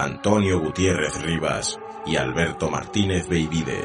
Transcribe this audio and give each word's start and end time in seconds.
Antonio 0.00 0.60
Gutiérrez 0.60 1.20
Rivas 1.22 1.76
y 2.06 2.14
Alberto 2.14 2.70
Martínez 2.70 3.26
Beivide. 3.26 3.84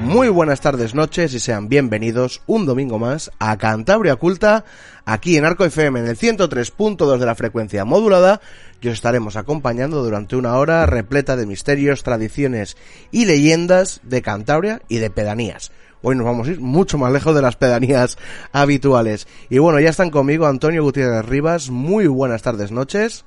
Muy 0.00 0.28
buenas 0.28 0.60
tardes, 0.60 0.94
noches 0.94 1.32
y 1.32 1.40
sean 1.40 1.70
bienvenidos 1.70 2.42
un 2.46 2.66
domingo 2.66 2.98
más 2.98 3.30
a 3.38 3.56
Cantabria 3.56 4.12
Oculta, 4.12 4.66
aquí 5.06 5.38
en 5.38 5.46
Arco 5.46 5.64
FM 5.64 6.00
en 6.00 6.06
el 6.06 6.18
103.2 6.18 7.16
de 7.16 7.24
la 7.24 7.34
frecuencia 7.34 7.86
modulada, 7.86 8.42
y 8.82 8.88
os 8.88 8.94
estaremos 8.94 9.36
acompañando 9.36 10.04
durante 10.04 10.36
una 10.36 10.58
hora 10.58 10.84
repleta 10.84 11.34
de 11.36 11.46
misterios, 11.46 12.02
tradiciones 12.02 12.76
y 13.10 13.24
leyendas 13.24 14.00
de 14.02 14.20
Cantabria 14.20 14.82
y 14.86 14.98
de 14.98 15.08
pedanías. 15.08 15.72
Hoy 16.04 16.16
nos 16.16 16.24
vamos 16.24 16.48
a 16.48 16.50
ir 16.50 16.60
mucho 16.60 16.98
más 16.98 17.12
lejos 17.12 17.32
de 17.32 17.42
las 17.42 17.54
pedanías 17.54 18.18
habituales. 18.52 19.28
Y 19.48 19.58
bueno, 19.58 19.78
ya 19.78 19.90
están 19.90 20.10
conmigo 20.10 20.46
Antonio 20.46 20.82
Gutiérrez 20.82 21.24
Rivas, 21.24 21.70
muy 21.70 22.08
buenas 22.08 22.42
tardes, 22.42 22.72
noches. 22.72 23.24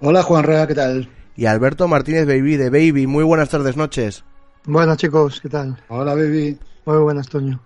Hola 0.00 0.24
Juan 0.24 0.42
Rea, 0.42 0.66
¿qué 0.66 0.74
tal? 0.74 1.08
Y 1.36 1.46
Alberto 1.46 1.86
Martínez 1.86 2.26
Baby 2.26 2.56
de 2.56 2.70
Baby, 2.70 3.06
muy 3.06 3.22
buenas 3.22 3.48
tardes, 3.48 3.76
noches. 3.76 4.24
Buenas 4.64 4.96
chicos, 4.96 5.40
¿qué 5.40 5.48
tal? 5.48 5.80
Hola 5.88 6.14
baby. 6.14 6.58
Muy 6.84 6.98
buenas, 6.98 7.28
Toño. 7.28 7.60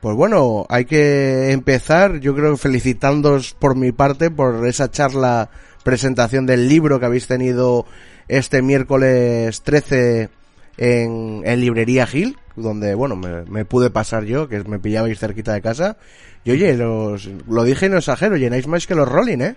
Pues 0.00 0.16
bueno, 0.16 0.66
hay 0.68 0.84
que 0.84 1.52
empezar, 1.52 2.18
yo 2.18 2.34
creo 2.34 2.52
que 2.52 2.58
felicitándoos 2.58 3.54
por 3.54 3.76
mi 3.76 3.92
parte 3.92 4.30
por 4.30 4.66
esa 4.66 4.90
charla 4.90 5.50
presentación 5.84 6.46
del 6.46 6.68
libro 6.68 6.98
que 6.98 7.06
habéis 7.06 7.26
tenido 7.26 7.86
este 8.28 8.60
miércoles 8.60 9.62
13 9.62 10.30
en, 10.78 11.42
en 11.44 11.60
Librería 11.60 12.06
Gil, 12.06 12.38
donde, 12.56 12.94
bueno, 12.94 13.16
me, 13.16 13.64
pude 13.64 13.90
pasar 13.90 14.24
yo, 14.24 14.48
que 14.48 14.62
me 14.64 14.78
pillabais 14.78 15.18
cerquita 15.18 15.52
de 15.52 15.60
casa. 15.60 15.96
Y 16.44 16.52
oye, 16.52 16.74
los, 16.76 17.28
lo 17.48 17.64
dije 17.64 17.86
y 17.86 17.88
no 17.88 17.98
exagero, 17.98 18.36
llenáis 18.36 18.66
más 18.66 18.86
que 18.86 18.94
los 18.94 19.08
Rolling, 19.08 19.40
¿eh? 19.40 19.56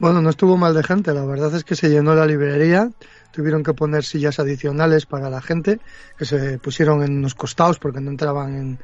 Bueno, 0.00 0.20
no 0.20 0.30
estuvo 0.30 0.56
mal 0.56 0.74
de 0.74 0.82
gente, 0.82 1.14
la 1.14 1.24
verdad 1.24 1.54
es 1.54 1.62
que 1.62 1.76
se 1.76 1.90
llenó 1.90 2.14
la 2.16 2.26
librería, 2.26 2.90
tuvieron 3.30 3.62
que 3.62 3.72
poner 3.72 4.02
sillas 4.02 4.40
adicionales 4.40 5.06
para 5.06 5.30
la 5.30 5.40
gente, 5.40 5.78
que 6.18 6.24
se 6.24 6.58
pusieron 6.58 7.04
en 7.04 7.22
los 7.22 7.36
costados 7.36 7.78
porque 7.78 8.00
no 8.00 8.10
entraban 8.10 8.56
en, 8.56 8.78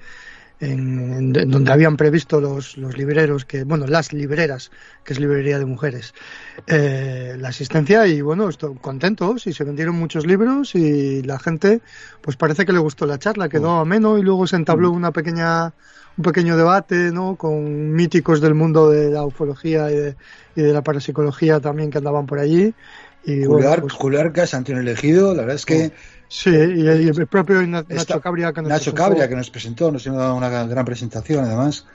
en, 0.61 1.33
donde 1.33 1.73
habían 1.73 1.97
previsto 1.97 2.41
los, 2.41 2.77
los 2.79 2.97
libreros, 2.97 3.45
que 3.45 3.65
bueno, 3.65 3.87
las 3.87 4.13
libreras, 4.13 4.71
que 5.05 5.13
es 5.13 5.21
librería 5.21 5.59
de 5.59 5.67
mujeres, 5.67 6.15
eh, 6.67 7.37
la 7.39 7.49
asistencia. 7.49 8.07
Y 8.07 8.21
bueno, 8.21 8.49
estoy 8.49 8.75
contentos 8.77 9.47
y 9.47 9.53
se 9.53 9.65
vendieron 9.65 9.97
muchos 9.97 10.27
libros 10.27 10.75
y 10.75 11.23
la 11.23 11.39
gente, 11.39 11.81
pues 12.23 12.37
parece 12.37 12.65
que 12.65 12.73
le 12.73 12.79
gustó 12.79 13.07
la 13.07 13.19
charla, 13.19 13.49
quedó 13.49 13.79
ameno 13.79 14.19
y 14.19 14.23
luego 14.23 14.47
se 14.47 14.57
entabló 14.57 14.91
una 14.91 15.13
pequeña 15.13 15.73
un 16.17 16.25
pequeño 16.25 16.57
debate, 16.57 17.13
¿no? 17.13 17.37
Con 17.37 17.93
míticos 17.93 18.41
del 18.41 18.55
mundo 18.55 18.91
de 18.91 19.11
la 19.11 19.25
ufología 19.25 19.91
y 19.91 19.97
de, 19.97 20.17
y 20.55 20.63
de 20.63 20.73
la 20.73 20.83
parapsicología 20.83 21.61
también 21.61 21.91
que 21.91 21.99
andaban 21.99 22.27
por 22.27 22.39
allí. 22.39 22.75
Y 23.25 23.45
Julio, 23.45 23.69
bueno, 23.69 23.83
pues, 23.83 23.93
Julio 23.93 24.21
Arcas, 24.21 24.55
Antonio 24.55 24.81
Elegido, 24.81 25.35
la 25.35 25.43
verdad 25.43 25.57
es 25.57 25.67
que 25.67 25.93
sí, 26.29 26.51
y, 26.51 26.87
el 26.87 27.27
propio 27.27 27.63
Na- 27.63 27.83
Nacho 27.83 27.87
Esta- 27.95 28.21
Cabria 28.21 28.53
que 28.53 28.63
nos 28.63 28.69
Nacho 28.71 28.93
presentó. 28.93 29.03
Cabria, 29.03 29.29
que 29.29 29.37
nos 29.37 29.51
presentó, 29.51 29.91
nos 29.93 30.03
hizo 30.07 30.35
una 30.35 30.49
gran 30.49 30.85
presentación 30.85 31.45
además, 31.45 31.87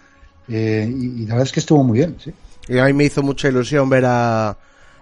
eh, 0.47 0.87
y, 0.89 1.23
y 1.23 1.25
la 1.25 1.35
verdad 1.35 1.43
es 1.47 1.51
que 1.51 1.59
estuvo 1.59 1.83
muy 1.83 1.97
bien, 1.99 2.17
sí. 2.23 2.33
Y 2.67 2.77
a 2.77 2.85
mí 2.85 2.93
me 2.93 3.05
hizo 3.05 3.23
mucha 3.23 3.47
ilusión 3.49 3.89
ver 3.89 4.05
a, 4.05 4.55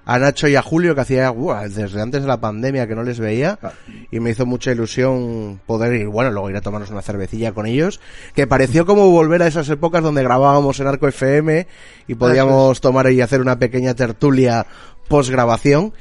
a 0.06 0.18
Nacho 0.19 0.47
y 0.47 0.56
a 0.56 0.62
Julio, 0.62 0.95
que 0.95 1.01
hacía 1.01 1.31
desde 1.69 2.01
antes 2.01 2.22
de 2.22 2.28
la 2.28 2.39
pandemia 2.39 2.88
que 2.88 2.95
no 2.95 3.03
les 3.03 3.19
veía. 3.19 3.57
Claro. 3.57 3.75
Y 4.09 4.19
me 4.22 4.31
hizo 4.31 4.45
mucha 4.45 4.72
ilusión 4.72 5.59
poder 5.68 5.94
ir, 5.94 6.07
bueno, 6.07 6.31
luego 6.31 6.50
ir 6.50 6.56
a 6.56 6.62
tomarnos 6.62 6.89
una 6.89 7.01
cervecilla 7.01 7.51
con 7.51 7.66
ellos. 7.68 8.00
Que 8.34 8.47
pareció 8.47 8.85
como 8.85 9.12
volver 9.12 9.44
a 9.44 9.47
esas 9.47 9.69
épocas 9.69 10.01
donde 10.01 10.23
grabábamos 10.23 10.79
en 10.79 10.88
Arco 10.88 11.07
FM 11.09 11.68
y 12.07 12.16
podíamos 12.16 12.79
tomar 12.81 13.12
y 13.12 13.22
hacer 13.22 13.41
una 13.41 13.59
pequeña 13.59 13.94
tertulia 13.94 14.66
post 15.09 15.29
grabación. 15.29 15.94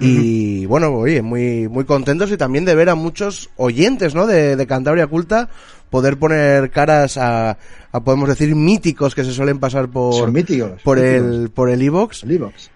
Y 0.00 0.66
bueno, 0.66 0.92
oye, 0.94 1.20
muy, 1.22 1.68
muy 1.68 1.84
contentos 1.84 2.30
y 2.32 2.36
también 2.36 2.64
de 2.64 2.74
ver 2.74 2.88
a 2.88 2.94
muchos 2.94 3.50
oyentes, 3.56 4.14
¿no? 4.14 4.26
De, 4.26 4.56
de 4.56 4.66
Cantabria 4.66 5.06
Culta 5.06 5.48
poder 5.90 6.16
poner 6.18 6.70
caras 6.70 7.16
a, 7.18 7.58
a, 7.92 8.00
podemos 8.00 8.28
decir, 8.28 8.54
míticos 8.54 9.14
que 9.14 9.24
se 9.24 9.32
suelen 9.32 9.58
pasar 9.58 9.88
por, 9.88 10.14
Son 10.14 10.32
míticos. 10.32 10.80
por 10.84 10.98
míticos. 10.98 11.36
el, 11.36 11.50
por 11.50 11.68
el. 11.68 11.74
El 11.74 11.82
iVox. 11.82 12.24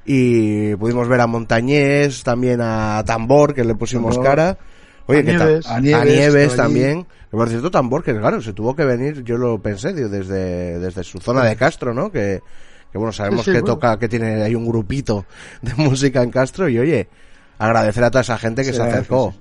Y 0.05 0.75
pudimos 0.77 1.09
ver 1.09 1.21
a 1.21 1.27
Montañés, 1.29 2.23
también 2.25 2.61
a 2.61 3.03
Tambor, 3.07 3.55
que 3.55 3.65
le 3.65 3.75
pusimos 3.77 4.15
Tambor. 4.17 4.27
cara. 4.29 4.59
Oye, 5.07 5.21
A 5.21 5.23
que 5.23 5.33
Nieves. 5.33 5.67
a 5.67 5.75
A 5.77 5.81
Nieves, 5.81 6.05
Nieves, 6.15 6.47
estaba 6.51 6.69
allí. 6.69 6.75
también. 6.81 7.07
Por 7.31 7.49
cierto, 7.49 7.71
Tambor, 7.71 8.03
que 8.03 8.17
claro, 8.19 8.41
se 8.43 8.53
tuvo 8.53 8.75
que 8.77 8.85
venir, 8.85 9.23
yo 9.23 9.37
lo 9.39 9.61
pensé, 9.63 9.93
digo, 9.93 10.09
desde, 10.09 10.79
desde 10.79 11.03
su 11.05 11.19
zona 11.21 11.45
de 11.45 11.57
Castro, 11.57 11.95
¿no? 11.95 12.11
Que, 12.11 12.41
que 12.95 12.99
bueno, 12.99 13.11
sabemos 13.13 13.45
Sí, 13.45 13.51
que 13.51 13.61
bueno. 13.61 13.75
toca, 13.75 13.99
que 13.99 14.09
tiene, 14.09 14.41
hay 14.45 14.55
un 14.55 14.65
grupito 14.69 15.27
de 15.63 15.75
música 15.83 16.23
en 16.23 16.31
Castro 16.31 16.69
y 16.69 16.79
oye, 16.79 17.09
agradecer 17.59 18.05
a 18.05 18.11
toda 18.13 18.23
esa 18.23 18.39
gente 18.39 18.63
que 18.63 18.71
Sí, 18.71 18.77
se 18.77 18.83
acercó. 18.85 19.33
sí, 19.35 19.41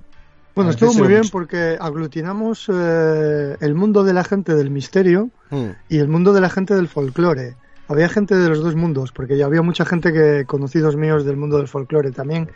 Bueno, 0.56 0.70
estuvo 0.72 0.92
muy 0.94 1.06
bien 1.06 1.22
porque 1.30 1.76
aglutinamos 1.80 2.68
eh, 2.68 3.56
el 3.60 3.76
mundo 3.76 4.02
de 4.02 4.12
la 4.12 4.24
gente 4.24 4.56
del 4.56 4.70
misterio 4.72 5.30
Mm. 5.50 5.68
y 5.88 5.98
el 5.98 6.08
mundo 6.08 6.32
de 6.32 6.40
la 6.40 6.50
gente 6.50 6.74
del 6.74 6.88
folclore. 6.88 7.54
Había 7.86 8.08
gente 8.08 8.34
de 8.34 8.48
los 8.48 8.62
dos 8.62 8.74
mundos, 8.76 9.12
porque 9.12 9.36
ya 9.36 9.44
había 9.44 9.60
mucha 9.60 9.84
gente 9.84 10.12
que 10.12 10.44
conocidos 10.46 10.96
míos 10.96 11.24
del 11.24 11.36
mundo 11.36 11.58
del 11.58 11.68
folclore 11.68 12.12
también. 12.12 12.50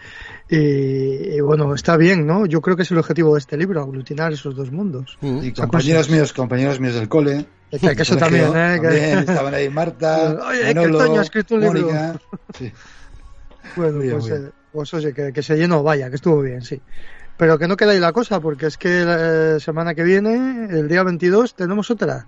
Y, 0.49 0.57
y 0.57 1.41
bueno, 1.41 1.75
está 1.75 1.97
bien, 1.99 2.27
¿no? 2.27 2.47
Yo 2.47 2.63
creo 2.63 2.77
que 2.77 2.83
es 2.83 2.91
el 2.91 2.99
objetivo 2.99 3.35
de 3.35 3.41
este 3.41 3.57
libro, 3.59 3.83
aglutinar 3.83 4.33
esos 4.33 4.57
dos 4.57 4.73
mundos. 4.73 5.19
Mm. 5.21 5.43
Y 5.43 5.53
compañeros 5.53 6.09
míos, 6.09 6.33
compañeros 6.33 6.81
míos 6.81 6.95
del 6.95 7.09
cole. 7.09 7.45
Que, 7.71 7.95
que 7.95 8.03
eso 8.03 8.17
también, 8.17 8.47
¿eh? 8.57 8.79
Que- 8.81 8.89
también 8.89 9.19
estaban 9.19 9.53
ahí 9.55 9.69
Marta, 9.69 10.39
Oye, 10.49 10.61
que 10.69 10.75
Manolo, 10.75 10.99
Toño 10.99 11.19
ha 11.21 11.23
escrito 11.23 11.55
un 11.57 11.61
libro. 11.61 11.81
Mónica. 11.81 12.21
Sí. 12.59 12.73
Bueno, 13.77 13.99
bien, 13.99 14.13
pues, 14.13 14.27
bien. 14.31 14.47
eh, 14.47 14.51
pues 14.73 14.95
oye, 14.95 15.13
que, 15.13 15.33
que 15.33 15.43
se 15.43 15.57
llenó, 15.57 15.83
vaya, 15.83 16.09
que 16.09 16.17
estuvo 16.17 16.41
bien, 16.41 16.63
sí. 16.63 16.81
Pero 17.37 17.59
que 17.59 17.69
no 17.69 17.77
queda 17.77 17.93
ahí 17.93 18.01
la 18.01 18.13
cosa, 18.13 18.41
porque 18.41 18.67
es 18.67 18.79
que 18.79 19.05
la 19.05 19.57
eh, 19.57 19.61
semana 19.61 19.95
que 19.95 20.03
viene, 20.03 20.69
el 20.71 20.89
día 20.89 21.03
22, 21.03 21.55
tenemos 21.55 21.91
otra 21.91 22.27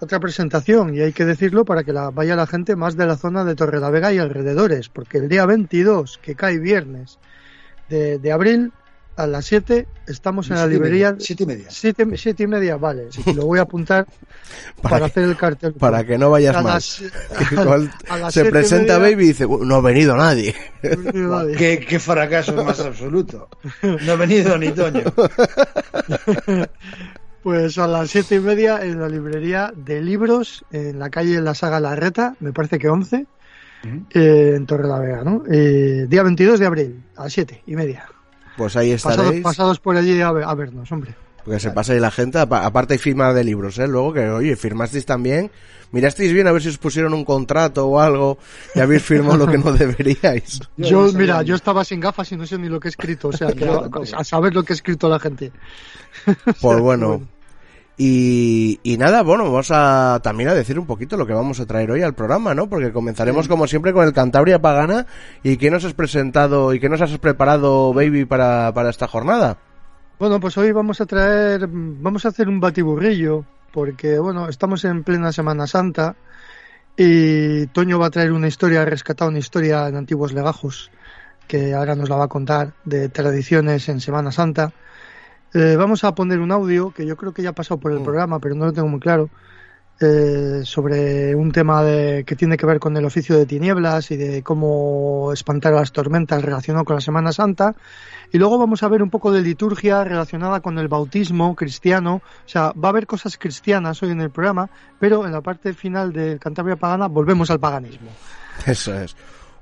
otra 0.00 0.18
presentación 0.20 0.94
y 0.94 1.00
hay 1.00 1.12
que 1.12 1.24
decirlo 1.24 1.64
para 1.64 1.84
que 1.84 1.92
la, 1.92 2.10
vaya 2.10 2.34
la 2.36 2.46
gente 2.46 2.74
más 2.76 2.96
de 2.96 3.06
la 3.06 3.16
zona 3.16 3.44
de 3.44 3.54
Torrelavega 3.54 4.12
y 4.12 4.18
alrededores, 4.18 4.88
porque 4.88 5.18
el 5.18 5.28
día 5.28 5.46
22, 5.46 6.18
que 6.22 6.34
cae 6.34 6.58
viernes 6.58 7.18
de, 7.88 8.18
de 8.18 8.32
abril, 8.32 8.72
a 9.16 9.26
las 9.26 9.44
7 9.44 9.86
estamos 10.06 10.48
en 10.48 10.56
la 10.56 10.66
librería. 10.66 11.10
media, 11.10 11.22
siete 11.26 11.42
y 11.42 11.46
media. 11.46 11.66
Siete, 11.68 12.06
siete 12.16 12.44
y 12.44 12.46
media, 12.46 12.76
vale. 12.76 13.08
Lo 13.34 13.44
voy 13.44 13.58
a 13.58 13.62
apuntar 13.62 14.06
Para 14.80 14.82
para, 14.82 14.98
que- 14.98 15.04
hacer 15.04 15.24
el 15.24 15.36
cartel. 15.36 15.72
Para 15.74 16.04
que 16.04 16.16
no 16.16 16.30
vayas 16.30 16.56
A 16.56 16.62
más. 16.62 17.02
las- 17.52 17.90
a 18.24 18.30
se 18.30 18.46
presenta 18.46 18.98
media- 18.98 19.16
Baby 19.16 19.24
y 19.24 19.28
dice, 19.28 19.44
"Uh, 19.44 19.62
no 19.64 19.74
ha 19.74 19.80
venido 19.82 20.16
nadie. 20.16 20.54
¿Qué, 21.58 21.84
qué 21.86 21.98
fracaso 21.98 22.64
más 22.64 22.80
absoluto. 22.80 23.48
No 23.82 24.12
ha 24.12 24.16
venido 24.16 24.56
ni 24.56 24.70
Toño. 24.70 25.02
Pues 27.42 27.78
a 27.78 27.86
las 27.86 28.10
siete 28.10 28.34
y 28.36 28.40
media 28.40 28.82
en 28.84 29.00
la 29.00 29.08
librería 29.08 29.72
de 29.74 30.02
libros, 30.02 30.64
en 30.72 30.98
la 30.98 31.08
calle 31.08 31.40
La 31.40 31.54
Saga 31.54 31.80
Larreta, 31.80 32.36
me 32.40 32.52
parece 32.52 32.78
que 32.78 32.88
11. 32.88 33.26
eh, 34.12 34.52
en 34.56 34.66
Torre 34.66 34.86
la 34.86 34.98
Vega, 34.98 35.24
¿no? 35.24 35.42
Eh, 35.50 36.04
día 36.06 36.22
22 36.22 36.60
de 36.60 36.66
abril, 36.66 37.02
a 37.16 37.24
las 37.24 37.32
7 37.32 37.62
y 37.66 37.76
media. 37.76 38.04
Pues 38.58 38.76
ahí 38.76 38.90
estaréis. 38.92 39.42
pasados 39.42 39.80
por 39.80 39.96
allí 39.96 40.20
a, 40.20 40.30
ver- 40.32 40.44
a 40.44 40.54
vernos, 40.54 40.92
hombre. 40.92 41.14
Que 41.44 41.58
se 41.60 41.70
pase 41.70 41.92
ahí 41.94 42.00
la 42.00 42.10
gente, 42.10 42.38
apa- 42.38 42.64
aparte 42.64 42.94
hay 42.94 42.98
firma 42.98 43.32
de 43.32 43.44
libros, 43.44 43.78
¿eh? 43.78 43.86
Luego 43.88 44.12
que, 44.12 44.28
oye, 44.28 44.56
firmasteis 44.56 45.06
también. 45.06 45.50
Mirasteis 45.92 46.32
bien 46.32 46.46
a 46.46 46.52
ver 46.52 46.62
si 46.62 46.68
os 46.68 46.78
pusieron 46.78 47.12
un 47.14 47.24
contrato 47.24 47.86
o 47.88 47.98
algo 47.98 48.38
y 48.76 48.80
habéis 48.80 49.02
firmado 49.02 49.36
lo 49.38 49.46
que 49.48 49.58
no 49.58 49.72
deberíais. 49.76 50.60
Yo 50.76 51.10
mira, 51.12 51.42
yo 51.42 51.56
estaba 51.56 51.82
sin 51.84 51.98
gafas 51.98 52.30
y 52.30 52.36
no 52.36 52.46
sé 52.46 52.58
ni 52.58 52.68
lo 52.68 52.78
que 52.78 52.86
he 52.86 52.90
escrito, 52.90 53.28
o 53.28 53.32
sea, 53.32 53.52
que 53.52 53.68
a 54.16 54.22
saber 54.24 54.54
lo 54.54 54.62
que 54.62 54.72
ha 54.72 54.76
escrito 54.76 55.08
la 55.08 55.18
gente. 55.18 55.50
Pues 56.60 56.80
bueno. 56.80 57.22
Y, 58.02 58.80
y 58.82 58.96
nada, 58.96 59.22
bueno, 59.22 59.44
vamos 59.44 59.68
a 59.72 60.20
también 60.22 60.48
a 60.48 60.54
decir 60.54 60.78
un 60.78 60.86
poquito 60.86 61.18
lo 61.18 61.26
que 61.26 61.34
vamos 61.34 61.60
a 61.60 61.66
traer 61.66 61.90
hoy 61.90 62.00
al 62.02 62.14
programa, 62.14 62.54
¿no? 62.54 62.66
Porque 62.68 62.92
comenzaremos 62.92 63.46
como 63.46 63.66
siempre 63.66 63.92
con 63.92 64.06
el 64.06 64.14
Cantabria 64.14 64.58
Pagana. 64.58 65.06
¿Y 65.42 65.58
qué 65.58 65.70
nos 65.70 65.84
has 65.84 65.92
presentado 65.92 66.72
y 66.72 66.80
qué 66.80 66.88
nos 66.88 67.02
has 67.02 67.18
preparado, 67.18 67.92
baby, 67.92 68.24
para, 68.24 68.72
para 68.72 68.88
esta 68.88 69.06
jornada? 69.06 69.58
Bueno, 70.20 70.38
pues 70.38 70.58
hoy 70.58 70.70
vamos 70.70 71.00
a 71.00 71.06
traer, 71.06 71.66
vamos 71.66 72.26
a 72.26 72.28
hacer 72.28 72.46
un 72.46 72.60
batiburrillo, 72.60 73.46
porque 73.72 74.18
bueno, 74.18 74.50
estamos 74.50 74.84
en 74.84 75.02
plena 75.02 75.32
Semana 75.32 75.66
Santa 75.66 76.14
y 76.94 77.66
Toño 77.68 77.98
va 77.98 78.08
a 78.08 78.10
traer 78.10 78.32
una 78.32 78.46
historia, 78.46 78.82
ha 78.82 78.84
rescatado 78.84 79.30
una 79.30 79.38
historia 79.38 79.88
en 79.88 79.96
antiguos 79.96 80.34
legajos, 80.34 80.90
que 81.48 81.72
ahora 81.72 81.94
nos 81.94 82.10
la 82.10 82.16
va 82.16 82.24
a 82.24 82.28
contar, 82.28 82.74
de 82.84 83.08
tradiciones 83.08 83.88
en 83.88 84.02
Semana 84.02 84.30
Santa. 84.30 84.74
Eh, 85.54 85.76
vamos 85.78 86.04
a 86.04 86.14
poner 86.14 86.40
un 86.40 86.52
audio 86.52 86.90
que 86.90 87.06
yo 87.06 87.16
creo 87.16 87.32
que 87.32 87.42
ya 87.42 87.48
ha 87.48 87.54
pasado 87.54 87.80
por 87.80 87.90
el 87.92 88.00
Mm. 88.00 88.04
programa, 88.04 88.40
pero 88.40 88.54
no 88.54 88.66
lo 88.66 88.74
tengo 88.74 88.88
muy 88.88 89.00
claro, 89.00 89.30
eh, 90.02 90.62
sobre 90.64 91.34
un 91.34 91.52
tema 91.52 91.82
de, 91.82 92.24
que 92.24 92.34
tiene 92.34 92.56
que 92.56 92.64
ver 92.64 92.80
con 92.80 92.96
el 92.96 93.04
oficio 93.04 93.36
de 93.36 93.44
tinieblas 93.44 94.10
y 94.10 94.16
de 94.16 94.42
cómo 94.42 95.30
espantar 95.32 95.74
a 95.74 95.80
las 95.80 95.92
tormentas 95.92 96.42
relacionado 96.42 96.86
con 96.86 96.96
la 96.96 97.02
Semana 97.02 97.32
Santa. 97.32 97.74
Y 98.32 98.38
luego 98.38 98.56
vamos 98.56 98.82
a 98.82 98.88
ver 98.88 99.02
un 99.02 99.10
poco 99.10 99.30
de 99.30 99.42
liturgia 99.42 100.02
relacionada 100.02 100.60
con 100.60 100.78
el 100.78 100.88
bautismo 100.88 101.54
cristiano. 101.54 102.22
O 102.46 102.48
sea, 102.48 102.72
va 102.72 102.88
a 102.88 102.92
haber 102.92 103.06
cosas 103.06 103.36
cristianas 103.36 104.02
hoy 104.02 104.12
en 104.12 104.22
el 104.22 104.30
programa, 104.30 104.70
pero 104.98 105.26
en 105.26 105.32
la 105.32 105.42
parte 105.42 105.74
final 105.74 106.14
del 106.14 106.38
Cantabria 106.38 106.76
Pagana 106.76 107.06
volvemos 107.08 107.50
al 107.50 107.60
paganismo. 107.60 108.08
Eso 108.64 108.94
es. 108.94 109.14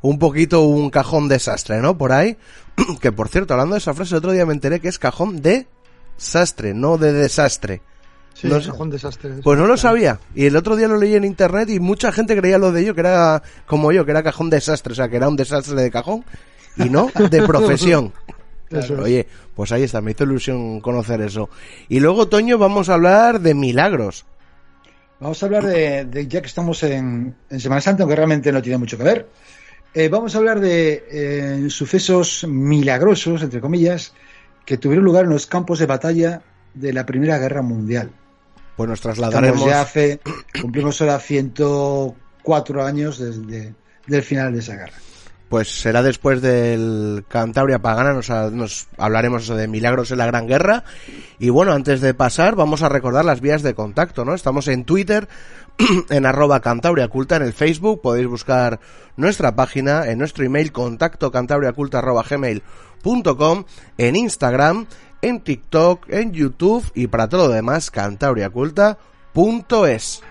Un 0.02 0.20
poquito 0.20 0.62
un 0.62 0.90
cajón 0.90 1.26
desastre, 1.26 1.82
¿no? 1.82 1.98
Por 1.98 2.12
ahí. 2.12 2.36
Que 3.00 3.10
por 3.10 3.28
cierto, 3.28 3.54
hablando 3.54 3.74
de 3.74 3.80
esa 3.80 3.92
frase, 3.92 4.14
el 4.14 4.18
otro 4.18 4.30
día 4.30 4.46
me 4.46 4.52
enteré 4.52 4.78
que 4.78 4.86
es 4.86 5.00
cajón 5.00 5.42
de 5.42 5.66
sastre, 6.16 6.74
no 6.74 6.96
de 6.96 7.12
desastre. 7.12 7.82
Sí, 8.40 8.46
No 8.46 8.54
no 8.56 8.60
sé. 8.60 8.70
un 8.70 8.90
desastre. 8.90 9.30
Pues 9.42 9.58
no 9.58 9.66
lo 9.66 9.76
sabía. 9.76 10.20
Y 10.34 10.46
el 10.46 10.54
otro 10.54 10.76
día 10.76 10.86
lo 10.86 10.96
leí 10.96 11.14
en 11.16 11.24
internet 11.24 11.68
y 11.70 11.80
mucha 11.80 12.12
gente 12.12 12.36
creía 12.36 12.56
lo 12.58 12.70
de 12.70 12.82
ello, 12.82 12.94
que 12.94 13.00
era 13.00 13.42
como 13.66 13.90
yo, 13.90 14.04
que 14.04 14.12
era 14.12 14.22
cajón 14.22 14.48
desastre, 14.48 14.92
o 14.92 14.94
sea, 14.94 15.08
que 15.08 15.16
era 15.16 15.28
un 15.28 15.34
desastre 15.36 15.74
de 15.74 15.90
cajón 15.90 16.24
y 16.76 16.88
no 16.88 17.10
de 17.30 17.42
profesión. 17.46 18.12
Oye, 19.02 19.26
pues 19.56 19.72
ahí 19.72 19.82
está, 19.82 20.00
me 20.00 20.10
hizo 20.12 20.24
ilusión 20.24 20.80
conocer 20.80 21.20
eso. 21.22 21.48
Y 21.88 21.98
luego, 22.00 22.28
Toño, 22.28 22.58
vamos 22.58 22.88
a 22.90 22.94
hablar 22.94 23.40
de 23.40 23.54
milagros. 23.54 24.24
Vamos 25.20 25.42
a 25.42 25.46
hablar 25.46 25.66
de, 25.66 26.04
de- 26.04 26.28
ya 26.28 26.40
que 26.40 26.46
estamos 26.46 26.80
en, 26.84 27.34
en 27.50 27.60
Semana 27.60 27.80
Santa, 27.80 28.04
aunque 28.04 28.14
realmente 28.14 28.52
no 28.52 28.62
tiene 28.62 28.78
mucho 28.78 28.96
que 28.96 29.02
ver. 29.04 29.28
eh, 29.94 30.08
vamos 30.08 30.34
a 30.34 30.38
hablar 30.38 30.60
de 30.60 31.04
eh, 31.10 31.70
sucesos 31.70 32.46
milagrosos, 32.46 33.42
entre 33.42 33.60
comillas, 33.60 34.12
que 34.64 34.76
tuvieron 34.78 35.04
lugar 35.04 35.24
en 35.24 35.30
los 35.30 35.46
campos 35.46 35.78
de 35.80 35.86
batalla 35.86 36.42
de 36.74 36.92
la 36.92 37.04
Primera 37.06 37.38
Guerra 37.38 37.62
Mundial. 37.62 38.12
Pues 38.78 38.88
nos 38.88 39.00
Estamos 39.00 39.18
trasladaremos. 39.18 39.66
ya 39.66 39.80
hace, 39.80 40.20
cumplimos 40.62 41.00
ahora 41.02 41.18
104 41.18 42.86
años 42.86 43.18
desde 43.18 43.74
del 44.06 44.22
final 44.22 44.52
de 44.52 44.60
esa 44.60 44.76
guerra. 44.76 44.92
Pues 45.48 45.80
será 45.80 46.02
después 46.02 46.40
del 46.42 47.24
Cantabria 47.26 47.80
Pagana, 47.80 48.12
nos, 48.12 48.28
nos 48.28 48.86
hablaremos 48.96 49.42
eso 49.42 49.56
de 49.56 49.66
milagros 49.66 50.12
en 50.12 50.18
la 50.18 50.26
Gran 50.26 50.46
Guerra. 50.46 50.84
Y 51.40 51.48
bueno, 51.48 51.72
antes 51.72 52.00
de 52.00 52.14
pasar, 52.14 52.54
vamos 52.54 52.82
a 52.82 52.88
recordar 52.88 53.24
las 53.24 53.40
vías 53.40 53.62
de 53.62 53.74
contacto, 53.74 54.24
¿no? 54.24 54.32
Estamos 54.34 54.68
en 54.68 54.84
Twitter, 54.84 55.26
en 56.10 56.26
arroba 56.26 56.60
Cantabria 56.60 57.08
Culta, 57.08 57.36
en 57.36 57.42
el 57.42 57.54
Facebook, 57.54 58.00
podéis 58.00 58.28
buscar 58.28 58.78
nuestra 59.16 59.56
página, 59.56 60.06
en 60.06 60.18
nuestro 60.18 60.44
email, 60.44 60.70
contacto 60.70 61.32
cantabriaculta 61.32 61.98
arroba 61.98 62.22
gmail 62.28 62.62
punto 63.02 63.36
com, 63.36 63.64
en 63.96 64.16
Instagram, 64.16 64.86
en 65.22 65.40
TikTok, 65.40 66.08
en 66.08 66.32
YouTube 66.32 66.84
y 66.94 67.08
para 67.08 67.28
todo 67.28 67.48
lo 67.48 67.54
demás, 67.54 67.90
cantabriaculta.es. 67.90 70.22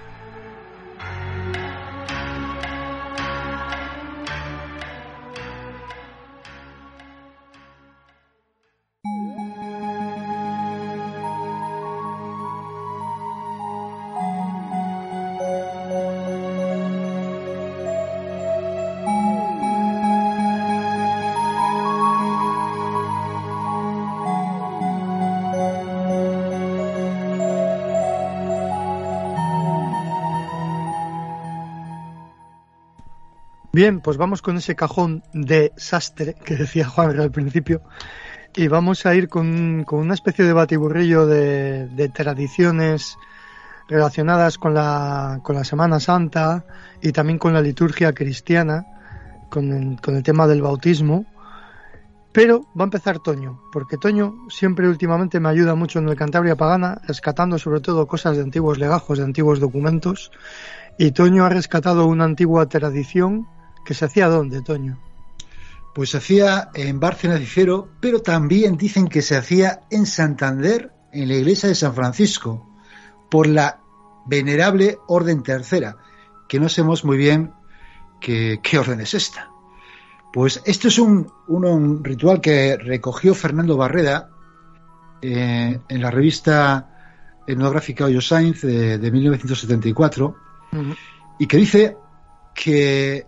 Bien, 33.77 33.99
pues 33.99 34.17
vamos 34.17 34.41
con 34.41 34.57
ese 34.57 34.75
cajón 34.75 35.21
de 35.33 35.71
sastre 35.77 36.33
que 36.33 36.55
decía 36.55 36.89
Juan 36.89 37.19
al 37.19 37.29
principio 37.29 37.83
y 38.55 38.69
vamos 38.69 39.05
a 39.05 39.13
ir 39.13 39.29
con, 39.29 39.83
con 39.83 39.99
una 39.99 40.15
especie 40.15 40.45
de 40.45 40.51
batiburrillo 40.51 41.27
de, 41.27 41.85
de 41.85 42.09
tradiciones 42.09 43.19
relacionadas 43.87 44.57
con 44.57 44.73
la, 44.73 45.41
con 45.43 45.55
la 45.55 45.63
Semana 45.63 45.99
Santa 45.99 46.65
y 47.03 47.11
también 47.11 47.37
con 47.37 47.53
la 47.53 47.61
liturgia 47.61 48.13
cristiana, 48.13 48.87
con 49.47 49.71
el, 49.71 50.01
con 50.01 50.15
el 50.15 50.23
tema 50.23 50.47
del 50.47 50.63
bautismo. 50.63 51.27
Pero 52.31 52.61
va 52.75 52.81
a 52.81 52.85
empezar 52.85 53.19
Toño, 53.19 53.61
porque 53.71 53.97
Toño 53.97 54.47
siempre 54.49 54.89
últimamente 54.89 55.39
me 55.39 55.49
ayuda 55.49 55.75
mucho 55.75 55.99
en 55.99 56.09
el 56.09 56.15
Cantabria 56.15 56.55
Pagana, 56.55 56.99
rescatando 57.05 57.59
sobre 57.59 57.81
todo 57.81 58.07
cosas 58.07 58.37
de 58.37 58.41
antiguos 58.41 58.79
legajos, 58.79 59.19
de 59.19 59.25
antiguos 59.25 59.59
documentos. 59.59 60.31
Y 60.97 61.11
Toño 61.11 61.45
ha 61.45 61.49
rescatado 61.49 62.07
una 62.07 62.23
antigua 62.23 62.67
tradición 62.67 63.47
que 63.87 63.93
se 63.93 64.05
hacía 64.05 64.27
¿dónde, 64.27 64.61
Toño? 64.61 64.99
Pues 65.95 66.11
se 66.11 66.17
hacía 66.17 66.69
en 66.75 66.99
Bárcena 66.99 67.35
de 67.35 67.39
Cicero, 67.45 67.87
pero 68.01 68.21
también 68.21 68.77
dicen 68.77 69.07
que 69.07 69.21
se 69.21 69.35
hacía 69.37 69.81
en 69.89 70.05
Santander, 70.05 70.91
en 71.11 71.27
la 71.29 71.35
iglesia 71.35 71.69
de 71.69 71.75
San 71.75 71.95
Francisco, 71.95 72.69
por 73.31 73.47
la 73.47 73.79
venerable 74.27 74.99
Orden 75.07 75.41
Tercera, 75.41 75.97
que 76.49 76.59
no 76.59 76.69
sabemos 76.69 77.03
muy 77.05 77.17
bien 77.17 77.53
qué, 78.19 78.59
qué 78.61 78.77
orden 78.77 78.99
es 79.01 79.13
esta. 79.13 79.49
Pues 80.33 80.61
esto 80.65 80.89
es 80.89 80.99
un, 80.99 81.31
un- 81.47 81.65
un 81.65 82.03
ritual 82.03 82.41
que 82.41 82.75
recogió 82.77 83.33
Fernando 83.33 83.77
Barreda 83.77 84.29
eh, 85.21 85.79
en 85.87 86.01
la 86.01 86.11
revista 86.11 87.41
etnográfica 87.47 88.05
Hoyo 88.05 88.19
Science 88.21 88.67
de, 88.67 88.97
de 88.97 89.11
1974 89.11 90.35
y 91.39 91.47
que 91.47 91.57
dice 91.57 91.97
que 92.53 93.25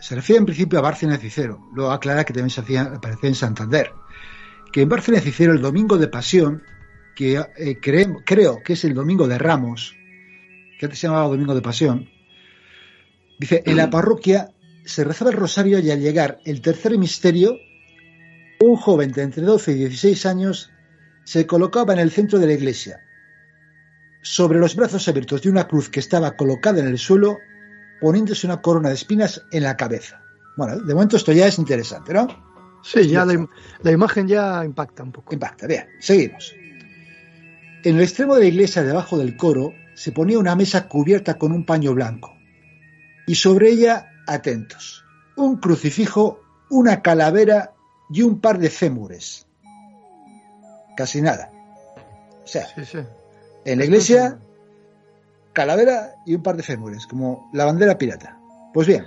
se 0.00 0.14
refiere 0.14 0.38
en 0.40 0.46
principio 0.46 0.78
a 0.78 0.82
Bárcena 0.82 1.12
de 1.14 1.18
Cicero, 1.18 1.60
luego 1.74 1.90
aclara 1.92 2.24
que 2.24 2.32
también 2.32 2.50
se 2.50 2.60
hacía, 2.60 2.82
aparecía 2.82 3.28
en 3.28 3.34
Santander, 3.34 3.92
que 4.72 4.82
en 4.82 4.88
Bárcena 4.88 5.18
de 5.18 5.24
Cicero 5.24 5.52
el 5.52 5.60
domingo 5.60 5.98
de 5.98 6.08
pasión, 6.08 6.62
que 7.14 7.34
eh, 7.36 7.80
cre- 7.80 8.22
creo 8.24 8.62
que 8.64 8.74
es 8.74 8.84
el 8.84 8.94
domingo 8.94 9.28
de 9.28 9.38
Ramos, 9.38 9.94
que 10.78 10.86
antes 10.86 10.98
se 10.98 11.06
llamaba 11.06 11.28
domingo 11.28 11.54
de 11.54 11.62
pasión, 11.62 12.08
dice, 13.38 13.62
en 13.66 13.76
la 13.76 13.90
parroquia 13.90 14.50
se 14.84 15.04
rezaba 15.04 15.30
el 15.30 15.36
rosario 15.36 15.78
y 15.78 15.90
al 15.90 16.00
llegar 16.00 16.40
el 16.44 16.60
tercer 16.62 16.96
misterio, 16.96 17.56
un 18.60 18.76
joven 18.76 19.12
de 19.12 19.22
entre 19.22 19.42
12 19.42 19.72
y 19.72 19.74
16 19.74 20.26
años 20.26 20.70
se 21.24 21.46
colocaba 21.46 21.92
en 21.92 21.98
el 21.98 22.10
centro 22.10 22.38
de 22.38 22.46
la 22.46 22.54
iglesia, 22.54 23.00
sobre 24.22 24.58
los 24.58 24.74
brazos 24.76 25.06
abiertos 25.08 25.42
de 25.42 25.50
una 25.50 25.66
cruz 25.68 25.88
que 25.88 26.00
estaba 26.00 26.36
colocada 26.36 26.80
en 26.80 26.86
el 26.88 26.98
suelo, 26.98 27.38
poniéndose 28.00 28.46
una 28.46 28.60
corona 28.62 28.88
de 28.88 28.94
espinas 28.94 29.42
en 29.52 29.62
la 29.62 29.76
cabeza. 29.76 30.22
Bueno, 30.56 30.78
de 30.80 30.94
momento 30.94 31.16
esto 31.16 31.32
ya 31.32 31.46
es 31.46 31.58
interesante, 31.58 32.12
¿no? 32.12 32.26
Sí, 32.82 33.08
ya 33.08 33.24
la, 33.24 33.34
im- 33.34 33.48
la 33.82 33.90
imagen 33.90 34.26
ya 34.26 34.64
impacta 34.64 35.02
un 35.02 35.12
poco. 35.12 35.32
Impacta, 35.34 35.66
bien, 35.66 35.86
seguimos. 36.00 36.54
En 37.84 37.96
el 37.96 38.02
extremo 38.02 38.34
de 38.34 38.40
la 38.42 38.46
iglesia, 38.46 38.82
debajo 38.82 39.18
del 39.18 39.36
coro, 39.36 39.72
se 39.94 40.12
ponía 40.12 40.38
una 40.38 40.54
mesa 40.56 40.88
cubierta 40.88 41.38
con 41.38 41.52
un 41.52 41.64
paño 41.66 41.94
blanco. 41.94 42.32
Y 43.26 43.34
sobre 43.36 43.70
ella, 43.70 44.10
atentos, 44.26 45.04
un 45.36 45.56
crucifijo, 45.58 46.40
una 46.70 47.02
calavera 47.02 47.72
y 48.10 48.22
un 48.22 48.40
par 48.40 48.58
de 48.58 48.70
fémures. 48.70 49.46
Casi 50.96 51.22
nada. 51.22 51.50
O 52.44 52.46
sea, 52.46 52.66
Sí, 52.74 52.84
sí. 52.84 52.98
en 53.64 53.78
la 53.78 53.84
iglesia, 53.84 54.38
calavera 55.60 56.14
y 56.24 56.34
un 56.34 56.42
par 56.42 56.56
de 56.56 56.62
fémures, 56.62 57.06
como 57.06 57.48
la 57.52 57.64
bandera 57.66 57.98
pirata. 57.98 58.38
Pues 58.72 58.86
bien, 58.86 59.04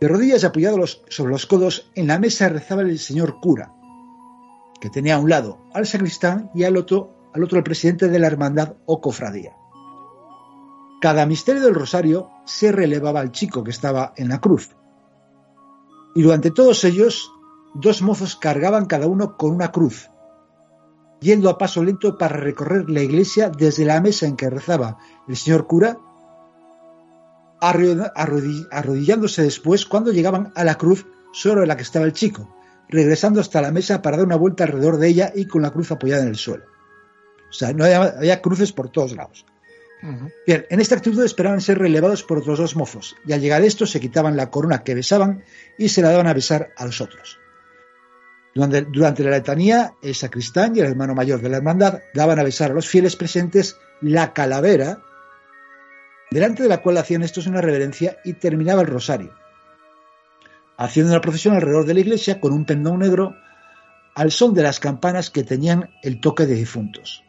De 0.00 0.08
rodillas 0.08 0.42
y 0.42 0.46
apoyado 0.46 0.76
los- 0.76 1.02
sobre 1.08 1.32
los 1.32 1.46
codos, 1.46 1.90
en 1.94 2.08
la 2.08 2.18
mesa 2.18 2.48
rezaba 2.50 2.82
el 2.82 2.98
señor 2.98 3.40
cura, 3.40 3.72
que 4.80 4.90
tenía 4.90 5.14
a 5.14 5.18
un 5.18 5.30
lado 5.30 5.58
al 5.72 5.86
sacristán 5.86 6.50
y 6.54 6.64
al 6.64 6.76
otro, 6.76 7.14
al 7.32 7.42
otro 7.42 7.56
el 7.58 7.64
presidente 7.64 8.08
de 8.08 8.18
la 8.18 8.26
hermandad 8.26 8.74
o 8.84 9.00
cofradía. 9.00 9.52
Cada 11.00 11.24
misterio 11.26 11.62
del 11.62 11.74
rosario 11.74 12.28
se 12.44 12.70
relevaba 12.72 13.20
al 13.20 13.30
chico 13.32 13.64
que 13.64 13.70
estaba 13.70 14.12
en 14.16 14.28
la 14.28 14.40
cruz. 14.40 14.76
Y 16.14 16.22
durante 16.22 16.50
todos 16.50 16.84
ellos, 16.84 17.30
dos 17.74 18.02
mozos 18.02 18.36
cargaban 18.36 18.86
cada 18.86 19.06
uno 19.06 19.36
con 19.38 19.52
una 19.52 19.70
cruz, 19.72 20.10
yendo 21.24 21.48
a 21.48 21.56
paso 21.58 21.82
lento 21.82 22.18
para 22.18 22.36
recorrer 22.36 22.88
la 22.90 23.00
iglesia 23.00 23.48
desde 23.48 23.84
la 23.86 24.00
mesa 24.00 24.26
en 24.26 24.36
que 24.36 24.50
rezaba 24.50 24.98
el 25.26 25.36
señor 25.36 25.66
cura, 25.66 25.96
arro- 27.60 28.12
arrodi- 28.14 28.66
arrodillándose 28.70 29.42
después 29.42 29.86
cuando 29.86 30.12
llegaban 30.12 30.52
a 30.54 30.64
la 30.64 30.76
cruz 30.76 31.06
sobre 31.32 31.66
la 31.66 31.76
que 31.76 31.82
estaba 31.82 32.04
el 32.04 32.12
chico, 32.12 32.54
regresando 32.88 33.40
hasta 33.40 33.62
la 33.62 33.72
mesa 33.72 34.02
para 34.02 34.18
dar 34.18 34.26
una 34.26 34.36
vuelta 34.36 34.64
alrededor 34.64 34.98
de 34.98 35.08
ella 35.08 35.32
y 35.34 35.46
con 35.46 35.62
la 35.62 35.70
cruz 35.70 35.90
apoyada 35.90 36.22
en 36.22 36.28
el 36.28 36.36
suelo. 36.36 36.64
O 37.48 37.52
sea, 37.52 37.72
no 37.72 37.84
había, 37.84 38.02
había 38.02 38.42
cruces 38.42 38.72
por 38.72 38.90
todos 38.90 39.14
lados. 39.16 39.46
Bien, 40.46 40.66
en 40.68 40.80
esta 40.80 40.96
actitud 40.96 41.24
esperaban 41.24 41.62
ser 41.62 41.78
relevados 41.78 42.22
por 42.24 42.36
otros 42.38 42.58
dos 42.58 42.76
mozos, 42.76 43.16
y 43.26 43.32
al 43.32 43.40
llegar 43.40 43.62
estos 43.62 43.90
se 43.90 44.00
quitaban 44.00 44.36
la 44.36 44.50
corona 44.50 44.84
que 44.84 44.94
besaban 44.94 45.42
y 45.78 45.88
se 45.88 46.02
la 46.02 46.10
daban 46.10 46.26
a 46.26 46.34
besar 46.34 46.70
a 46.76 46.84
los 46.84 47.00
otros. 47.00 47.38
Durante, 48.54 48.82
durante 48.82 49.24
la 49.24 49.30
letanía, 49.30 49.94
el 50.00 50.14
sacristán 50.14 50.76
y 50.76 50.80
el 50.80 50.86
hermano 50.86 51.14
mayor 51.14 51.40
de 51.40 51.48
la 51.48 51.56
hermandad 51.56 52.00
daban 52.14 52.38
a 52.38 52.44
besar 52.44 52.70
a 52.70 52.74
los 52.74 52.86
fieles 52.88 53.16
presentes 53.16 53.76
la 54.00 54.32
calavera, 54.32 55.00
delante 56.30 56.62
de 56.62 56.68
la 56.68 56.78
cual 56.78 56.96
hacían 56.98 57.22
estos 57.22 57.46
una 57.48 57.60
reverencia 57.60 58.18
y 58.24 58.34
terminaba 58.34 58.82
el 58.82 58.86
rosario, 58.88 59.34
haciendo 60.76 61.12
una 61.12 61.20
procesión 61.20 61.54
alrededor 61.54 61.84
de 61.84 61.94
la 61.94 62.00
iglesia 62.00 62.40
con 62.40 62.52
un 62.52 62.64
pendón 62.64 63.00
negro 63.00 63.34
al 64.14 64.30
son 64.30 64.54
de 64.54 64.62
las 64.62 64.78
campanas 64.78 65.30
que 65.30 65.42
tenían 65.42 65.90
el 66.02 66.20
toque 66.20 66.46
de 66.46 66.54
difuntos. 66.54 67.24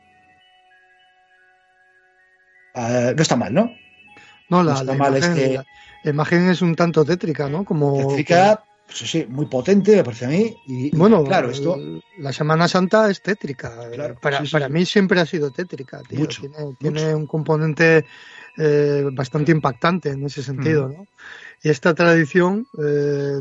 Ah, 2.75 3.13
no 3.15 3.21
está 3.21 3.35
mal, 3.35 3.53
¿no? 3.53 3.71
No, 4.49 4.63
imagen, 4.95 5.35
la- 5.55 5.65
la 6.03 6.09
imagen 6.11 6.49
es 6.49 6.61
un 6.61 6.75
tanto 6.75 7.03
tétrica, 7.03 7.49
¿no? 7.49 7.63
Como 7.65 7.97
Tétrica, 7.97 8.63
pues 8.85 8.99
sí, 8.99 9.25
muy 9.27 9.47
potente, 9.47 9.95
me 9.95 10.03
parece 10.03 10.25
a 10.25 10.29
mí. 10.29 10.55
Y, 10.67 10.95
Bueno, 10.95 11.23
claro, 11.23 11.49
esto. 11.49 11.77
la 12.17 12.31
Semana 12.31 12.67
Santa 12.67 13.09
es 13.09 13.21
tétrica. 13.21 13.89
Claro, 13.91 14.15
para 14.21 14.39
sí, 14.39 14.45
sí, 14.45 14.51
para 14.51 14.69
mí 14.69 14.85
siempre 14.85 15.19
ha 15.19 15.25
sido 15.25 15.51
tétrica, 15.51 16.01
tío. 16.07 16.19
Mucho, 16.19 16.41
tiene 16.41 16.75
tiene 16.79 17.15
un 17.15 17.25
componente 17.25 18.05
eh, 18.57 19.03
bastante 19.11 19.51
impactante 19.51 20.09
en 20.09 20.25
ese 20.25 20.41
sentido, 20.43 20.87
¿no? 20.89 21.07
Y 21.63 21.69
esta 21.69 21.95
tradición 21.95 22.67
eh, 22.77 22.81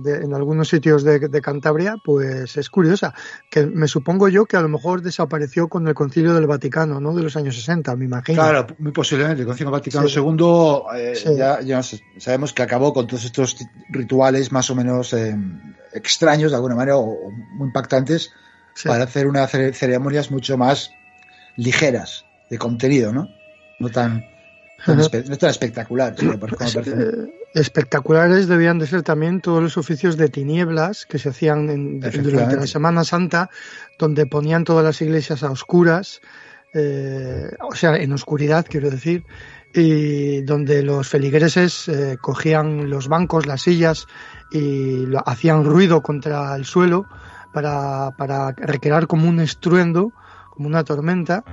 de- 0.03 0.23
en 0.25 0.33
algunos 0.33 0.69
sitios 0.69 1.05
de, 1.05 1.19
de 1.29 1.41
Cantabria, 1.43 1.97
pues 2.03 2.57
es 2.57 2.71
curiosa, 2.71 3.13
que 3.51 3.67
me 3.67 3.87
supongo 3.87 4.29
yo 4.29 4.47
que 4.47 4.57
a 4.57 4.63
lo 4.63 4.69
mejor 4.69 5.03
desapareció 5.03 5.69
con 5.69 5.87
el 5.89 5.95
Concilio 5.95 6.33
del 6.33 6.47
Vaticano, 6.47 7.01
¿no? 7.01 7.13
De 7.15 7.23
los 7.23 7.37
años 7.37 7.55
60, 7.57 7.95
me 7.97 8.07
imagino. 8.07 8.41
Claro, 8.41 8.67
muy 8.79 8.93
posiblemente. 8.93 9.43
El 9.43 9.47
Concilio 9.49 9.71
Vaticano 9.73 10.09
Sí. 10.09 10.19
II 10.21 10.83
eh, 10.97 11.15
Sí. 11.17 11.37
ya, 11.37 11.83
sabemos 12.19 12.53
que 12.55 12.63
acabó 12.63 12.95
con 12.95 13.07
todos 13.07 13.25
estos 13.25 13.57
rituales 13.91 14.51
más 14.53 14.71
o 14.71 14.75
menos 14.75 15.15
extraños, 15.93 16.51
de 16.51 16.57
alguna 16.57 16.77
manera, 16.77 16.97
o, 16.97 17.31
muy 17.59 17.67
impactantes, 17.67 18.31
Sí. 18.75 18.89
para 18.89 19.05
hacer 19.05 19.27
unas 19.27 19.53
cere- 19.53 19.73
ceremonias 19.75 20.31
mucho 20.31 20.57
más 20.57 20.91
ligeras 21.57 22.25
de 22.51 22.59
contenido, 22.59 23.13
¿no? 23.13 23.29
No 23.79 23.89
tan, 23.91 24.25
espe- 25.03 25.25
no 25.27 25.49
espectaculares. 25.49 26.23
Eh, 26.87 27.33
espectaculares 27.55 28.47
debían 28.49 28.79
de 28.79 28.87
ser 28.87 29.03
también 29.03 29.41
todos 29.41 29.63
los 29.63 29.77
oficios 29.77 30.17
de 30.17 30.29
tinieblas 30.29 31.07
que 31.07 31.19
se 31.19 31.31
hacían 31.31 31.71
en- 31.71 32.01
durante 32.23 32.57
la 32.57 32.67
Semana 32.67 33.05
Santa, 33.05 33.51
donde 33.99 34.27
ponían 34.27 34.65
todas 34.65 34.85
las 34.85 35.01
iglesias 35.01 35.43
a 35.43 35.51
oscuras, 35.51 36.21
eh, 36.75 37.51
o 37.61 37.75
sea, 37.75 37.97
en 37.97 38.13
oscuridad, 38.13 38.67
quiero 38.69 38.91
decir, 38.91 39.25
y 39.73 40.43
donde 40.43 40.83
los 40.83 41.09
feligreses 41.09 41.89
eh, 41.89 42.17
cogían 42.21 42.91
los 42.91 43.09
bancos, 43.09 43.47
las 43.47 43.63
sillas 43.63 44.07
y 44.51 45.07
lo- 45.07 45.23
hacían 45.27 45.65
ruido 45.65 46.03
contra 46.03 46.55
el 46.57 46.65
suelo 46.65 47.07
para, 47.53 48.11
para 48.17 48.51
recrear 48.53 49.07
como 49.07 49.29
un 49.29 49.41
estruendo, 49.41 50.13
como 50.51 50.67
una 50.69 50.85
tormenta, 50.85 51.45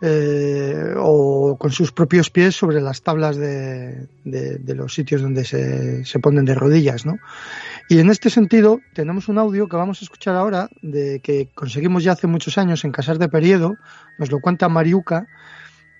eh, 0.00 0.94
o 0.96 1.56
con 1.58 1.72
sus 1.72 1.90
propios 1.92 2.30
pies 2.30 2.54
sobre 2.54 2.80
las 2.80 3.02
tablas 3.02 3.36
de, 3.36 4.06
de- 4.24 4.74
los 4.74 4.94
sitios 4.94 5.22
donde 5.22 5.44
se, 5.44 6.04
se 6.04 6.18
ponen 6.20 6.44
de 6.44 6.54
rodillas, 6.54 7.04
¿no? 7.04 7.18
Y 7.88 7.98
en 7.98 8.10
este 8.10 8.30
sentido 8.30 8.80
tenemos 8.94 9.28
un 9.28 9.38
audio 9.38 9.66
que 9.68 9.76
vamos 9.76 10.00
a 10.00 10.04
escuchar 10.04 10.36
ahora 10.36 10.68
de 10.82 11.20
que 11.20 11.48
conseguimos 11.54 12.04
ya 12.04 12.12
hace 12.12 12.26
muchos 12.26 12.58
años 12.58 12.84
en 12.84 12.92
Casar 12.92 13.18
de 13.18 13.28
Periedo, 13.28 13.76
nos 14.18 14.30
lo 14.30 14.40
cuenta 14.40 14.68
Mariuca. 14.68 15.26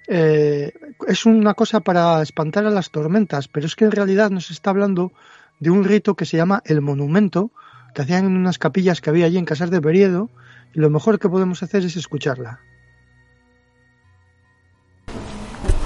Eh, 0.06 0.72
es 1.06 1.26
una 1.26 1.54
cosa 1.54 1.80
para 1.80 2.22
espantar 2.22 2.66
a 2.66 2.70
las 2.70 2.90
tormentas, 2.90 3.48
pero 3.48 3.66
es 3.66 3.74
que 3.74 3.84
en 3.84 3.90
realidad 3.90 4.30
nos 4.30 4.50
está 4.50 4.70
hablando 4.70 5.12
de 5.60 5.70
un 5.70 5.84
rito 5.84 6.14
que 6.14 6.24
se 6.24 6.36
llama 6.36 6.62
el 6.66 6.80
monumento, 6.82 7.50
que 7.94 8.02
hacían 8.02 8.26
en 8.26 8.36
unas 8.36 8.58
capillas 8.58 9.00
que 9.00 9.10
había 9.10 9.26
allí 9.26 9.38
en 9.38 9.44
Casar 9.44 9.70
de 9.70 9.80
Periedo, 9.80 10.30
y 10.74 10.80
lo 10.80 10.88
mejor 10.90 11.18
que 11.18 11.28
podemos 11.28 11.62
hacer 11.62 11.84
es 11.84 11.96
escucharla. 11.96 12.60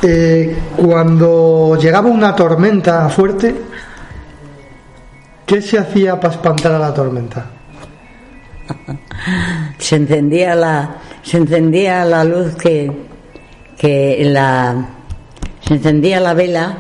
Eh, 0.05 0.57
cuando 0.77 1.79
llegaba 1.81 2.11
una 2.11 2.35
tormenta 2.35 3.09
fuerte, 3.09 3.55
¿qué 5.47 5.63
se 5.63 5.79
hacía 5.79 6.19
para 6.19 6.35
espantar 6.35 6.73
a 6.73 6.79
la 6.81 6.93
tormenta? 6.93 7.47
se 9.79 9.97
encendía 9.97 10.57
la 10.57 10.97
se 11.23 11.37
encendía 11.37 12.05
la 12.05 12.25
luz 12.25 12.57
que 12.57 12.91
que 13.79 14.25
la 14.25 14.89
se 15.61 15.75
encendía 15.75 16.19
la 16.19 16.35
vela 16.35 16.79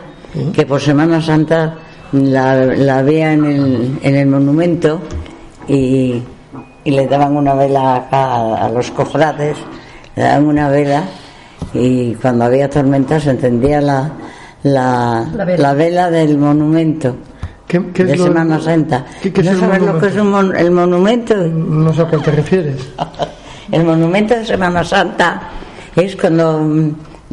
que 0.52 0.66
por 0.66 0.80
Semana 0.80 1.22
Santa 1.22 1.76
la, 2.12 2.56
la 2.56 2.98
había 2.98 3.32
en 3.32 3.44
el, 3.44 3.98
en 4.02 4.16
el 4.16 4.26
monumento 4.26 5.00
y, 5.68 6.22
y 6.84 6.90
le 6.90 7.06
daban 7.06 7.36
una 7.36 7.54
vela 7.54 7.96
acá 7.96 8.24
a, 8.24 8.66
a 8.66 8.68
los 8.68 8.90
cofrades 8.90 9.58
le 10.16 10.22
daban 10.22 10.46
una 10.46 10.68
vela 10.68 11.04
y 11.74 12.14
cuando 12.14 12.44
había 12.44 12.68
tormenta 12.68 13.18
se 13.20 13.30
encendía 13.30 13.80
la 13.80 14.10
la, 14.64 15.26
La 15.34 15.44
vela. 15.44 15.62
la 15.68 15.74
vela 15.74 16.10
del 16.10 16.38
monumento 16.38 17.16
¿Qué, 17.66 17.82
qué 17.92 18.02
es 18.02 18.08
de 18.10 18.16
lo- 18.16 18.24
Semana 18.24 18.60
Santa 18.60 19.06
¿Qué- 19.22 19.32
qué 19.32 19.40
es 19.40 19.46
¿no 19.46 19.52
el 19.52 19.58
sabes 19.60 19.80
lo 19.80 19.86
que 19.86 19.92
monumento? 19.92 20.06
es 20.06 20.16
un 20.22 20.30
mon- 20.30 20.56
el 20.56 20.70
monumento? 20.70 21.36
No 21.36 21.92
sé 21.92 22.02
a 22.02 22.04
cuál 22.06 22.22
te 22.22 22.30
refieres. 22.30 22.88
El 23.72 23.84
monumento 23.84 24.34
de 24.34 24.44
Semana 24.44 24.84
Santa 24.84 25.40
es 25.96 26.14
cuando 26.16 26.58
mm, 26.60 26.90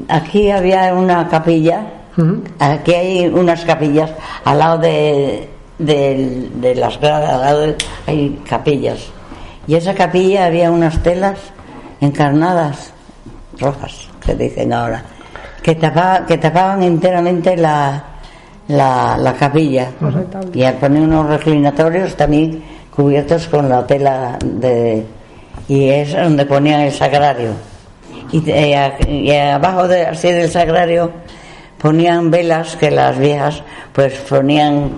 aquí 0.07 0.49
había 0.51 0.93
una 0.93 1.27
capilla, 1.27 1.81
aquí 2.59 2.93
hay 2.93 3.27
unas 3.27 3.65
capillas 3.65 4.11
al 4.45 4.59
lado 4.59 4.77
de, 4.77 5.49
de, 5.79 6.49
de 6.55 6.75
las 6.75 6.97
gradas, 7.01 7.29
al 7.33 7.41
lado 7.41 7.59
de- 7.61 7.75
hay 8.07 8.39
capillas. 8.47 8.99
Y 9.67 9.75
esa 9.75 9.93
capilla 9.93 10.45
había 10.45 10.71
unas 10.71 11.01
telas 11.03 11.39
encarnadas, 11.99 12.91
rojas, 13.59 14.07
que 14.29 14.43
dicen 14.43 14.73
ahora, 14.73 15.03
que, 15.61 15.75
tapa- 15.75 16.25
que 16.27 16.37
tapaban 16.37 16.83
enteramente 16.83 17.55
la, 17.57 18.03
la, 18.67 19.17
la 19.17 19.33
capilla. 19.33 19.89
Y 20.53 20.63
al 20.63 20.75
poner 20.75 21.03
unos 21.03 21.27
reclinatorios 21.27 22.15
también 22.15 22.63
cubiertos 22.95 23.47
con 23.47 23.67
la 23.69 23.85
tela 23.87 24.37
de... 24.43 25.05
Y 25.67 25.89
es 25.89 26.13
donde 26.15 26.45
ponían 26.45 26.81
el 26.81 26.91
sagrario. 26.91 27.51
Y, 28.31 28.43
eh, 28.49 28.91
y 29.07 29.31
abajo 29.31 29.87
de, 29.87 30.05
así 30.07 30.31
del 30.31 30.49
sagrario 30.49 31.11
ponían 31.79 32.29
velas 32.29 32.75
que 32.75 32.91
las 32.91 33.17
viejas 33.17 33.63
pues 33.93 34.13
ponían 34.19 34.91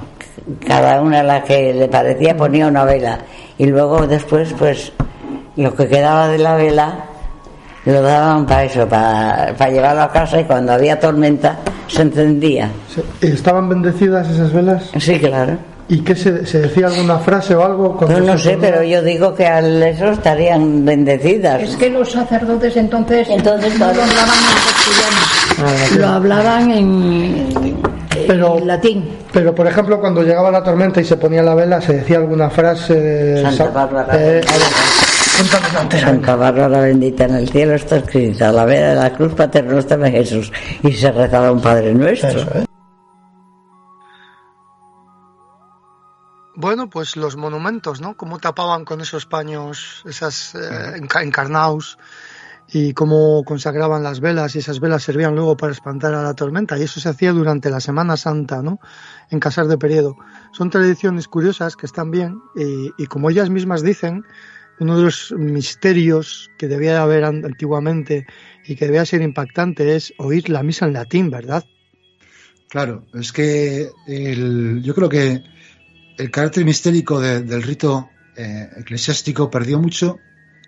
cada 0.67 0.99
una 1.01 1.21
la 1.23 1.43
que 1.43 1.73
le 1.73 1.87
parecía 1.87 2.35
ponía 2.35 2.67
una 2.67 2.83
vela 2.83 3.19
y 3.57 3.67
luego 3.67 4.07
después 4.07 4.53
pues 4.57 4.91
lo 5.55 5.73
que 5.75 5.87
quedaba 5.87 6.27
de 6.27 6.39
la 6.39 6.55
vela 6.55 7.05
lo 7.85 8.01
daban 8.01 8.45
para 8.45 8.63
eso 8.65 8.87
para, 8.87 9.53
para 9.57 9.71
llevarlo 9.71 10.01
a 10.03 10.11
casa 10.11 10.39
y 10.39 10.43
cuando 10.45 10.73
había 10.73 10.99
tormenta 10.99 11.57
se 11.87 12.03
encendía 12.03 12.69
¿Estaban 13.21 13.67
bendecidas 13.69 14.29
esas 14.29 14.53
velas? 14.53 14.91
sí 14.99 15.19
claro 15.19 15.57
¿Y 15.89 15.99
qué 16.01 16.15
se, 16.15 16.45
se 16.45 16.59
decía 16.61 16.87
alguna 16.87 17.17
frase 17.19 17.53
o 17.55 17.65
algo? 17.65 17.97
cuando 17.97 18.15
pues 18.17 18.25
no 18.25 18.37
se 18.37 18.51
sé 18.51 18.57
pero 18.61 18.81
yo 18.83 19.01
digo 19.01 19.33
que 19.33 19.45
al 19.47 19.81
eso 19.83 20.11
estarían 20.11 20.85
bendecidas 20.85 21.61
Es 21.61 21.75
que 21.75 21.89
los 21.89 22.11
sacerdotes 22.11 22.77
entonces, 22.77 23.27
Entonces, 23.29 23.77
no 23.77 23.87
lo 23.93 24.01
hablaban 24.01 24.37
en 24.37 25.65
castellano, 25.65 25.99
lo 25.99 26.07
hablaban 26.07 26.71
en, 26.71 27.49
Pero- 28.27 28.57
en 28.57 28.67
latín. 28.67 29.09
Pero, 29.33 29.55
por 29.55 29.65
ejemplo, 29.67 29.99
cuando 29.99 30.21
llegaba 30.23 30.51
la 30.51 30.61
tormenta 30.63 30.99
y 31.01 31.05
se 31.05 31.15
ponía 31.17 31.41
la 31.41 31.55
vela, 31.55 31.79
se 31.81 31.93
decía 31.93 32.17
alguna 32.17 32.49
frase. 32.49 33.41
Santa 33.41 33.65
sa- 33.65 33.69
Bárbara. 33.71 34.13
Eh, 34.17 34.41
a. 35.39 35.99
Santa 35.99 36.35
Bárbara 36.35 36.81
bendita 36.81 37.25
en 37.25 37.35
el 37.35 37.49
cielo 37.49 37.73
está 37.73 37.97
escrita, 37.97 38.51
la 38.51 38.65
vela 38.65 38.89
de 38.89 38.95
la 38.95 39.13
cruz 39.13 39.33
Jesús. 40.11 40.51
Y 40.83 40.91
se 40.93 41.11
rezaba 41.11 41.51
un 41.51 41.61
Padre 41.61 41.93
Nuestro. 41.93 42.29
Eso, 42.29 42.49
¿eh? 42.59 42.65
Bueno, 46.55 46.89
pues 46.89 47.15
los 47.15 47.37
monumentos, 47.37 48.01
¿no? 48.01 48.15
Cómo 48.15 48.37
tapaban 48.37 48.85
con 48.85 49.01
esos 49.01 49.25
paños, 49.25 50.03
esas 50.05 50.53
eh, 50.53 50.59
enca- 50.97 51.23
encarnaos, 51.23 51.97
y 52.67 52.93
cómo 52.93 53.43
consagraban 53.43 54.03
las 54.03 54.19
velas, 54.19 54.55
y 54.55 54.59
esas 54.59 54.79
velas 54.79 55.01
servían 55.01 55.33
luego 55.33 55.57
para 55.57 55.71
espantar 55.71 56.13
a 56.13 56.21
la 56.21 56.35
tormenta, 56.35 56.77
y 56.77 56.83
eso 56.83 56.99
se 56.99 57.09
hacía 57.09 57.31
durante 57.31 57.71
la 57.71 57.79
Semana 57.79 58.15
Santa, 58.15 58.61
¿no? 58.61 58.79
En 59.29 59.39
Casar 59.39 59.67
de 59.67 59.77
Periodo. 59.77 60.17
Son 60.51 60.69
tradiciones 60.69 61.27
curiosas 61.27 61.75
que 61.75 61.87
están 61.87 62.11
bien, 62.11 62.39
y, 62.55 62.91
y 62.97 63.07
como 63.07 63.29
ellas 63.31 63.49
mismas 63.49 63.81
dicen, 63.81 64.23
uno 64.81 64.97
de 64.97 65.03
los 65.05 65.31
misterios 65.37 66.49
que 66.57 66.67
debía 66.67 66.91
de 66.93 66.97
haber 66.97 67.23
an- 67.23 67.45
antiguamente 67.45 68.25
y 68.65 68.75
que 68.75 68.85
debía 68.85 69.05
ser 69.05 69.21
impactante 69.21 69.95
es 69.95 70.13
oír 70.17 70.49
la 70.49 70.63
misa 70.63 70.85
en 70.85 70.93
latín, 70.93 71.29
¿verdad? 71.29 71.63
Claro, 72.69 73.05
es 73.13 73.31
que 73.31 73.89
el- 74.07 74.81
yo 74.83 74.95
creo 74.95 75.07
que 75.09 75.43
el 76.17 76.31
carácter 76.31 76.65
mistérico 76.65 77.19
de- 77.19 77.41
del 77.41 77.63
rito 77.63 78.09
eh, 78.37 78.69
eclesiástico 78.77 79.49
perdió 79.51 79.77
mucho 79.79 80.17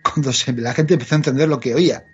cuando 0.04 0.32
se- 0.34 0.52
la 0.54 0.74
gente 0.74 0.94
empezó 0.96 1.16
a 1.16 1.18
entender 1.18 1.48
lo 1.48 1.60
que 1.60 1.74
oía. 1.74 2.06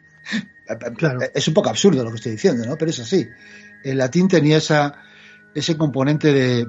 Claro. 0.96 1.20
Es 1.34 1.48
un 1.48 1.53
poco 1.56 1.70
absurdo 1.70 2.03
lo 2.03 2.12
que 2.12 2.18
estoy 2.18 2.34
diciendo, 2.34 2.65
¿no? 2.65 2.77
Pero 2.77 2.91
es 2.91 3.00
así. 3.00 3.27
El 3.84 3.98
latín 3.98 4.27
tenía 4.27 4.58
esa, 4.58 4.94
ese 5.56 5.75
componente 5.75 6.32
de, 6.32 6.68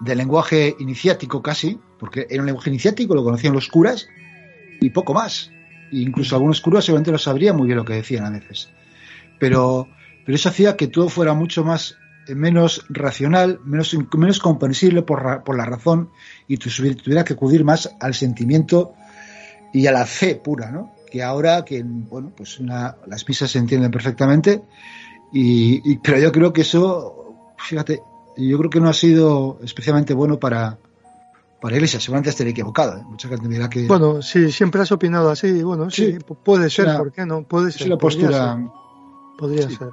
de 0.00 0.14
lenguaje 0.14 0.76
iniciático 0.78 1.42
casi, 1.42 1.78
porque 1.98 2.26
era 2.28 2.42
un 2.42 2.46
lenguaje 2.46 2.70
iniciático, 2.70 3.14
lo 3.14 3.24
conocían 3.24 3.52
los 3.54 3.68
curas 3.68 4.08
y 4.80 4.90
poco 4.90 5.14
más. 5.14 5.50
E 5.92 5.98
incluso 5.98 6.34
algunos 6.36 6.60
curas 6.60 6.84
seguramente 6.84 7.12
lo 7.12 7.18
sabrían 7.18 7.56
muy 7.56 7.66
bien 7.66 7.78
lo 7.78 7.84
que 7.84 7.94
decían 7.94 8.24
a 8.26 8.30
veces. 8.30 8.68
Pero, 9.38 9.88
pero 10.24 10.36
eso 10.36 10.48
hacía 10.48 10.76
que 10.76 10.88
todo 10.88 11.08
fuera 11.08 11.34
mucho 11.34 11.64
más 11.64 11.96
eh, 12.26 12.34
menos 12.34 12.84
racional, 12.88 13.60
menos, 13.64 13.96
menos 14.16 14.38
comprensible 14.38 15.02
por, 15.02 15.44
por 15.44 15.56
la 15.56 15.64
razón 15.64 16.10
y 16.48 16.56
tu- 16.56 16.70
tuviera 16.70 17.24
que 17.24 17.34
acudir 17.34 17.64
más 17.64 17.94
al 18.00 18.14
sentimiento 18.14 18.94
y 19.72 19.86
a 19.86 19.92
la 19.92 20.06
fe 20.06 20.34
pura, 20.36 20.70
¿no? 20.70 20.92
Que 21.10 21.22
ahora, 21.22 21.64
que 21.64 21.82
bueno, 21.84 22.32
pues 22.36 22.58
una- 22.58 22.96
las 23.06 23.26
misas 23.28 23.50
se 23.50 23.58
entienden 23.58 23.90
perfectamente, 23.90 24.62
y, 25.32 25.80
y- 25.90 25.98
pero 25.98 26.18
yo 26.18 26.32
creo 26.32 26.52
que 26.52 26.62
eso, 26.62 27.54
fíjate, 27.58 28.00
yo 28.36 28.58
creo 28.58 28.70
que 28.70 28.80
no 28.80 28.88
ha 28.88 28.92
sido 28.92 29.58
especialmente 29.62 30.12
bueno 30.14 30.38
para, 30.38 30.78
para 31.60 31.72
la 31.72 31.76
Iglesia. 31.76 32.00
Seguramente 32.00 32.30
estaré 32.30 32.50
equivocado. 32.50 32.98
¿eh? 32.98 33.02
Mucha 33.08 33.28
gente 33.28 33.48
dirá 33.48 33.68
que 33.70 33.86
Bueno, 33.86 34.20
sí, 34.22 34.50
siempre 34.52 34.80
has 34.82 34.92
opinado 34.92 35.30
así, 35.30 35.62
bueno, 35.62 35.90
sí, 35.90 36.12
Sí. 36.12 36.18
pu- 36.18 36.36
puede 36.44 36.68
ser, 36.70 36.86
una- 36.86 36.98
¿por 36.98 37.12
qué 37.12 37.24
no? 37.26 37.42
Puede 37.44 37.68
es 37.70 37.74
ser. 37.76 37.86
una 37.88 37.96
podría 37.98 38.28
postura. 38.28 38.54
ser, 38.56 38.64
Podría 39.38 39.68
sí. 39.68 39.76
ser. 39.76 39.90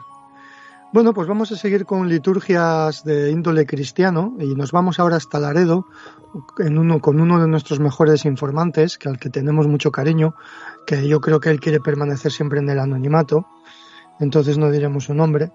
Bueno, 0.93 1.11
pues 1.13 1.27
vamos 1.27 1.51
a 1.51 1.55
seguir 1.55 1.85
con 1.87 2.07
liturgias 2.07 3.03
de 3.03 3.31
índole 3.31 3.65
cristiano 3.65 4.35
y 4.39 4.53
nos 4.53 4.71
vamos 4.71 4.99
ahora 4.99 5.15
hasta 5.15 5.39
Laredo 5.39 5.87
en 6.59 6.77
uno, 6.77 6.99
con 6.99 7.19
uno 7.19 7.39
de 7.41 7.47
nuestros 7.47 7.79
mejores 7.79 8.25
informantes, 8.25 8.99
que 8.99 9.09
al 9.09 9.17
que 9.17 9.29
tenemos 9.31 9.67
mucho 9.67 9.91
cariño, 9.91 10.35
que 10.85 11.07
yo 11.07 11.19
creo 11.19 11.39
que 11.39 11.49
él 11.49 11.59
quiere 11.59 11.79
permanecer 11.79 12.31
siempre 12.31 12.59
en 12.59 12.69
el 12.69 12.77
anonimato, 12.79 13.47
entonces 14.19 14.57
no 14.59 14.69
diremos 14.69 15.05
su 15.05 15.15
nombre. 15.15 15.51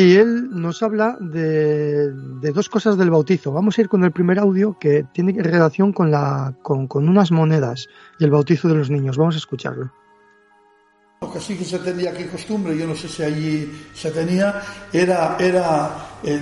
Y 0.00 0.14
él 0.14 0.48
nos 0.52 0.80
habla 0.84 1.16
de, 1.18 2.12
de 2.12 2.52
dos 2.52 2.68
cosas 2.68 2.96
del 2.96 3.10
bautizo. 3.10 3.50
Vamos 3.50 3.76
a 3.76 3.80
ir 3.80 3.88
con 3.88 4.04
el 4.04 4.12
primer 4.12 4.38
audio 4.38 4.76
que 4.78 5.04
tiene 5.12 5.32
relación 5.42 5.92
con, 5.92 6.12
la, 6.12 6.54
con, 6.62 6.86
con 6.86 7.08
unas 7.08 7.32
monedas 7.32 7.88
y 8.20 8.22
el 8.24 8.30
bautizo 8.30 8.68
de 8.68 8.76
los 8.76 8.90
niños. 8.90 9.16
Vamos 9.16 9.34
a 9.34 9.38
escucharlo. 9.38 9.90
Lo 11.20 11.32
que 11.32 11.40
sí 11.40 11.56
que 11.56 11.64
se 11.64 11.80
tenía 11.80 12.10
aquí 12.10 12.26
costumbre, 12.26 12.78
yo 12.78 12.86
no 12.86 12.94
sé 12.94 13.08
si 13.08 13.24
allí 13.24 13.72
se 13.92 14.12
tenía, 14.12 14.62
era, 14.92 15.36
era 15.40 15.90
eh, 16.22 16.40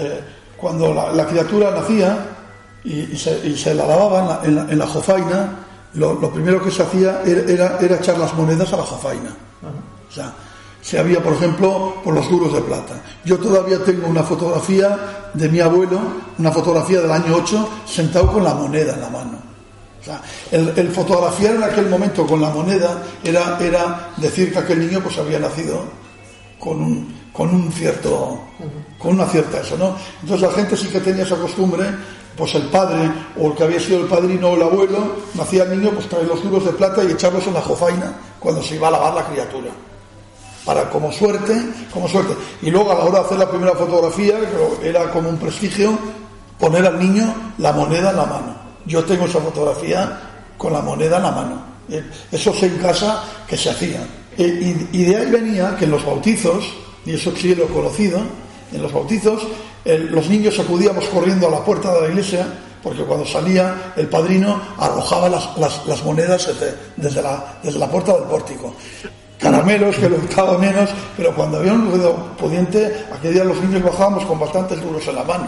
eh, 0.00 0.20
cuando 0.58 0.92
la, 0.92 1.10
la 1.10 1.26
criatura 1.26 1.70
nacía 1.70 2.26
y, 2.84 2.92
y 3.12 3.16
se, 3.16 3.40
y 3.48 3.56
se 3.56 3.72
la 3.72 3.86
lavaban 3.86 4.24
en 4.24 4.28
la, 4.28 4.44
en 4.44 4.54
la- 4.66 4.72
en 4.72 4.78
la 4.80 4.86
jofaina, 4.86 5.48
lo, 5.94 6.12
lo 6.20 6.30
primero 6.30 6.62
que 6.62 6.70
se 6.70 6.82
hacía 6.82 7.22
era, 7.24 7.40
era- 7.50 7.78
era 7.80 7.96
echar 7.96 8.18
las 8.18 8.34
monedas 8.34 8.70
a 8.74 8.76
la 8.76 8.82
jofaina. 8.82 9.30
O 10.06 10.12
sea, 10.12 10.34
se 10.80 10.98
había, 10.98 11.22
por 11.22 11.34
ejemplo, 11.34 11.94
por 12.02 12.14
los 12.14 12.28
duros 12.30 12.52
de 12.52 12.60
plata. 12.60 13.02
Yo 13.24 13.38
todavía 13.38 13.82
tengo 13.84 14.06
una 14.06 14.22
fotografía 14.22 15.30
de 15.34 15.48
mi 15.48 15.60
abuelo, 15.60 16.00
una 16.38 16.50
fotografía 16.50 17.00
del 17.00 17.10
año 17.10 17.34
8, 17.36 17.68
sentado 17.84 18.32
con 18.32 18.44
la 18.44 18.54
moneda 18.54 18.94
en 18.94 19.00
la 19.00 19.10
mano. 19.10 19.38
O 20.00 20.04
sea, 20.04 20.22
el, 20.52 20.72
el 20.76 20.88
fotografiar 20.90 21.56
en 21.56 21.64
aquel 21.64 21.88
momento 21.88 22.26
con 22.26 22.40
la 22.40 22.50
moneda 22.50 23.02
era, 23.24 23.58
era 23.60 24.10
decir 24.16 24.52
que 24.52 24.58
aquel 24.60 24.80
niño 24.80 25.00
pues 25.02 25.18
había 25.18 25.38
nacido 25.38 25.82
con 26.58 26.80
un, 26.80 27.14
con 27.32 27.54
un 27.54 27.70
cierto, 27.72 28.40
con 28.98 29.14
una 29.14 29.26
cierta 29.26 29.60
eso, 29.60 29.76
¿no? 29.76 29.96
Entonces 30.22 30.48
la 30.48 30.54
gente 30.54 30.76
sí 30.76 30.88
que 30.88 31.00
tenía 31.00 31.24
esa 31.24 31.36
costumbre, 31.36 31.84
pues 32.36 32.54
el 32.54 32.68
padre 32.68 33.10
o 33.36 33.48
el 33.48 33.54
que 33.54 33.64
había 33.64 33.80
sido 33.80 34.00
el 34.00 34.06
padrino 34.06 34.50
o 34.50 34.56
el 34.56 34.62
abuelo, 34.62 35.16
nacía 35.34 35.64
el 35.64 35.78
niño, 35.78 35.90
pues 35.90 36.08
traer 36.08 36.28
los 36.28 36.42
duros 36.42 36.64
de 36.64 36.72
plata 36.72 37.02
y 37.02 37.10
echarlos 37.10 37.46
en 37.48 37.54
la 37.54 37.62
jofaina 37.62 38.14
cuando 38.38 38.62
se 38.62 38.76
iba 38.76 38.88
a 38.88 38.92
lavar 38.92 39.14
la 39.14 39.26
criatura 39.26 39.70
para 40.68 40.90
como 40.90 41.10
suerte, 41.10 41.54
como 41.90 42.06
suerte. 42.06 42.34
Y 42.60 42.70
luego 42.70 42.92
a 42.92 42.96
la 42.96 43.04
hora 43.04 43.20
de 43.20 43.24
hacer 43.24 43.38
la 43.38 43.48
primera 43.48 43.72
fotografía, 43.72 44.34
que 44.38 44.86
era 44.86 45.10
como 45.10 45.30
un 45.30 45.38
prestigio, 45.38 45.98
poner 46.58 46.84
al 46.84 46.98
niño 46.98 47.34
la 47.56 47.72
moneda 47.72 48.10
en 48.10 48.16
la 48.16 48.26
mano. 48.26 48.54
Yo 48.84 49.02
tengo 49.02 49.24
esa 49.24 49.40
fotografía 49.40 50.20
con 50.58 50.74
la 50.74 50.82
moneda 50.82 51.16
en 51.16 51.22
la 51.22 51.30
mano. 51.30 51.62
Eh, 51.88 52.04
Eso 52.30 52.52
sé 52.52 52.66
en 52.66 52.76
casa 52.76 53.24
que 53.48 53.56
se 53.56 53.70
hacía. 53.70 54.06
Eh, 54.36 54.86
Y, 54.92 55.04
de 55.04 55.16
ahí 55.16 55.30
venía 55.30 55.74
que 55.74 55.86
en 55.86 55.92
los 55.92 56.04
bautizos, 56.04 56.66
y 57.06 57.14
eso 57.14 57.32
sí 57.34 57.54
lo 57.54 57.64
he 57.64 57.68
conocido, 57.68 58.20
en 58.70 58.82
los 58.82 58.92
bautizos 58.92 59.46
los 59.86 60.28
niños 60.28 60.58
acudíamos 60.58 61.06
corriendo 61.06 61.48
a 61.48 61.50
la 61.50 61.64
puerta 61.64 61.94
de 61.94 62.00
la 62.02 62.08
iglesia 62.08 62.46
porque 62.82 63.04
cuando 63.04 63.24
salía 63.24 63.94
el 63.96 64.06
padrino 64.06 64.60
arrojaba 64.76 65.30
las, 65.30 66.04
monedas 66.04 66.50
desde 66.94 67.22
la 67.22 67.90
puerta 67.90 68.12
del 68.12 68.24
pórtico 68.24 68.74
caramelos 69.38 69.96
que 69.96 70.08
lo 70.08 70.16
gustaba 70.16 70.58
menos, 70.58 70.90
pero 71.16 71.34
cuando 71.34 71.58
había 71.58 71.72
un 71.72 71.90
ruido 71.90 72.14
pudiente, 72.38 73.06
aquel 73.12 73.34
día 73.34 73.44
los 73.44 73.60
niños 73.62 73.82
bajábamos 73.82 74.24
con 74.24 74.38
bastantes 74.38 74.80
duros 74.82 75.06
en 75.06 75.14
la 75.14 75.24
mano. 75.24 75.46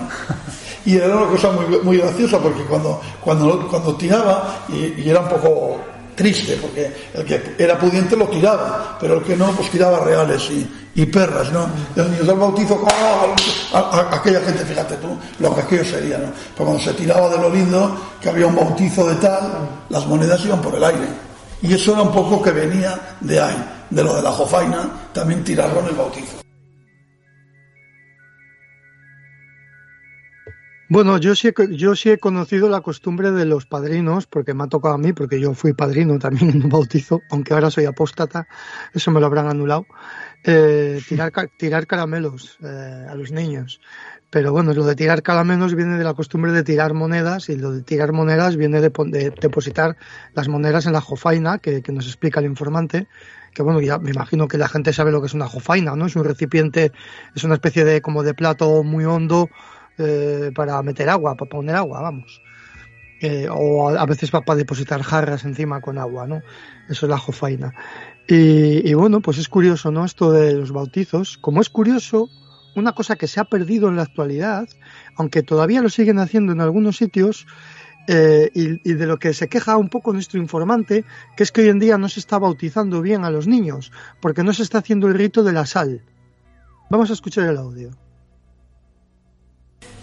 Y 0.84 0.96
era 0.96 1.14
una 1.14 1.26
cosa 1.26 1.50
muy, 1.52 1.78
muy 1.82 1.98
graciosa 1.98 2.38
porque 2.38 2.62
cuando, 2.64 3.00
cuando, 3.20 3.68
cuando 3.68 3.94
tiraba, 3.96 4.64
y, 4.70 5.02
y 5.02 5.10
era 5.10 5.20
un 5.20 5.28
poco 5.28 5.78
triste, 6.14 6.58
porque 6.60 6.92
el 7.14 7.24
que 7.24 7.54
era 7.58 7.78
pudiente 7.78 8.16
lo 8.16 8.28
tiraba, 8.28 8.96
pero 9.00 9.18
el 9.18 9.22
que 9.22 9.36
no, 9.36 9.50
pues 9.52 9.70
tiraba 9.70 10.00
reales 10.00 10.50
y, 10.50 10.70
y 10.94 11.06
perras, 11.06 11.50
¿no? 11.50 11.66
Los 11.94 12.08
niños 12.10 12.26
del 12.26 12.36
bautizo, 12.36 12.84
¡ah! 12.86 14.08
aquella 14.10 14.40
gente, 14.40 14.64
fíjate 14.64 14.96
tú, 14.96 15.16
lo 15.38 15.54
que 15.54 15.60
aquello 15.62 15.84
sería, 15.84 16.18
¿no? 16.18 16.26
Pero 16.54 16.66
cuando 16.66 16.82
se 16.82 16.92
tiraba 16.92 17.28
de 17.28 17.38
lo 17.38 17.48
lindo, 17.48 17.96
que 18.20 18.28
había 18.28 18.46
un 18.46 18.56
bautizo 18.56 19.06
de 19.08 19.14
tal, 19.16 19.68
las 19.88 20.06
monedas 20.06 20.44
iban 20.44 20.60
por 20.60 20.74
el 20.74 20.84
aire. 20.84 21.08
Y 21.62 21.74
eso 21.74 21.92
era 21.92 22.02
un 22.02 22.12
poco 22.12 22.42
que 22.42 22.50
venía 22.50 23.16
de 23.20 23.40
ahí, 23.40 23.79
de 23.90 24.04
lo 24.04 24.14
de 24.14 24.22
la 24.22 24.30
jofaina, 24.30 24.88
también 25.12 25.44
tirarlo 25.44 25.80
en 25.80 25.86
el 25.86 25.94
bautizo. 25.94 26.40
Bueno, 30.92 31.18
yo 31.18 31.36
sí, 31.36 31.50
yo 31.70 31.94
sí 31.94 32.10
he 32.10 32.18
conocido 32.18 32.68
la 32.68 32.80
costumbre 32.80 33.30
de 33.30 33.44
los 33.44 33.64
padrinos, 33.64 34.26
porque 34.26 34.54
me 34.54 34.64
ha 34.64 34.66
tocado 34.66 34.96
a 34.96 34.98
mí, 34.98 35.12
porque 35.12 35.40
yo 35.40 35.54
fui 35.54 35.72
padrino 35.72 36.18
también 36.18 36.50
en 36.50 36.64
un 36.64 36.68
bautizo, 36.68 37.20
aunque 37.30 37.54
ahora 37.54 37.70
soy 37.70 37.84
apóstata, 37.84 38.48
eso 38.92 39.12
me 39.12 39.20
lo 39.20 39.26
habrán 39.26 39.46
anulado, 39.46 39.86
eh, 40.42 41.00
tirar, 41.08 41.30
tirar 41.56 41.86
caramelos 41.86 42.58
eh, 42.64 43.06
a 43.08 43.14
los 43.14 43.30
niños. 43.30 43.80
Pero 44.30 44.50
bueno, 44.50 44.74
lo 44.74 44.84
de 44.84 44.96
tirar 44.96 45.22
caramelos 45.22 45.76
viene 45.76 45.96
de 45.96 46.02
la 46.02 46.14
costumbre 46.14 46.50
de 46.50 46.64
tirar 46.64 46.92
monedas 46.92 47.48
y 47.50 47.56
lo 47.56 47.70
de 47.70 47.82
tirar 47.82 48.12
monedas 48.12 48.56
viene 48.56 48.80
de, 48.80 48.90
depositar 49.40 49.96
las 50.34 50.48
monedas 50.48 50.86
en 50.86 50.92
la 50.92 51.00
jofaina, 51.00 51.58
que 51.58 51.84
nos 51.92 52.06
explica 52.06 52.40
el 52.40 52.46
informante, 52.46 53.06
que 53.54 53.62
bueno, 53.62 53.80
ya 53.80 53.98
me 53.98 54.10
imagino 54.10 54.48
que 54.48 54.58
la 54.58 54.68
gente 54.68 54.92
sabe 54.92 55.12
lo 55.12 55.20
que 55.20 55.26
es 55.26 55.34
una 55.34 55.48
jofaina, 55.48 55.96
¿no? 55.96 56.06
Es 56.06 56.16
un 56.16 56.24
recipiente, 56.24 56.92
es 57.34 57.44
una 57.44 57.54
especie 57.54 57.84
de 57.84 58.00
como 58.02 58.22
de 58.22 58.34
plato 58.34 58.82
muy 58.82 59.04
hondo 59.04 59.48
eh, 59.98 60.50
para 60.54 60.82
meter 60.82 61.08
agua, 61.08 61.34
para 61.36 61.48
poner 61.48 61.76
agua, 61.76 62.00
vamos. 62.02 62.40
Eh, 63.22 63.48
o 63.50 63.90
a, 63.90 64.06
veces 64.06 64.30
para 64.30 64.54
depositar 64.54 65.02
jarras 65.02 65.44
encima 65.44 65.80
con 65.80 65.98
agua, 65.98 66.26
¿no? 66.26 66.42
Eso 66.88 67.06
es 67.06 67.10
la 67.10 67.18
jofaina. 67.18 67.74
Y 68.26 68.94
bueno, 68.94 69.20
pues 69.20 69.38
es 69.38 69.48
curioso, 69.48 69.90
¿no? 69.90 70.04
Esto 70.04 70.30
de 70.30 70.54
los 70.54 70.70
bautizos. 70.70 71.36
Como 71.36 71.60
es 71.60 71.68
curioso, 71.68 72.30
una 72.74 72.92
cosa 72.92 73.16
que 73.16 73.26
se 73.26 73.40
ha 73.40 73.44
perdido 73.44 73.88
en 73.88 73.96
la 73.96 74.02
actualidad, 74.02 74.68
aunque 75.16 75.42
todavía 75.42 75.82
lo 75.82 75.88
siguen 75.88 76.18
haciendo 76.18 76.52
en 76.52 76.60
algunos 76.60 76.96
sitios, 76.96 77.46
eh, 78.06 78.50
y, 78.54 78.92
de 78.94 79.06
lo 79.06 79.18
que 79.18 79.34
se 79.34 79.48
queja 79.48 79.76
un 79.76 79.88
poco 79.88 80.12
nuestro 80.12 80.40
informante, 80.40 81.04
que 81.36 81.42
es 81.42 81.52
que 81.52 81.62
hoy 81.62 81.68
en 81.68 81.78
día 81.78 81.98
no 81.98 82.08
se 82.08 82.20
está 82.20 82.38
bautizando 82.38 83.02
bien 83.02 83.24
a 83.24 83.30
los 83.30 83.46
niños, 83.46 83.92
porque 84.20 84.42
no 84.42 84.52
se 84.52 84.62
está 84.62 84.78
haciendo 84.78 85.08
el 85.08 85.14
rito 85.14 85.42
de 85.42 85.52
la 85.52 85.66
sal. 85.66 86.02
Vamos 86.88 87.10
a 87.10 87.12
escuchar 87.12 87.48
el 87.48 87.56
audio. 87.56 87.90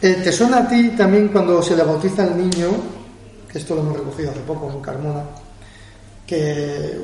Eh, 0.01 0.21
¿Te 0.23 0.31
suena 0.31 0.59
a 0.59 0.67
ti 0.67 0.89
también 0.89 1.29
cuando 1.29 1.61
se 1.61 1.75
le 1.75 1.83
bautiza 1.83 2.23
al 2.23 2.37
niño, 2.37 2.69
que 3.51 3.57
esto 3.57 3.75
lo 3.75 3.81
hemos 3.81 3.97
recogido 3.97 4.31
hace 4.31 4.41
poco 4.41 4.71
en 4.71 4.79
Carmona, 4.79 5.23
que 6.25 6.99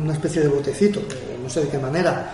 una 0.00 0.12
especie 0.12 0.42
de 0.42 0.48
botecito, 0.48 1.02
no 1.42 1.50
sé 1.50 1.64
de 1.64 1.68
qué 1.68 1.78
manera, 1.78 2.32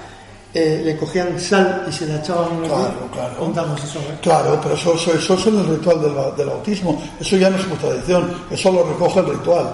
eh, 0.54 0.82
le 0.84 0.96
cogían 0.96 1.38
sal 1.40 1.84
y 1.88 1.92
se 1.92 2.06
la 2.06 2.16
echaban 2.16 2.52
en 2.52 2.64
el 2.64 2.70
Claro, 2.70 2.82
cuerpo. 2.84 3.08
claro. 3.12 3.36
Contamos 3.38 3.82
eso, 3.84 3.98
¿eh? 3.98 4.18
Claro, 4.22 4.58
pero 4.62 4.74
eso, 4.76 4.94
eso, 4.94 5.12
eso 5.12 5.34
es 5.34 5.46
en 5.48 5.58
el 5.58 5.66
ritual 5.66 6.00
del, 6.00 6.14
del 6.36 6.46
bautismo. 6.46 7.02
Eso 7.20 7.36
ya 7.36 7.50
no 7.50 7.56
es 7.56 7.62
su 7.62 7.70
tradición, 7.70 8.32
eso 8.50 8.70
lo 8.72 8.84
recoge 8.84 9.20
el 9.20 9.26
ritual. 9.26 9.66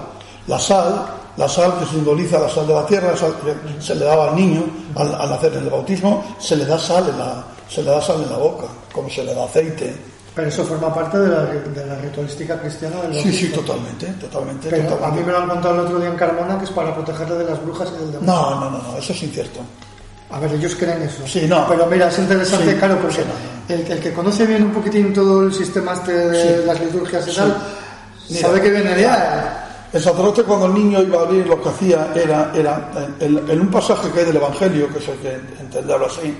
La 0.47 0.57
sal, 0.59 1.05
la 1.37 1.47
sal 1.47 1.73
que 1.79 1.85
simboliza 1.85 2.39
la 2.39 2.49
sal 2.49 2.65
de 2.67 2.73
la 2.73 2.85
tierra, 2.87 3.11
la 3.11 3.17
sal 3.17 3.33
que 3.43 3.81
se 3.81 3.93
le 3.95 4.05
daba 4.05 4.29
al 4.29 4.35
niño 4.35 4.63
al, 4.95 5.13
al 5.13 5.33
hacer 5.33 5.53
el 5.53 5.69
bautismo, 5.69 6.23
se 6.39 6.55
le 6.55 6.65
da 6.65 6.79
sal 6.79 7.07
en 7.09 7.17
la, 7.19 7.43
se 7.69 7.83
le 7.83 7.91
da 7.91 8.01
sal 8.01 8.21
en 8.23 8.29
la 8.31 8.37
boca, 8.37 8.65
como 8.91 9.07
se 9.09 9.23
le 9.23 9.33
da 9.35 9.45
aceite. 9.45 9.95
Pero 10.33 10.47
eso 10.47 10.63
forma 10.63 10.91
parte 10.93 11.19
de 11.19 11.27
la, 11.27 11.43
de 11.45 11.85
la 11.85 11.95
ritualística 11.95 12.57
cristiana 12.59 13.01
del 13.03 13.13
Sí, 13.21 13.31
sí, 13.33 13.47
totalmente, 13.49 14.07
totalmente. 14.13 14.69
Pero 14.69 14.83
a 14.83 14.87
totalmente. 14.87 15.19
mí 15.19 15.25
me 15.27 15.31
lo 15.33 15.37
han 15.39 15.49
contado 15.49 15.73
el 15.75 15.79
otro 15.81 15.99
día 15.99 16.07
en 16.09 16.15
Carmona 16.15 16.57
que 16.57 16.63
es 16.65 16.71
para 16.71 16.95
protegerle 16.95 17.35
de 17.35 17.43
las 17.43 17.61
brujas 17.61 17.89
y 17.89 17.99
del 17.99 18.11
demonio. 18.13 18.33
No, 18.33 18.55
no, 18.61 18.69
no, 18.71 18.77
no, 18.77 18.97
eso 18.97 19.11
es 19.13 19.23
incierto. 19.23 19.59
A 20.31 20.39
ver, 20.39 20.53
ellos 20.53 20.75
creen 20.75 21.01
eso. 21.03 21.27
Sí, 21.27 21.45
no. 21.47 21.67
Pero 21.67 21.85
mira, 21.87 22.07
es 22.07 22.17
interesante, 22.19 22.71
Sí, 22.73 22.77
claro, 22.77 22.97
porque 22.99 23.15
sí, 23.17 23.21
no, 23.67 23.75
El, 23.75 23.83
que- 23.83 23.93
el 23.93 23.99
que 23.99 24.13
conoce 24.13 24.45
bien 24.45 24.63
un 24.63 24.71
poquitín 24.71 25.13
todo 25.13 25.43
el 25.45 25.53
sistema 25.53 25.93
este 25.93 26.13
de 26.13 26.41
Sí. 26.61 26.65
las 26.65 26.79
liturgias 26.79 27.27
y 27.27 27.35
tal, 27.35 27.57
Mira, 28.29 28.41
sabe 28.41 28.61
que 28.61 28.69
viene 28.69 28.89
ahí. 28.93 29.05
El 29.93 30.01
sacerdote 30.01 30.43
cuando 30.43 30.67
el 30.67 30.73
niño 30.73 31.01
iba 31.01 31.19
a 31.19 31.23
abrir 31.23 31.45
lo 31.47 31.61
que 31.61 31.67
hacía 31.69 32.13
era, 32.15 32.51
era 32.55 32.89
en, 33.19 33.37
en 33.49 33.59
un 33.61 33.69
pasaje 33.69 34.09
que 34.09 34.19
hay 34.21 34.25
del 34.25 34.37
Evangelio, 34.37 34.87
que 34.91 34.99
es 34.99 35.07
el 35.09 35.17
que 35.17 35.33
entenderlo 35.59 36.05
así, 36.05 36.33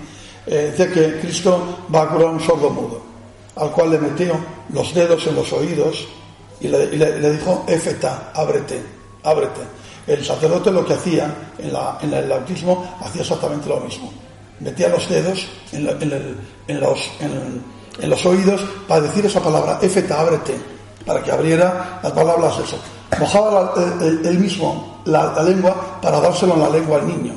eh, 0.48 0.70
dice 0.72 0.90
que 0.90 1.20
Cristo 1.20 1.80
va 1.94 2.04
a 2.04 2.08
curar 2.08 2.28
a 2.30 2.32
un 2.32 2.40
sordo 2.40 2.70
mudo, 2.70 3.02
al 3.58 3.72
cual 3.72 3.92
le 3.92 3.98
metió 4.00 4.34
los 4.74 4.94
dedos 4.94 5.28
en 5.28 5.36
los 5.36 5.52
oídos 5.52 6.08
y 6.62 6.70
le, 6.70 6.84
y 6.86 6.96
le- 6.96 7.20
le 7.20 7.32
dijo, 7.34 7.66
Efeta, 7.68 8.32
ábrete, 8.34 8.82
ábrete. 9.24 9.62
El 10.08 10.26
sacerdote 10.26 10.72
lo 10.72 10.86
que 10.86 10.94
hacía 10.94 11.34
en, 11.60 12.14
el 12.14 12.30
bautismo 12.30 12.98
hacía 13.02 13.22
exactamente 13.22 13.70
lo 13.70 13.80
mismo. 13.82 14.12
Metía 14.60 14.90
los 14.90 15.08
dedos 15.10 15.48
en, 15.72 16.80
los, 18.10 18.26
oídos 18.26 18.62
para 18.88 19.02
decir 19.02 19.26
esa 19.26 19.40
palabra, 19.40 19.80
Efeta, 19.82 20.20
ábrete, 20.22 20.56
para 21.06 21.22
que 21.24 21.32
abriera 21.32 22.00
las 22.04 22.12
palabras 22.12 22.58
eso. 22.60 22.78
Mojaba 23.20 23.74
la- 23.76 24.06
el- 24.06 24.26
él 24.26 24.40
mismo 24.40 25.02
la, 25.06 25.34
la 25.34 25.44
lengua 25.44 26.00
para 26.02 26.20
dárselo 26.20 26.54
en 26.54 26.60
la 26.62 26.70
lengua 26.70 26.98
al 27.00 27.08
niño. 27.08 27.34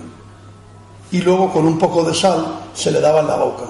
Y 1.10 1.20
luego 1.22 1.52
con 1.52 1.66
un 1.66 1.78
poco 1.78 2.02
de 2.04 2.14
sal 2.14 2.44
se 2.74 2.90
le 2.90 3.00
daba 3.00 3.20
en 3.20 3.26
la 3.28 3.36
boca. 3.36 3.64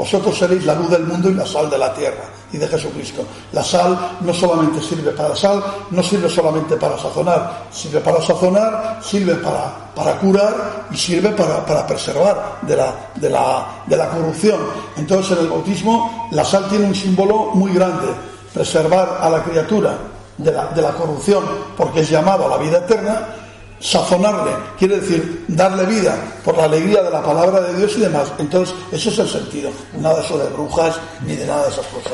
Vosotros 0.00 0.38
seréis 0.38 0.64
la 0.64 0.74
luz 0.74 0.88
del 0.88 1.04
mundo 1.04 1.28
y 1.28 1.34
la 1.34 1.44
sal 1.44 1.68
de 1.68 1.76
la 1.76 1.92
tierra 1.92 2.24
y 2.50 2.56
de 2.56 2.66
Jesucristo. 2.66 3.22
La 3.52 3.62
sal 3.62 4.16
no 4.22 4.32
solamente 4.32 4.80
sirve 4.80 5.10
para 5.10 5.36
sal, 5.36 5.62
no 5.90 6.02
sirve 6.02 6.26
solamente 6.26 6.74
para 6.76 6.96
sazonar, 6.96 7.66
sirve 7.70 8.00
para 8.00 8.22
sazonar, 8.22 8.98
sirve 9.02 9.34
para, 9.34 9.92
para 9.94 10.18
curar 10.18 10.86
y 10.90 10.96
sirve 10.96 11.28
para, 11.32 11.66
para 11.66 11.86
preservar 11.86 12.60
de 12.62 12.76
la, 12.76 13.10
de, 13.14 13.28
la, 13.28 13.82
de 13.86 13.96
la 13.98 14.08
corrupción. 14.08 14.58
Entonces 14.96 15.36
en 15.36 15.44
el 15.44 15.50
bautismo 15.50 16.28
la 16.30 16.46
sal 16.46 16.66
tiene 16.70 16.86
un 16.86 16.94
símbolo 16.94 17.50
muy 17.52 17.74
grande, 17.74 18.08
preservar 18.54 19.18
a 19.20 19.28
la 19.28 19.42
criatura 19.42 19.98
de 20.38 20.50
la, 20.50 20.68
de 20.68 20.80
la 20.80 20.92
corrupción 20.92 21.44
porque 21.76 22.00
es 22.00 22.08
llamado 22.08 22.46
a 22.46 22.48
la 22.48 22.56
vida 22.56 22.78
eterna 22.78 23.39
sazonarle, 23.80 24.52
quiere 24.78 25.00
decir 25.00 25.44
darle 25.48 25.86
vida 25.86 26.14
por 26.44 26.56
la 26.56 26.64
alegría 26.64 27.02
de 27.02 27.10
la 27.10 27.22
palabra 27.22 27.60
de 27.62 27.78
Dios 27.78 27.94
y 27.96 28.00
demás. 28.00 28.30
Entonces, 28.38 28.74
ese 28.92 29.08
es 29.08 29.18
el 29.18 29.28
sentido. 29.28 29.70
Nada 29.98 30.16
de 30.20 30.24
eso 30.26 30.38
de 30.38 30.48
brujas 30.50 30.96
ni 31.26 31.34
de 31.34 31.46
nada 31.46 31.64
de 31.64 31.70
esas 31.70 31.86
cosas. 31.86 32.12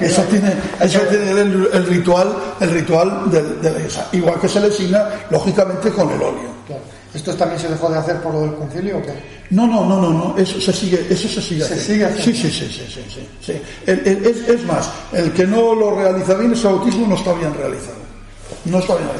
Eso 0.00 0.22
tiene, 0.22 0.54
eso 0.80 1.00
tiene 1.00 1.30
el, 1.32 1.68
el 1.72 1.86
ritual, 1.86 2.34
el 2.60 2.70
ritual 2.70 3.30
de, 3.30 3.42
de 3.42 3.70
la 3.70 3.78
iglesia. 3.78 4.06
Igual 4.12 4.40
que 4.40 4.48
se 4.48 4.60
le 4.60 4.70
signa, 4.72 5.08
lógicamente, 5.30 5.90
con 5.90 6.10
el 6.10 6.22
óleo. 6.22 6.56
¿Esto 7.14 7.34
también 7.34 7.58
se 7.60 7.68
dejó 7.68 7.88
de 7.88 7.96
hacer 7.98 8.20
por 8.20 8.34
lo 8.34 8.40
del 8.42 8.54
concilio 8.56 8.98
o 8.98 9.02
qué? 9.02 9.14
No, 9.50 9.66
no, 9.66 9.86
no, 9.86 10.00
no, 10.02 10.10
no, 10.10 10.34
eso 10.36 10.60
se 10.60 10.70
sigue, 10.72 11.06
eso 11.08 11.28
se 11.28 11.40
sigue 11.40 11.64
Se 11.64 11.78
sigue 11.80 12.04
haciendo. 12.04 12.24
Sí, 12.24 12.34
sí, 12.34 12.50
sí, 12.50 12.68
sí, 12.70 12.86
sí, 12.92 13.04
sí, 13.14 13.28
sí. 13.40 13.62
El- 13.86 14.06
el- 14.06 14.26
es, 14.26 14.48
es 14.48 14.62
más, 14.64 14.90
el 15.12 15.32
que 15.32 15.46
no 15.46 15.74
lo 15.74 15.92
realiza 15.96 16.34
bien, 16.34 16.52
ese 16.52 16.66
bautismo 16.66 17.06
no 17.06 17.14
está 17.14 17.32
bien 17.32 17.54
realizado. 17.54 17.96
No 18.64 18.78
está 18.78 18.94
bien. 18.96 19.10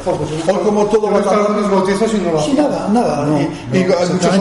Hoy 0.49 0.65
como 0.65 0.87
todo 0.87 1.11
va 1.11 1.21
no 1.21 2.33
lo 2.33 2.41
Sí, 2.43 2.51
hacía. 2.51 2.63
nada, 2.63 2.89
nada. 2.89 3.27
No, 3.27 3.41
y, 3.41 3.45
no, 3.45 3.51
y 3.77 3.79
hay 3.79 3.85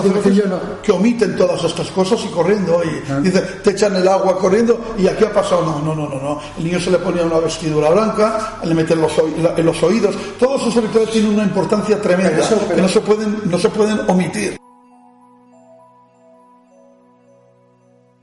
lo 0.09 0.21
que 0.21 0.31
no. 0.47 0.59
que 0.81 0.91
omiten 0.91 1.35
todas 1.35 1.63
estas 1.63 1.87
cosas 1.91 2.23
y 2.25 2.27
corriendo 2.29 2.81
y 2.83 3.21
dice, 3.21 3.41
te 3.63 3.71
echan 3.71 3.95
el 3.95 4.07
agua 4.07 4.37
corriendo 4.37 4.79
y 4.97 5.07
aquí 5.07 5.23
ha 5.23 5.33
pasado. 5.33 5.63
No, 5.63 5.79
no, 5.79 5.95
no, 5.95 6.09
no, 6.09 6.21
no. 6.21 6.39
El 6.57 6.63
niño 6.65 6.79
se 6.79 6.91
le 6.91 6.97
ponía 6.99 7.23
una 7.23 7.39
vestidura 7.39 7.89
blanca, 7.91 8.57
le 8.63 8.73
meten 8.73 9.01
los, 9.01 9.11
en 9.57 9.65
los 9.65 9.83
oídos. 9.83 10.15
Todos 10.39 10.61
esos 10.67 10.83
rituales 10.83 11.11
tienen 11.11 11.33
una 11.33 11.43
importancia 11.43 12.01
tremenda 12.01 12.31
Pero 12.31 12.43
eso- 12.43 12.57
pero- 12.67 12.75
que 12.75 12.81
no 12.81 12.87
se 12.87 12.99
pueden, 13.01 13.41
no 13.45 13.57
se 13.59 13.69
pueden 13.69 13.99
omitir. 14.09 14.57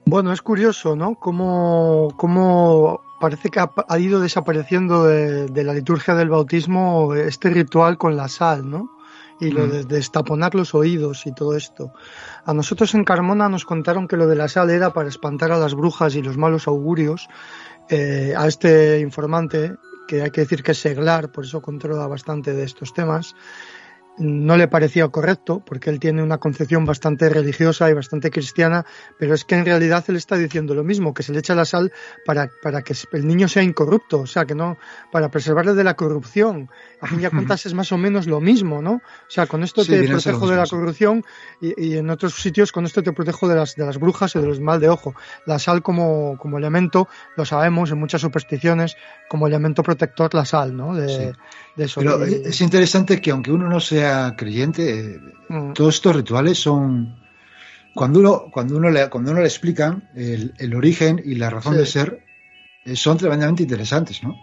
Bueno, 0.05 0.33
es 0.33 0.43
curioso, 0.43 0.95
¿no? 0.97 1.15
Cómo, 1.15 2.09
cómo 2.17 3.01
parece 3.23 3.51
que 3.51 3.61
ha, 3.61 3.71
ha 3.89 3.99
ido 4.01 4.19
desapareciendo 4.19 5.05
de, 5.05 5.47
de 5.47 5.63
la 5.63 5.75
liturgia 5.75 6.17
del 6.17 6.29
bautismo 6.29 7.15
este 7.15 7.51
ritual 7.51 7.97
con 7.97 8.17
la 8.17 8.27
sal, 8.27 8.69
¿no? 8.69 8.91
Y 9.39 9.51
lo 9.51 9.69
de 9.69 9.85
destaponar 9.85 10.57
los 10.57 10.75
oídos 10.75 11.25
y 11.27 11.33
todo 11.33 11.57
esto. 11.57 11.93
A 12.45 12.53
nosotros 12.53 12.95
en 12.95 13.05
Carmona 13.05 13.49
nos 13.49 13.65
contaron 13.65 14.09
que 14.09 14.17
lo 14.17 14.27
de 14.27 14.35
la 14.35 14.49
sal 14.49 14.71
era 14.71 14.93
para 14.93 15.09
espantar 15.09 15.53
a 15.53 15.59
las 15.59 15.75
brujas 15.75 16.17
y 16.17 16.23
los 16.23 16.37
malos 16.37 16.67
augurios. 16.67 17.29
Eh, 17.89 18.35
a 18.37 18.47
este 18.47 19.01
informante, 19.01 19.77
que 20.09 20.23
hay 20.23 20.31
que 20.31 20.43
decir 20.43 20.63
que 20.63 20.73
es 20.73 20.79
seglar, 20.79 21.31
por 21.31 21.45
eso 21.45 21.61
controla 21.61 22.07
bastante 22.07 22.53
de 22.55 22.65
estos 22.65 22.95
temas, 22.95 23.35
no 24.19 24.57
le 24.57 24.69
parecía 24.69 25.09
correcto, 25.09 25.63
porque 25.65 25.91
él 25.91 25.99
tiene 25.99 26.23
una 26.23 26.39
concepción 26.39 26.85
bastante 26.85 27.29
religiosa 27.29 27.89
y 27.89 27.95
bastante 27.95 28.31
cristiana, 28.31 28.85
pero 29.19 29.35
es 29.35 29.45
que 29.45 29.55
en 29.55 29.65
realidad 29.65 30.05
él 30.09 30.17
está 30.17 30.37
diciendo 30.37 30.75
lo 30.75 30.85
mismo, 30.85 31.15
que 31.15 31.23
se 31.23 31.33
le 31.33 31.39
echa 31.39 31.55
la 31.55 31.65
sal 31.65 31.93
para, 32.25 32.51
para 32.63 32.83
que 32.83 32.95
el 33.13 33.27
niño 33.27 33.49
sea 33.49 33.63
incorrupto, 33.63 34.21
o 34.21 34.27
sea, 34.27 34.45
que 34.45 34.55
no, 34.55 34.77
para 35.11 35.31
preservarle 35.31 35.75
de 35.75 35.85
la 35.85 35.95
corrupción. 35.95 36.69
A 37.01 37.07
fin 37.07 37.21
de 37.21 37.31
cuentas 37.31 37.67
es 37.67 37.75
más 37.75 37.91
o 37.93 37.99
menos 37.99 38.27
lo 38.27 38.41
mismo, 38.41 38.83
¿no? 38.83 38.93
O 38.93 39.31
sea, 39.31 39.47
con 39.47 39.63
esto 39.63 39.83
Sí, 39.85 39.93
te 39.93 40.09
protejo 40.09 40.49
de 40.49 40.57
la 40.57 40.67
corrupción 40.67 41.25
y, 41.61 41.89
y 41.89 41.97
en 41.97 42.11
otros 42.11 42.35
sitios 42.35 42.71
con 42.71 42.85
esto 42.85 43.03
te 43.03 43.13
protejo 43.13 43.49
de 43.49 43.57
las, 43.57 43.77
de 43.77 43.85
las 43.85 43.99
brujas 43.99 44.35
y 44.37 44.41
de 44.41 44.47
los 44.47 44.61
mal 44.61 44.81
de 44.81 44.89
ojo. 44.89 45.15
La 45.47 45.59
sal 45.59 45.83
como, 45.83 46.37
como 46.39 46.59
elemento, 46.59 47.09
lo 47.37 47.45
sabemos 47.45 47.91
en 47.91 47.99
muchas 47.99 48.21
supersticiones, 48.21 48.97
como 49.29 49.47
elemento 49.47 49.83
protector 49.83 50.35
la 50.35 50.45
sal, 50.45 50.77
¿no? 50.77 50.95
De, 50.95 51.13
Sí. 51.13 51.33
De 51.77 51.85
eso. 51.85 52.01
Pero 52.01 52.23
es 52.25 52.61
interesante 52.61 53.21
que 53.21 53.31
aunque 53.31 53.51
uno 53.53 53.69
no 53.69 53.81
sea 53.81 54.35
creyente, 54.37 55.01
eh, 55.17 55.21
Mm. 55.49 55.73
todos 55.75 55.97
estos 55.97 56.17
rituales 56.17 56.59
son 56.59 57.15
cuando 57.95 58.21
uno 58.21 58.45
cuando 58.51 58.77
uno 58.77 58.89
le 58.91 59.09
cuando 59.11 59.33
uno 59.33 59.41
le 59.41 59.47
explican 59.47 60.09
el, 60.15 60.55
el 60.59 60.75
origen 60.75 61.21
y 61.25 61.35
la 61.35 61.51
razón 61.51 61.75
Sí. 61.75 61.79
de 61.81 61.87
ser 61.87 62.25
eh, 62.87 62.97
son 62.97 63.19
tremendamente 63.19 63.63
interesantes, 63.65 64.23
¿no? 64.23 64.35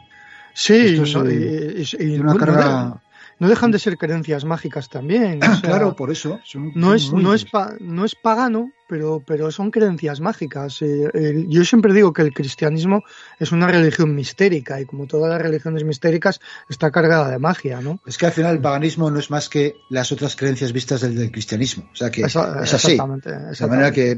Sí, 0.54 0.74
eh, 0.74 1.84
y- 2.00 2.06
de 2.06 2.20
una 2.20 2.36
carga- 2.36 3.02
no 3.40 3.48
dejan 3.50 3.72
de 3.72 3.80
ser 3.80 3.98
creencias 3.98 4.46
mágicas 4.46 4.90
también. 4.90 5.42
o 5.44 5.46
sea, 5.56 5.62
claro, 5.62 5.96
por 5.96 6.12
eso. 6.12 6.40
son- 6.44 6.72
no 6.76 6.94
es, 6.94 7.12
muy 7.12 7.24
no, 7.24 7.34
es 7.34 7.42
interesantes. 7.44 7.80
pa- 7.80 7.86
no 7.94 8.06
es 8.06 8.16
pagano, 8.16 8.72
pero, 8.88 9.24
pero 9.26 9.50
son 9.52 9.72
creencias 9.72 10.20
mágicas. 10.20 10.82
Eh, 10.82 11.46
yo 11.48 11.64
siempre 11.64 11.94
digo 11.94 12.12
que 12.12 12.22
el 12.24 12.34
cristianismo 12.34 13.04
es 13.40 13.52
una 13.52 13.68
religión 13.68 14.14
mistérica 14.16 14.82
y 14.82 14.86
como 14.86 15.08
todas 15.08 15.30
las 15.32 15.42
religiones 15.42 15.84
mistéricas 15.84 16.40
está 16.70 16.92
cargada 16.92 17.30
de 17.32 17.40
magia, 17.40 17.82
¿no? 17.82 18.00
Es 18.06 18.18
que 18.18 18.26
al 18.26 18.32
final 18.34 18.56
el 18.56 18.62
paganismo 18.62 19.10
no 19.10 19.20
es 19.20 19.30
más 19.32 19.48
que 19.50 19.76
las 19.90 20.12
otras 20.12 20.36
creencias 20.36 20.74
vistas 20.74 21.02
del, 21.02 21.16
del 21.16 21.32
cristianismo. 21.32 21.90
O 21.92 21.96
sea 21.96 22.10
que 22.12 22.22
Esa- 22.24 22.64
es 22.64 22.74
así. 22.74 22.92
exactamente, 22.94 23.30
De 23.30 23.36
manera 23.38 23.52
exactamente. 23.52 23.94
que 23.94 24.12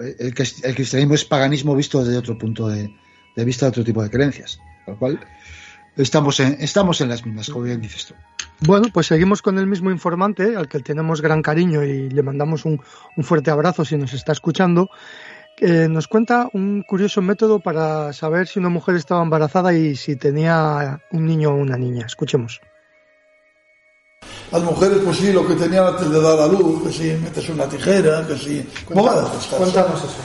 eh, 0.00 0.16
el, 0.18 0.34
cris- 0.34 0.64
el 0.64 0.74
cristianismo 0.74 1.14
es 1.14 1.24
paganismo 1.24 1.74
visto 1.76 2.02
desde 2.04 2.18
otro 2.18 2.36
punto 2.38 2.68
de, 2.68 2.90
de 3.36 3.44
vista 3.44 3.66
de 3.66 3.70
otro 3.70 3.84
tipo 3.84 4.02
de 4.02 4.10
creencias. 4.10 4.58
Lo 4.86 4.98
cual 4.98 5.20
estamos 5.96 6.40
en, 6.40 6.56
estamos 6.60 7.00
en 7.00 7.08
las 7.08 7.24
mismas, 7.24 7.48
como 7.48 7.64
bien 7.64 7.80
dices 7.80 8.06
tú. 8.06 8.14
Bueno, 8.60 8.88
pues 8.92 9.06
seguimos 9.08 9.42
con 9.42 9.58
el 9.58 9.66
mismo 9.66 9.90
informante, 9.90 10.56
al 10.56 10.68
que 10.68 10.78
tenemos 10.80 11.20
gran 11.20 11.42
cariño 11.42 11.82
y 11.82 12.08
le 12.10 12.22
mandamos 12.22 12.64
un, 12.64 12.80
un 13.16 13.24
fuerte 13.24 13.50
abrazo 13.50 13.84
si 13.84 13.96
nos 13.96 14.12
está 14.12 14.32
escuchando. 14.32 14.88
que 15.56 15.88
nos 15.88 16.08
cuenta 16.08 16.48
un 16.52 16.82
curioso 16.82 17.22
método 17.22 17.60
para 17.60 18.12
saber 18.12 18.46
si 18.48 18.58
una 18.58 18.68
mujer 18.68 18.96
estaba 18.96 19.22
embarazada 19.22 19.72
y 19.74 19.96
si 19.96 20.16
tenía 20.16 21.00
un 21.10 21.26
niño 21.26 21.50
o 21.50 21.54
una 21.54 21.76
niña. 21.76 22.06
Escuchemos. 22.06 22.60
Las 24.50 24.62
mujeres, 24.62 24.98
pues 25.04 25.16
sí, 25.16 25.32
lo 25.32 25.46
que 25.46 25.54
tenían 25.54 25.86
antes 25.86 26.10
de 26.10 26.20
dar 26.20 26.38
a 26.38 26.46
luz, 26.46 26.82
que 26.84 26.92
si 26.92 27.12
metes 27.14 27.48
una 27.48 27.66
tijera, 27.68 28.26
que 28.26 28.36
si... 28.36 28.58
estas. 28.58 29.46
Cuéntanos 29.46 29.98
eso. 29.98 30.16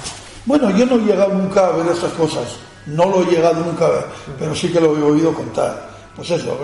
Bueno, 0.45 0.69
yo 0.77 0.85
no 0.85 0.95
he 0.95 0.99
llegado 0.99 1.33
nunca 1.33 1.67
a 1.67 1.71
ver 1.71 1.87
esas 1.91 2.11
cosas, 2.13 2.57
no 2.87 3.05
lo 3.05 3.21
he 3.23 3.25
llegado 3.25 3.63
nunca 3.63 3.85
a 3.85 3.89
ver, 3.89 4.05
pero 4.39 4.55
sí 4.55 4.69
que 4.71 4.79
lo 4.81 4.97
he 4.97 5.01
oído 5.03 5.33
contar. 5.33 5.87
Pues 6.15 6.31
eso, 6.31 6.57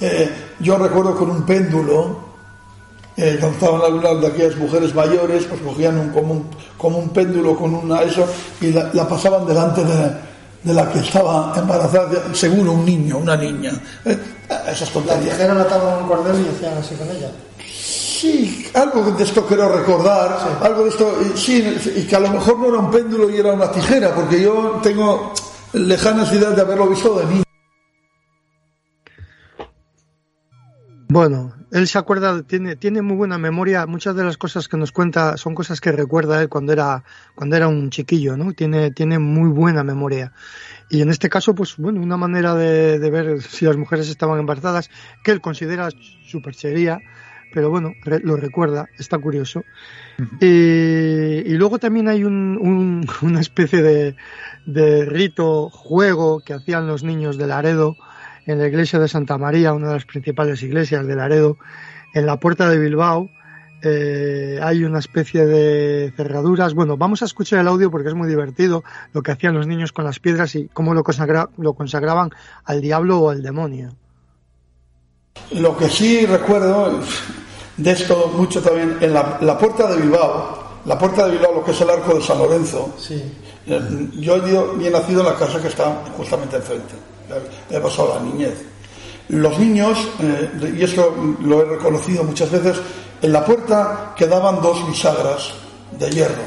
eh, 0.00 0.30
yo 0.58 0.76
recuerdo 0.78 1.14
con 1.14 1.30
un 1.30 1.46
péndulo, 1.46 2.18
eh, 3.16 3.36
cuando 3.40 3.56
estaban 3.58 3.80
algunas 3.82 4.20
de 4.20 4.26
aquellas 4.26 4.56
mujeres 4.56 4.94
mayores, 4.94 5.44
pues 5.44 5.60
cogían 5.60 5.96
un, 5.98 6.08
como, 6.10 6.32
un, 6.34 6.46
como 6.76 6.98
un 6.98 7.08
péndulo 7.10 7.56
con 7.56 7.74
una 7.74 8.02
eso 8.02 8.26
y 8.60 8.72
la, 8.72 8.90
la 8.92 9.06
pasaban 9.08 9.46
delante 9.46 9.84
de, 9.84 10.10
de, 10.64 10.74
la 10.74 10.90
que 10.92 10.98
estaba 10.98 11.54
embarazada, 11.56 12.34
seguro 12.34 12.72
un 12.72 12.84
niño, 12.84 13.18
una 13.18 13.36
niña. 13.36 13.72
Eh, 14.04 14.18
esas 14.70 14.88
La 14.88 14.94
tonterías. 14.94 15.36
tijera 15.36 15.54
la 15.54 15.62
ataban 15.62 16.02
un 16.02 16.08
cordel 16.08 16.44
y 16.44 16.54
hacían 16.56 16.76
así 16.78 16.94
con 16.96 17.08
ella. 17.10 17.30
Sí, 17.70 18.66
algo 18.74 19.02
de 19.12 19.22
esto 19.24 19.44
quiero 19.46 19.68
recordar, 19.68 20.58
algo 20.62 20.84
de 20.84 20.88
esto, 20.90 21.12
y 21.34 21.38
sí, 21.38 21.76
y 21.96 22.02
que 22.04 22.16
a 22.16 22.20
lo 22.20 22.30
mejor 22.30 22.58
no 22.58 22.68
era 22.68 22.78
un 22.78 22.90
péndulo 22.90 23.30
y 23.30 23.36
era 23.36 23.52
una 23.52 23.70
tijera, 23.70 24.14
porque 24.14 24.40
yo 24.40 24.80
tengo 24.82 25.32
lejanas 25.76 26.32
ideas 26.32 26.56
de 26.56 26.62
haberlo 26.62 26.88
visto 26.88 27.18
de 27.18 27.26
niño. 27.26 27.42
Bueno, 31.08 31.54
él 31.70 31.86
se 31.86 31.98
acuerda, 31.98 32.42
tiene, 32.42 32.76
tiene 32.76 33.00
muy 33.00 33.16
buena 33.16 33.38
memoria. 33.38 33.86
Muchas 33.86 34.16
de 34.16 34.24
las 34.24 34.36
cosas 34.36 34.66
que 34.66 34.76
nos 34.76 34.92
cuenta 34.92 35.36
son 35.36 35.54
cosas 35.54 35.80
que 35.80 35.92
recuerda 35.92 36.42
él 36.42 36.48
cuando 36.48 36.72
era, 36.72 37.04
cuando 37.34 37.56
era 37.56 37.68
un 37.68 37.90
chiquillo, 37.90 38.36
¿no? 38.36 38.52
Tiene, 38.52 38.90
tiene 38.90 39.18
muy 39.18 39.48
buena 39.48 39.84
memoria. 39.84 40.32
Y 40.90 41.02
en 41.02 41.10
este 41.10 41.28
caso, 41.28 41.54
pues 41.54 41.76
bueno, 41.76 42.00
una 42.00 42.16
manera 42.16 42.54
de, 42.54 42.98
de 42.98 43.10
ver 43.10 43.40
si 43.40 43.64
las 43.64 43.76
mujeres 43.76 44.08
estaban 44.08 44.38
embarazadas, 44.40 44.90
que 45.22 45.30
él 45.30 45.40
considera 45.40 45.88
superchería, 46.26 47.00
pero 47.56 47.70
bueno, 47.70 47.94
re- 48.04 48.20
lo 48.22 48.36
recuerda, 48.36 48.86
está 48.98 49.16
curioso. 49.16 49.62
y, 50.42 50.46
y 50.46 51.54
luego 51.56 51.78
también 51.78 52.06
hay 52.06 52.22
un, 52.22 52.58
un- 52.60 53.08
una 53.22 53.40
especie 53.40 53.80
de, 53.80 54.14
de 54.66 55.06
rito, 55.06 55.70
juego 55.70 56.40
que 56.40 56.52
hacían 56.52 56.86
los 56.86 57.02
niños 57.02 57.38
de 57.38 57.46
Laredo 57.46 57.96
en 58.44 58.58
la 58.58 58.66
iglesia 58.68 58.98
de 58.98 59.08
Santa 59.08 59.38
María, 59.38 59.72
una 59.72 59.88
de 59.88 59.94
las 59.94 60.04
principales 60.04 60.62
iglesias 60.62 61.06
de 61.06 61.16
Laredo, 61.16 61.56
en 62.12 62.26
la 62.26 62.38
puerta 62.38 62.68
de 62.68 62.78
Bilbao. 62.78 63.30
eh, 63.82 64.58
hay 64.62 64.84
una 64.84 64.98
especie 64.98 65.46
de 65.46 66.12
cerraduras. 66.14 66.74
Bueno, 66.74 66.98
vamos 66.98 67.22
a 67.22 67.24
escuchar 67.24 67.60
el 67.60 67.68
audio 67.68 67.90
porque 67.90 68.08
es 68.08 68.14
muy 68.14 68.28
divertido 68.28 68.84
lo 69.14 69.22
que 69.22 69.32
hacían 69.32 69.54
los 69.54 69.66
niños 69.66 69.92
con 69.92 70.04
las 70.04 70.20
piedras 70.20 70.54
y 70.56 70.68
cómo 70.74 70.92
lo, 70.92 71.02
consagra- 71.04 71.48
lo 71.56 71.72
consagraban 71.72 72.28
al 72.66 72.82
diablo 72.82 73.18
o 73.20 73.30
al 73.30 73.42
demonio. 73.42 73.94
Lo 75.52 75.76
que 75.76 75.88
sí 75.88 76.24
recuerdo 76.26 77.00
de 77.76 77.90
esto 77.90 78.32
mucho 78.36 78.62
también, 78.62 78.96
en 79.00 79.12
la, 79.12 79.38
la 79.40 79.58
puerta 79.58 79.86
de 79.86 79.96
Bilbao, 79.96 80.58
la 80.84 80.98
puerta 80.98 81.26
de 81.26 81.32
Bilbao, 81.32 81.54
lo 81.54 81.64
que 81.64 81.72
es 81.72 81.80
el 81.80 81.90
arco 81.90 82.14
de 82.14 82.22
San 82.22 82.38
Lorenzo, 82.38 82.90
eh, 83.66 83.80
yo 84.18 84.36
he 84.36 84.48
ido- 84.48 84.74
he 84.80 84.90
nacido 84.90 85.20
en 85.20 85.26
la 85.26 85.34
casa 85.34 85.60
que 85.60 85.68
está 85.68 86.02
justamente 86.16 86.56
enfrente, 86.56 86.94
he 87.70 87.80
pasado 87.80 88.14
la 88.14 88.20
niñez. 88.20 88.54
Los 89.28 89.58
niños, 89.58 89.98
eh, 90.20 90.74
y 90.78 90.84
esto 90.84 91.12
lo 91.42 91.62
he 91.62 91.64
reconocido 91.64 92.22
muchas 92.22 92.50
veces, 92.50 92.76
en 93.20 93.32
la 93.32 93.44
puerta 93.44 94.12
quedaban 94.16 94.60
dos 94.62 94.86
bisagras 94.86 95.50
de 95.98 96.10
hierro, 96.10 96.42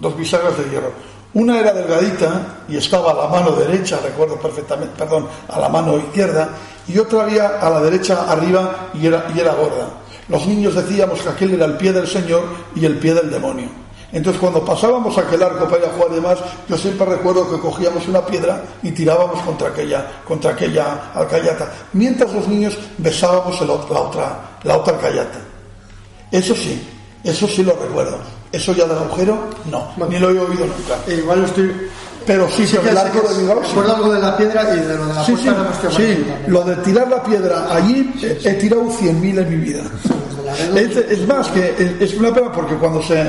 dos 0.00 0.16
bisagras 0.16 0.56
de 0.58 0.64
hierro. 0.64 0.92
Una 1.34 1.58
era 1.58 1.72
delgadita 1.72 2.64
y 2.68 2.76
estaba 2.76 3.12
a 3.12 3.14
la 3.14 3.26
mano 3.28 3.52
derecha, 3.52 3.98
recuerdo 4.04 4.36
perfectamente, 4.36 4.92
perdón, 4.98 5.26
a 5.48 5.58
la 5.58 5.68
mano 5.70 5.96
izquierda, 5.96 6.50
y 6.86 6.98
otra 6.98 7.22
había 7.22 7.58
a 7.58 7.70
la 7.70 7.80
derecha 7.80 8.30
arriba 8.30 8.90
y 8.92 9.06
era, 9.06 9.26
y 9.34 9.40
era 9.40 9.54
gorda. 9.54 9.88
Los 10.28 10.46
niños 10.46 10.74
decíamos 10.74 11.20
que 11.20 11.28
aquel 11.28 11.54
era 11.54 11.64
el 11.66 11.76
pie 11.76 11.92
del 11.92 12.06
Señor 12.06 12.44
y 12.74 12.84
el 12.84 12.98
pie 12.98 13.14
del 13.14 13.30
demonio. 13.30 13.68
Entonces 14.12 14.40
cuando 14.40 14.62
pasábamos 14.62 15.16
aquel 15.16 15.42
arco 15.42 15.66
para 15.66 15.78
ir 15.78 15.88
a 15.88 15.92
jugar 15.92 16.08
y 16.12 16.14
demás, 16.16 16.38
yo 16.68 16.76
siempre 16.76 17.06
recuerdo 17.06 17.50
que 17.50 17.58
cogíamos 17.58 18.06
una 18.06 18.24
piedra 18.24 18.62
y 18.82 18.92
tirábamos 18.92 19.40
contra 19.42 19.68
aquella, 19.68 20.06
contra 20.26 20.50
aquella 20.52 21.12
alcayata, 21.14 21.72
mientras 21.94 22.32
los 22.32 22.46
niños 22.46 22.76
besábamos 22.98 23.58
el 23.62 23.68
la 23.68 23.72
otra, 23.72 24.58
la 24.64 24.76
otra 24.76 24.94
alcayata. 24.94 25.38
Eso 26.30 26.54
sí, 26.54 26.86
eso 27.24 27.48
sí 27.48 27.62
lo 27.62 27.72
recuerdo. 27.72 28.18
Eso 28.52 28.74
ya 28.74 28.84
del 28.84 28.98
agujero, 28.98 29.48
no, 29.70 29.92
ni 30.08 30.18
lo 30.18 30.28
he 30.28 30.38
oído 30.38 30.66
nunca. 30.66 30.98
igual 31.10 31.40
lo 31.40 31.46
estoy. 31.46 31.72
Pero 32.26 32.48
sí, 32.50 32.66
Sí 32.66 32.76
que 32.76 32.90
el 32.90 32.96
arco 32.98 33.20
de 33.20 33.90
algo 33.92 34.12
de 34.12 34.20
la 34.20 34.36
piedra 34.36 34.62
y 34.74 34.78
de 34.80 34.96
lo 34.96 35.06
de 35.06 35.14
la 35.14 35.24
Sí, 35.24 35.32
puerta 35.32 35.66
sí, 35.80 35.86
no 35.86 35.90
sí, 35.90 36.24
lo 36.46 36.62
de 36.64 36.76
tirar 36.76 37.08
la 37.08 37.22
piedra 37.22 37.66
allí 37.74 38.12
he 38.44 38.54
tirado 38.54 38.84
100.000 38.90 39.38
en 39.38 39.50
mi 39.50 39.56
vida. 39.56 39.82
Es, 40.76 40.96
es 40.96 41.26
más, 41.26 41.48
que 41.48 41.96
es- 42.00 42.14
una 42.14 42.32
pena 42.32 42.52
porque 42.52 42.74
cuando 42.76 43.02
se 43.02 43.28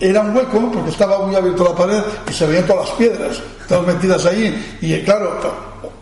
era 0.00 0.20
un 0.22 0.34
hueco, 0.34 0.70
porque 0.72 0.90
estaba 0.90 1.24
muy 1.26 1.34
abierto 1.36 1.64
la 1.64 1.74
pared 1.74 2.00
y 2.28 2.32
se 2.32 2.46
veían 2.46 2.64
todas 2.66 2.88
las 2.88 2.96
piedras, 2.96 3.36
todas 3.68 3.86
metidas 3.86 4.24
ahí. 4.26 4.76
Y 4.80 5.00
claro, 5.02 5.38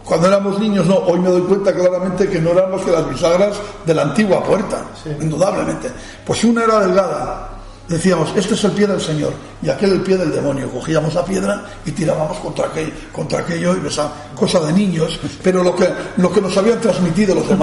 cuando 0.04 0.28
éramos 0.28 0.58
niños, 0.60 0.86
no, 0.86 0.96
hoy 0.98 1.18
me 1.18 1.30
doy 1.30 1.42
cuenta 1.42 1.72
claramente 1.74 2.28
que 2.28 2.40
no 2.40 2.50
eran 2.50 2.70
más 2.70 2.82
que 2.82 2.92
las 2.92 3.08
bisagras 3.08 3.56
de 3.84 3.94
la 3.94 4.02
antigua 4.02 4.42
puerta, 4.44 4.84
indudablemente. 5.20 5.90
Pues 6.24 6.44
una 6.44 6.64
era 6.64 6.80
delgada, 6.80 7.48
decíamos, 7.92 8.32
este 8.36 8.54
es 8.54 8.64
el 8.64 8.72
pie 8.72 8.86
del 8.86 9.00
Señor 9.00 9.32
y 9.62 9.68
aquel 9.70 9.92
el 9.92 10.00
pie 10.02 10.16
del 10.16 10.32
demonio. 10.32 10.70
Cogíamos 10.70 11.14
la 11.14 11.24
piedra 11.24 11.64
y 11.84 11.92
tirábamos 11.92 12.38
contra 12.38 12.66
aquello, 12.66 12.92
contra 13.12 13.40
aquello 13.40 13.76
y 13.76 13.80
besaba, 13.80 14.12
cosa 14.34 14.60
de 14.60 14.72
niños, 14.72 15.20
pero 15.42 15.62
lo 15.62 15.74
que, 15.76 15.88
lo 16.16 16.32
que 16.32 16.40
nos 16.40 16.56
habían 16.56 16.80
transmitido 16.80 17.34
los 17.34 17.48
demás. 17.48 17.62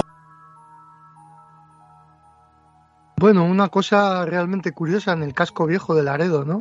Bueno, 3.18 3.44
una 3.44 3.68
cosa 3.68 4.24
realmente 4.24 4.72
curiosa 4.72 5.12
en 5.12 5.22
el 5.22 5.34
casco 5.34 5.66
viejo 5.66 5.94
de 5.94 6.02
Laredo, 6.02 6.46
¿no? 6.46 6.58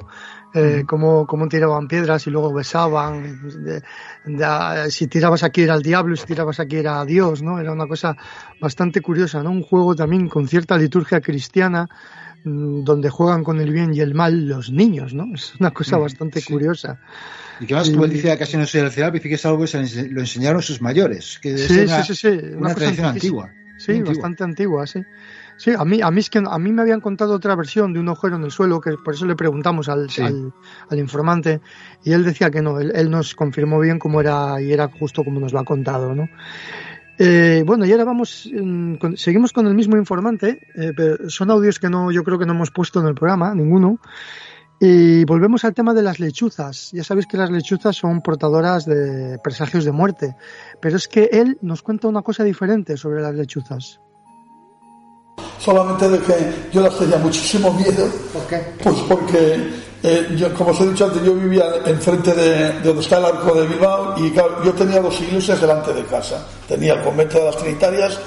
Eh, 0.53 0.83
cómo, 0.85 1.25
cómo 1.25 1.47
tiraban 1.47 1.87
piedras 1.87 2.27
y 2.27 2.31
luego 2.31 2.53
besaban. 2.53 3.39
de- 3.63 3.81
de- 4.25 4.91
si 4.91 5.07
tirabas 5.07 5.43
aquí 5.43 5.61
era 5.61 5.75
el 5.75 5.81
diablo 5.83 6.17
si 6.17 6.25
tirabas 6.25 6.59
aquí 6.59 6.75
era 6.75 7.05
Dios, 7.05 7.41
¿no? 7.41 7.59
Era 7.59 7.71
una 7.71 7.87
cosa 7.87 8.17
bastante 8.59 8.99
curiosa, 8.99 9.41
¿no? 9.41 9.51
Un 9.51 9.63
juego 9.63 9.95
también 9.95 10.27
con 10.27 10.49
cierta 10.49 10.77
liturgia 10.77 11.21
cristiana 11.21 11.87
donde 12.43 13.09
juegan 13.09 13.43
con 13.43 13.59
el 13.59 13.71
bien 13.71 13.93
y 13.93 13.99
el 13.99 14.13
mal 14.15 14.47
los 14.47 14.71
niños, 14.71 15.13
¿no? 15.13 15.25
Es 15.33 15.53
una 15.59 15.71
cosa 15.71 15.97
Mm, 15.97 16.01
bastante 16.01 16.41
sí. 16.41 16.51
curiosa. 16.51 16.99
Y 17.59 17.65
que 17.65 17.73
más, 17.73 17.89
como 17.89 18.05
él 18.05 18.11
dice, 18.11 18.37
casi 18.37 18.55
no 18.57 18.65
soy 18.65 18.89
cielo, 18.89 19.11
dice 19.11 19.27
que 19.29 19.35
es 19.35 19.45
algo 19.45 19.59
que 19.61 19.67
se 19.67 20.09
lo 20.09 20.21
enseñaron 20.21 20.61
sus 20.61 20.81
mayores. 20.81 21.39
Que 21.41 21.57
Sí, 21.57 21.81
es 21.81 21.89
una, 21.89 22.03
sí, 22.03 22.15
sí, 22.15 22.29
sí, 22.39 22.39
una, 22.55 22.73
tradición 22.73 23.07
antigua. 23.07 23.51
Sí, 23.77 23.91
antigua. 23.93 24.13
bastante 24.13 24.43
antigua, 24.43 24.87
sí. 24.87 25.03
Sí, 25.57 25.71
a 25.77 25.83
mí, 25.83 25.99
a 26.01 26.09
mí 26.09 26.21
es 26.21 26.29
que 26.29 26.39
a 26.39 26.57
mí 26.57 26.71
me 26.71 26.81
habían 26.81 27.01
contado 27.01 27.33
otra 27.33 27.53
versión 27.55 27.91
de 27.91 27.99
un 27.99 28.07
agujero 28.07 28.37
en 28.37 28.45
el 28.45 28.51
suelo, 28.51 28.79
que 28.79 28.91
por 29.03 29.13
eso 29.13 29.25
le 29.25 29.35
preguntamos 29.35 29.89
al, 29.89 30.09
Sí. 30.09 30.21
al, 30.21 30.53
al 30.89 30.99
informante, 30.99 31.59
y 32.05 32.13
él 32.13 32.23
decía 32.23 32.49
que 32.49 32.61
no, 32.61 32.79
él, 32.79 32.93
él 32.95 33.09
nos 33.09 33.35
confirmó 33.35 33.77
bien 33.81 33.99
cómo 33.99 34.21
era, 34.21 34.61
y 34.61 34.71
era 34.71 34.87
justo 34.87 35.25
como 35.25 35.41
nos 35.41 35.51
lo 35.51 35.59
ha 35.59 35.65
contado, 35.65 36.15
¿no? 36.15 36.29
Eh, 37.21 37.63
bueno, 37.65 37.85
y 37.85 37.91
ahora 37.91 38.05
vamos, 38.05 38.49
mm, 38.51 38.95
con- 38.95 39.17
seguimos 39.17 39.51
con 39.51 39.67
el 39.67 39.75
mismo 39.75 39.97
informante, 39.97 40.61
eh, 40.73 40.93
pero 40.95 41.29
son 41.29 41.51
audios 41.51 41.77
que 41.77 41.89
no, 41.89 42.11
yo 42.11 42.23
creo 42.23 42.39
que 42.39 42.45
no 42.45 42.53
hemos 42.53 42.71
puesto 42.71 43.01
en 43.01 43.07
el 43.07 43.13
programa, 43.15 43.53
ninguno. 43.53 43.99
Y 44.79 45.25
volvemos 45.25 45.65
al 45.65 45.73
tema 45.73 45.93
de 45.93 46.01
las 46.01 46.21
lechuzas. 46.21 46.91
Ya 46.93 47.03
sabéis 47.03 47.27
que 47.27 47.35
las 47.35 47.51
lechuzas 47.51 47.97
son 47.97 48.21
portadoras 48.21 48.85
de 48.85 49.37
presagios 49.43 49.83
de 49.83 49.91
muerte. 49.91 50.37
Pero 50.79 50.95
es 50.95 51.09
que 51.09 51.25
él 51.33 51.57
nos 51.61 51.81
cuenta 51.81 52.07
una 52.07 52.21
cosa 52.21 52.45
diferente 52.45 52.95
sobre 52.95 53.21
las 53.21 53.35
lechuzas. 53.35 53.99
solamente 55.59 56.07
de 56.07 56.19
que 56.19 56.33
yo 56.71 56.79
las 56.79 56.97
tenía 56.97 57.17
muchísimo 57.17 57.73
miedo. 57.73 58.07
¿Por 58.31 58.47
qué? 58.47 58.61
Pues 58.81 58.95
porque, 59.09 59.69
eh, 60.03 60.27
yo, 60.37 60.53
como 60.53 60.71
os 60.71 60.79
he 60.81 60.87
dicho 60.87 61.05
antes, 61.05 61.23
yo 61.23 61.33
vivía 61.33 61.65
enfrente 61.85 62.33
de, 62.33 62.73
de 62.73 62.81
donde 62.81 63.01
está 63.01 63.17
el 63.17 63.25
arco 63.25 63.53
de 63.53 63.67
Bilbao 63.67 64.15
y 64.17 64.31
claro, 64.31 64.63
yo 64.63 64.71
tenía 64.73 65.01
dos 65.01 65.19
iglesias 65.21 65.59
delante 65.59 65.91
de 65.93 66.03
casa. 66.05 66.45
Tenía 66.67 66.93
el 66.93 67.01
convento 67.03 67.37
de 67.39 67.45
las 67.45 67.57
Trinitarias 67.57 68.17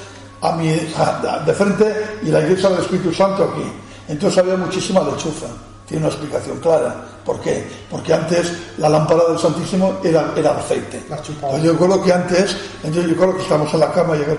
a 0.42 0.52
mi, 0.52 0.68
a- 0.96 1.42
de 1.46 1.52
frente 1.54 2.18
y 2.22 2.26
la 2.28 2.40
iglesia 2.40 2.68
del 2.70 2.80
Espíritu 2.80 3.12
Santo 3.12 3.44
aquí. 3.44 3.64
Entonces 4.08 4.38
había 4.38 4.56
muchísima 4.56 5.00
lechuza. 5.02 5.46
Tiene 5.92 6.06
una 6.06 6.14
explicación 6.14 6.58
clara. 6.58 7.04
¿Por 7.22 7.38
qué? 7.40 7.68
Porque 7.90 8.14
antes 8.14 8.50
la 8.78 8.88
lámpara 8.88 9.24
del 9.28 9.38
Santísimo 9.38 10.00
era, 10.02 10.32
era 10.34 10.56
aceite. 10.56 11.02
Entonces, 11.06 11.62
yo 11.62 11.72
recuerdo 11.72 12.02
que 12.02 12.12
antes, 12.14 12.56
entonces 12.76 13.02
yo 13.02 13.08
recuerdo 13.10 13.36
que 13.36 13.42
estábamos 13.42 13.74
en 13.74 13.80
la 13.80 13.92
cama 13.92 14.16
y 14.16 14.20
yo, 14.20 14.32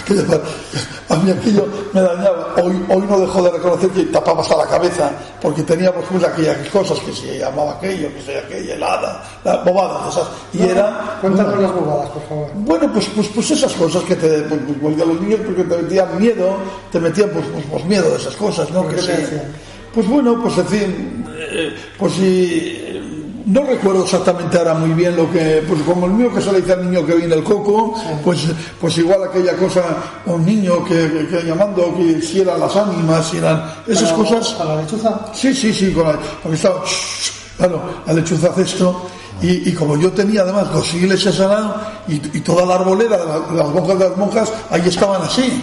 aquello, 0.00 0.40
a 1.08 1.16
mí 1.16 1.30
aquello 1.32 1.66
me 1.92 2.00
dañaba. 2.00 2.54
Hoy, 2.62 2.86
hoy 2.88 3.02
no 3.10 3.18
dejo 3.18 3.42
de 3.42 3.50
reconocer 3.50 3.90
que 3.90 4.04
tapaba 4.04 4.42
hasta 4.42 4.56
la 4.56 4.66
cabeza, 4.66 5.10
porque 5.42 5.64
teníamos 5.64 6.04
pues 6.08 6.22
aquellas 6.22 6.68
cosas 6.68 7.00
que 7.00 7.12
se 7.12 7.36
llamaba 7.36 7.72
aquello, 7.72 8.08
que 8.14 8.22
se 8.22 8.38
aquella 8.38 8.74
helada, 8.76 9.24
la 9.42 9.56
bobada 9.56 10.08
esas. 10.08 10.28
Y 10.52 10.62
era. 10.62 11.18
Cuéntanos 11.20 11.58
las 11.58 11.72
bobadas, 11.72 12.10
por 12.10 12.22
favor. 12.28 12.50
Bueno, 12.54 12.92
pues, 12.92 13.08
pues, 13.12 13.26
pues 13.34 13.50
esas 13.50 13.72
cosas 13.72 14.04
que 14.04 14.14
te 14.14 14.42
pues, 14.42 14.60
pues, 14.64 14.78
pues, 14.80 15.02
a 15.02 15.04
los 15.04 15.20
niños 15.20 15.40
porque 15.44 15.64
te 15.64 15.82
metían 15.82 16.16
miedo, 16.16 16.56
te 16.92 17.00
metían 17.00 17.30
pues, 17.30 17.44
pues, 17.52 17.64
pues 17.68 17.84
miedo 17.86 18.08
de 18.08 18.18
esas 18.18 18.36
cosas, 18.36 18.70
¿no? 18.70 18.86
Que 18.86 18.94
decían? 18.94 19.52
Pues 19.94 20.08
bueno, 20.08 20.40
pues 20.42 20.58
en 20.58 20.66
fin, 20.66 21.24
eh, 21.38 21.74
pues 21.96 22.14
eh, 22.20 23.00
no 23.46 23.62
recuerdo 23.62 24.02
exactamente 24.04 24.58
ahora 24.58 24.74
muy 24.74 24.90
bien 24.90 25.14
lo 25.16 25.30
que, 25.30 25.62
pues 25.68 25.82
como 25.82 26.06
el 26.06 26.12
mío 26.12 26.34
que 26.34 26.40
se 26.40 26.50
le 26.50 26.60
dice 26.60 26.72
al 26.72 26.90
niño 26.90 27.06
que 27.06 27.14
viene 27.14 27.34
el 27.34 27.44
coco, 27.44 27.94
pues, 28.24 28.46
pues 28.80 28.98
igual 28.98 29.20
aquella 29.24 29.54
cosa, 29.56 29.82
un 30.26 30.44
niño 30.44 30.84
que, 30.84 30.94
que, 31.12 31.26
que 31.28 31.42
llamando 31.46 31.94
que 31.96 32.20
si 32.20 32.40
eran 32.40 32.58
las 32.58 32.74
ánimas, 32.74 33.28
si 33.28 33.36
eran 33.36 33.62
esas 33.86 34.12
¿Con 34.12 34.24
la- 34.24 34.30
cosas. 34.30 34.54
¿Con 34.54 34.68
la 34.68 34.76
lechuza? 34.82 35.20
Sí, 35.32 35.54
sí, 35.54 35.72
sí, 35.72 35.92
con 35.92 36.04
la, 36.08 36.18
porque 36.42 36.56
estaba, 36.56 36.82
claro, 37.56 37.82
la 38.06 38.12
lechuza 38.14 38.48
hace 38.48 38.62
esto. 38.62 39.06
Y, 39.42 39.68
y 39.68 39.72
como 39.74 39.96
yo 39.98 40.10
tenía 40.12 40.42
además 40.42 40.72
dos 40.72 40.94
iglesias 40.94 41.38
al 41.40 41.48
lado 41.50 41.80
y, 42.08 42.14
y 42.14 42.40
toda 42.40 42.64
la 42.64 42.76
arbolera 42.76 43.18
la- 43.18 43.54
las 43.62 43.68
monjas 43.68 43.98
de 43.98 44.08
las 44.08 44.16
monjas, 44.16 44.52
ahí 44.70 44.82
estaban 44.86 45.22
así. 45.22 45.62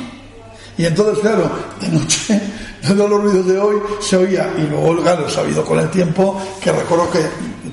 Y 0.77 0.85
entonces, 0.85 1.19
claro, 1.19 1.49
de 1.81 1.87
noche, 1.89 2.41
de 2.81 2.95
los 2.95 3.09
ruidos 3.09 3.47
de 3.47 3.59
hoy, 3.59 3.81
se 3.99 4.17
oía. 4.17 4.53
Y 4.57 4.61
luego, 4.61 5.01
claro, 5.01 5.27
he 5.27 5.29
sabido 5.29 5.63
con 5.63 5.79
el 5.79 5.89
tiempo 5.89 6.41
que 6.61 6.71
recuerdo 6.71 7.09
que 7.11 7.25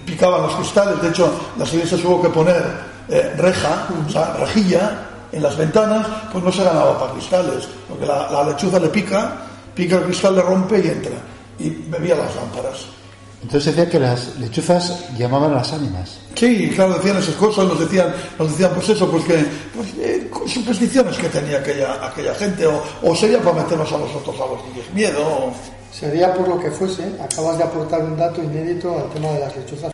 picaban 0.04 0.42
los 0.42 0.54
cristales. 0.56 1.00
De 1.02 1.08
hecho, 1.08 1.32
las 1.56 1.72
iglesias 1.72 2.04
hubo 2.04 2.22
que 2.22 2.28
poner 2.28 2.62
eh, 3.08 3.34
reja, 3.36 3.88
o 4.06 4.10
sea, 4.10 4.34
rejilla, 4.34 5.04
en 5.32 5.42
las 5.42 5.56
ventanas, 5.56 6.06
pues 6.32 6.42
no 6.42 6.52
se 6.52 6.64
ganaba 6.64 6.98
para 6.98 7.12
cristales, 7.12 7.68
porque 7.88 8.06
la, 8.06 8.30
la 8.30 8.44
lechuza 8.44 8.78
le 8.78 8.88
pica, 8.88 9.36
pica 9.74 9.96
el 9.96 10.04
cristal, 10.04 10.36
le 10.36 10.42
rompe 10.42 10.78
y 10.78 10.88
entra, 10.88 11.12
y 11.58 11.68
bebía 11.68 12.14
las 12.16 12.34
lámparas. 12.34 12.97
Entonces 13.42 13.76
decía 13.76 13.88
que 13.90 14.00
las 14.00 14.36
lechuzas 14.40 15.16
llamaban 15.16 15.52
a 15.52 15.56
las 15.56 15.72
ánimas. 15.72 16.18
Sí, 16.34 16.70
claro, 16.74 16.94
decían 16.94 17.16
esas 17.18 17.36
cosas, 17.36 17.66
nos 17.66 17.78
decían, 17.78 18.12
nos 18.38 18.50
decían 18.50 18.72
pues 18.74 18.88
eso, 18.88 19.08
pues 19.10 19.24
que 19.24 19.44
pues, 19.74 19.94
eh, 19.98 20.30
supersticiones 20.46 21.16
que 21.18 21.28
tenía 21.28 21.58
aquella, 21.58 22.04
aquella 22.06 22.34
gente, 22.34 22.66
o, 22.66 22.82
o 23.02 23.14
sería 23.14 23.40
para 23.40 23.62
meternos 23.62 23.92
a 23.92 23.98
nosotros 23.98 24.36
a 24.40 24.46
los 24.52 24.64
niños 24.68 24.90
miedo. 24.92 25.20
o- 25.26 25.52
Sería 25.92 26.34
por 26.34 26.46
lo 26.46 26.60
que 26.60 26.70
fuese, 26.70 27.02
acabas 27.20 27.56
de 27.58 27.64
aportar 27.64 28.02
un 28.04 28.16
dato 28.16 28.42
inédito 28.42 28.96
al 28.96 29.08
tema 29.10 29.28
de 29.30 29.40
las 29.40 29.56
lechuzas. 29.56 29.90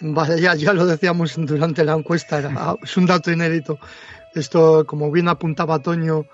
Vale, 0.00 0.40
ya, 0.40 0.54
ya 0.54 0.72
lo 0.72 0.84
decíamos 0.86 1.34
durante 1.36 1.84
la 1.84 1.94
encuesta, 1.94 2.38
era- 2.38 2.76
es 2.82 2.96
un 2.96 3.06
dato 3.06 3.30
inédito. 3.30 3.78
Esto, 4.34 4.84
como 4.86 5.10
bien 5.10 5.28
apuntaba 5.28 5.78
Toño 5.80 6.26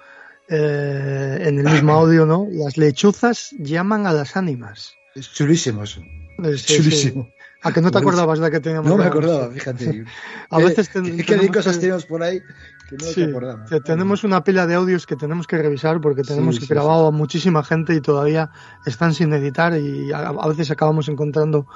eh, 0.50 1.38
en 1.46 1.58
el 1.58 1.64
mismo 1.72 1.92
audio, 1.94 2.26
¿no? 2.26 2.46
Las 2.50 2.76
lechuzas 2.76 3.50
llaman 3.58 4.06
a 4.06 4.12
las 4.12 4.36
ánimas. 4.36 4.94
Es 5.14 5.32
chulísimo 5.32 5.84
eso. 5.84 6.00
Eh, 6.42 6.56
sí, 6.56 6.76
Chulísimo. 6.76 7.24
sí. 7.24 7.34
¿A 7.62 7.72
que 7.72 7.82
no 7.82 7.90
te 7.90 7.98
acordabas 7.98 8.38
de 8.38 8.50
que 8.50 8.60
teníamos? 8.60 8.88
No 8.90 8.96
me 8.96 9.04
acordaba, 9.04 9.50
fíjate. 9.50 10.04
A 10.50 10.58
veces 10.58 10.88
ten- 10.88 11.04
¿Qué, 11.04 11.16
qué 11.18 11.24
tenemos 11.36 11.56
cosas 11.56 11.74
que- 11.76 11.80
tenemos 11.82 12.06
por 12.06 12.22
ahí 12.22 12.40
que 12.88 12.96
no 12.96 13.04
Sí, 13.04 13.14
te 13.16 13.24
acordamos? 13.24 13.68
que 13.70 13.80
tenemos 13.80 14.24
una 14.24 14.42
pila 14.42 14.66
de 14.66 14.74
audios 14.76 15.04
que 15.06 15.14
tenemos 15.14 15.46
que 15.46 15.58
revisar 15.58 16.00
porque 16.00 16.22
tenemos 16.22 16.56
Sí, 16.56 16.66
grabado 16.66 17.08
a 17.08 17.10
muchísima 17.10 17.62
gente 17.62 17.94
y 17.94 18.00
todavía 18.00 18.50
están 18.86 19.12
sin 19.12 19.30
editar 19.34 19.76
y 19.76 20.10
a, 20.10 20.28
a 20.28 20.48
veces 20.48 20.70
acabamos 20.70 21.08
encontrando 21.10 21.66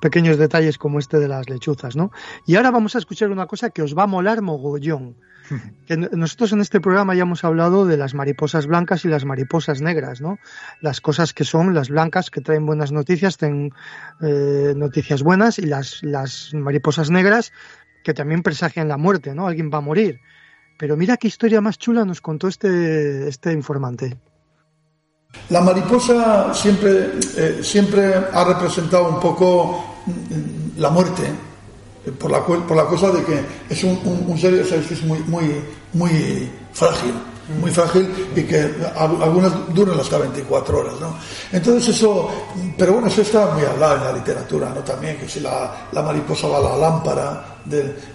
pequeños 0.00 0.38
detalles 0.38 0.78
como 0.78 1.00
este 1.00 1.18
de 1.18 1.26
las 1.26 1.48
lechuzas, 1.50 1.96
¿no? 1.96 2.12
Y 2.46 2.54
ahora 2.54 2.70
vamos 2.70 2.94
a 2.94 2.98
escuchar 2.98 3.30
una 3.32 3.46
cosa 3.46 3.70
que 3.70 3.82
os 3.82 3.98
va 3.98 4.04
a 4.04 4.06
molar 4.06 4.42
mogollón. 4.42 5.16
Que 5.86 5.96
nosotros 5.96 6.52
en 6.52 6.60
este 6.60 6.80
programa 6.80 7.14
ya 7.14 7.22
hemos 7.22 7.44
hablado 7.44 7.86
de 7.86 7.96
las 7.96 8.14
mariposas 8.14 8.66
blancas 8.66 9.04
y 9.04 9.08
las 9.08 9.24
mariposas 9.24 9.80
negras, 9.80 10.20
¿no? 10.20 10.38
Las 10.80 11.00
cosas 11.00 11.34
que 11.34 11.44
son 11.44 11.74
las 11.74 11.88
blancas 11.88 12.30
que 12.30 12.40
traen 12.40 12.66
buenas 12.66 12.92
noticias, 12.92 13.36
traen 13.36 13.72
eh, 14.20 14.74
noticias 14.76 15.22
buenas 15.22 15.58
y 15.58 15.66
las, 15.66 16.02
las 16.02 16.54
mariposas 16.54 17.10
negras 17.10 17.52
que 18.04 18.14
también 18.14 18.42
presagian 18.42 18.88
la 18.88 18.96
muerte, 18.96 19.34
¿no? 19.34 19.46
Alguien 19.46 19.70
va 19.72 19.78
a 19.78 19.82
morir. 19.82 20.20
Pero 20.78 20.96
mira 20.96 21.16
qué 21.16 21.28
historia 21.28 21.60
más 21.60 21.78
chula 21.78 22.04
nos 22.04 22.20
contó 22.20 22.48
este, 22.48 23.28
este 23.28 23.52
informante. 23.52 24.18
La 25.50 25.60
mariposa 25.60 26.52
siempre, 26.54 27.10
eh, 27.36 27.60
siempre 27.62 28.14
ha 28.14 28.44
representado 28.44 29.08
un 29.08 29.20
poco 29.20 30.02
mm, 30.06 30.80
la 30.80 30.90
muerte, 30.90 31.22
por 32.18 32.30
la, 32.30 32.44
por 32.44 32.76
la 32.76 32.84
cosa 32.86 33.10
de 33.10 33.22
que 33.24 33.40
es 33.70 33.84
un, 33.84 33.98
un, 34.04 34.24
un 34.28 34.38
ser 34.38 34.64
sabes, 34.66 34.86
que 34.86 34.94
es 34.94 35.02
muy, 35.04 35.18
muy, 35.20 35.44
muy 35.92 36.50
frágil, 36.72 37.12
muy 37.60 37.70
frágil 37.70 38.08
y 38.34 38.42
que 38.42 38.58
al- 38.96 39.22
algunas 39.22 39.52
duran 39.74 39.98
hasta 40.00 40.18
24 40.18 40.78
horas, 40.78 40.94
¿no? 41.00 41.16
Entonces 41.52 41.94
eso, 41.96 42.28
pero 42.76 42.94
bueno, 42.94 43.08
eso 43.08 43.22
está 43.22 43.50
muy 43.54 43.64
hablado 43.64 43.96
en 43.98 44.04
la 44.04 44.12
literatura, 44.14 44.70
¿no? 44.74 44.80
También 44.80 45.16
que 45.18 45.28
si 45.28 45.40
la, 45.40 45.88
la 45.92 46.02
mariposa 46.02 46.48
va 46.48 46.58
a 46.58 46.60
la 46.60 46.76
lámpara 46.76 47.44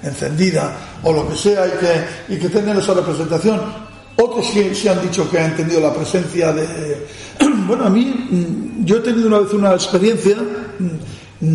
encendida 0.03 0.75
o 1.03 1.13
lo 1.13 1.27
que 1.29 1.35
sea 1.35 1.67
y 1.67 1.71
que, 1.71 2.35
y 2.35 2.39
que 2.39 2.49
tengan 2.49 2.77
esa 2.77 2.93
representación, 2.93 3.61
otros 4.17 4.47
sí, 4.47 4.73
sí 4.73 4.87
han 4.87 5.01
dicho 5.01 5.29
que 5.29 5.39
han 5.39 5.55
tenido 5.55 5.79
la 5.79 5.93
presencia 5.93 6.51
de... 6.51 7.07
Bueno, 7.67 7.85
a 7.85 7.89
mí, 7.89 8.05
mm, 8.05 8.85
yo 8.85 8.97
he 8.97 8.99
tenido 9.01 9.27
una 9.27 9.39
vez 9.39 9.51
una 9.53 9.73
experiencia, 9.73 10.37
mm, 10.37 10.87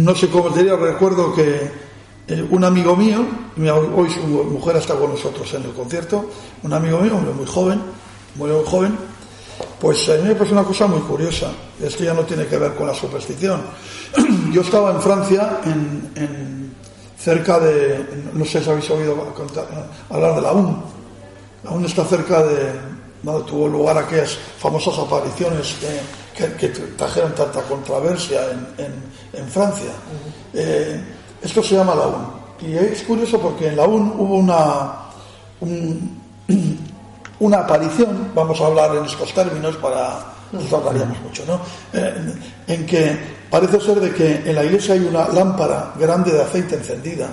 no 0.04 0.14
sé 0.14 0.28
cómo 0.28 0.50
te 0.50 0.60
diría, 0.60 0.76
recuerdo 0.76 1.34
que 1.34 1.70
eh, 2.28 2.46
un 2.50 2.64
amigo 2.64 2.96
mío, 2.96 3.24
hoy 3.96 4.10
su 4.10 4.20
mujer 4.20 4.76
está 4.76 4.94
con 4.94 5.10
nosotros 5.10 5.52
en 5.54 5.64
el 5.64 5.72
concierto, 5.72 6.30
un 6.62 6.72
amigo 6.72 6.98
mío, 7.00 7.16
hombre 7.16 7.32
muy 7.34 7.46
joven, 7.46 7.80
muy 8.36 8.50
joven, 8.64 8.96
pues 9.80 10.08
a 10.08 10.14
mí 10.14 10.28
me 10.28 10.34
pasó 10.34 10.52
una 10.52 10.62
cosa 10.64 10.86
muy 10.86 11.00
curiosa, 11.00 11.48
esto 11.82 12.04
ya 12.04 12.14
no 12.14 12.22
tiene 12.22 12.46
que 12.46 12.56
ver 12.56 12.74
con 12.74 12.86
la 12.86 12.94
superstición. 12.94 13.60
Yo 14.52 14.62
estaba 14.62 14.90
en 14.92 15.00
Francia, 15.02 15.60
en, 15.64 16.10
en- 16.16 16.62
cerca 17.18 17.60
de, 17.60 18.04
no 18.32 18.44
sé 18.44 18.60
si 18.64 18.68
habéis 18.68 18.90
oído 18.90 19.14
contar- 19.34 19.68
hablar 20.10 20.34
de 20.34 20.40
la 20.42 20.52
UN, 20.52 20.76
aún 21.66 21.84
está 21.84 22.04
cerca 22.04 22.42
de 22.42 22.72
donde 23.22 23.48
tuvo 23.48 23.68
lugar 23.68 23.96
aquellas 23.96 24.36
famosas 24.58 24.98
apariciones 24.98 25.76
que, 26.36 26.46
que- 26.46 26.56
que 26.56 26.68
trajeron 26.96 27.32
tanta 27.34 27.62
controversia 27.62 28.40
en, 28.50 28.84
en- 28.86 29.40
en 29.40 29.48
Francia. 29.48 29.92
Eh, 30.52 31.00
esto 31.42 31.62
se 31.62 31.74
llama 31.76 31.94
la 31.94 32.06
UN. 32.08 32.26
Y 32.60 32.76
es 32.76 33.02
curioso 33.02 33.40
porque 33.40 33.68
en 33.68 33.76
la 33.76 33.86
UN 33.86 34.12
hubo 34.18 34.36
una, 34.36 34.92
un- 35.60 36.20
una 37.40 37.58
aparición, 37.58 38.30
vamos 38.34 38.60
a 38.60 38.66
hablar 38.66 38.94
en 38.96 39.04
estos 39.04 39.32
términos 39.34 39.76
para 39.76 40.26
nos 40.52 40.70
hablaríamos 40.72 41.18
mucho, 41.22 41.44
¿no? 41.46 41.58
Eh, 41.94 42.34
en 42.66 42.84
que 42.86 43.18
parece 43.50 43.80
ser 43.80 43.98
de 44.00 44.12
que 44.12 44.42
en 44.48 44.54
la 44.54 44.62
iglesia 44.64 44.94
hay 44.94 45.00
una 45.00 45.26
lámpara 45.28 45.94
grande 45.98 46.30
de 46.30 46.42
aceite 46.42 46.74
encendida, 46.76 47.28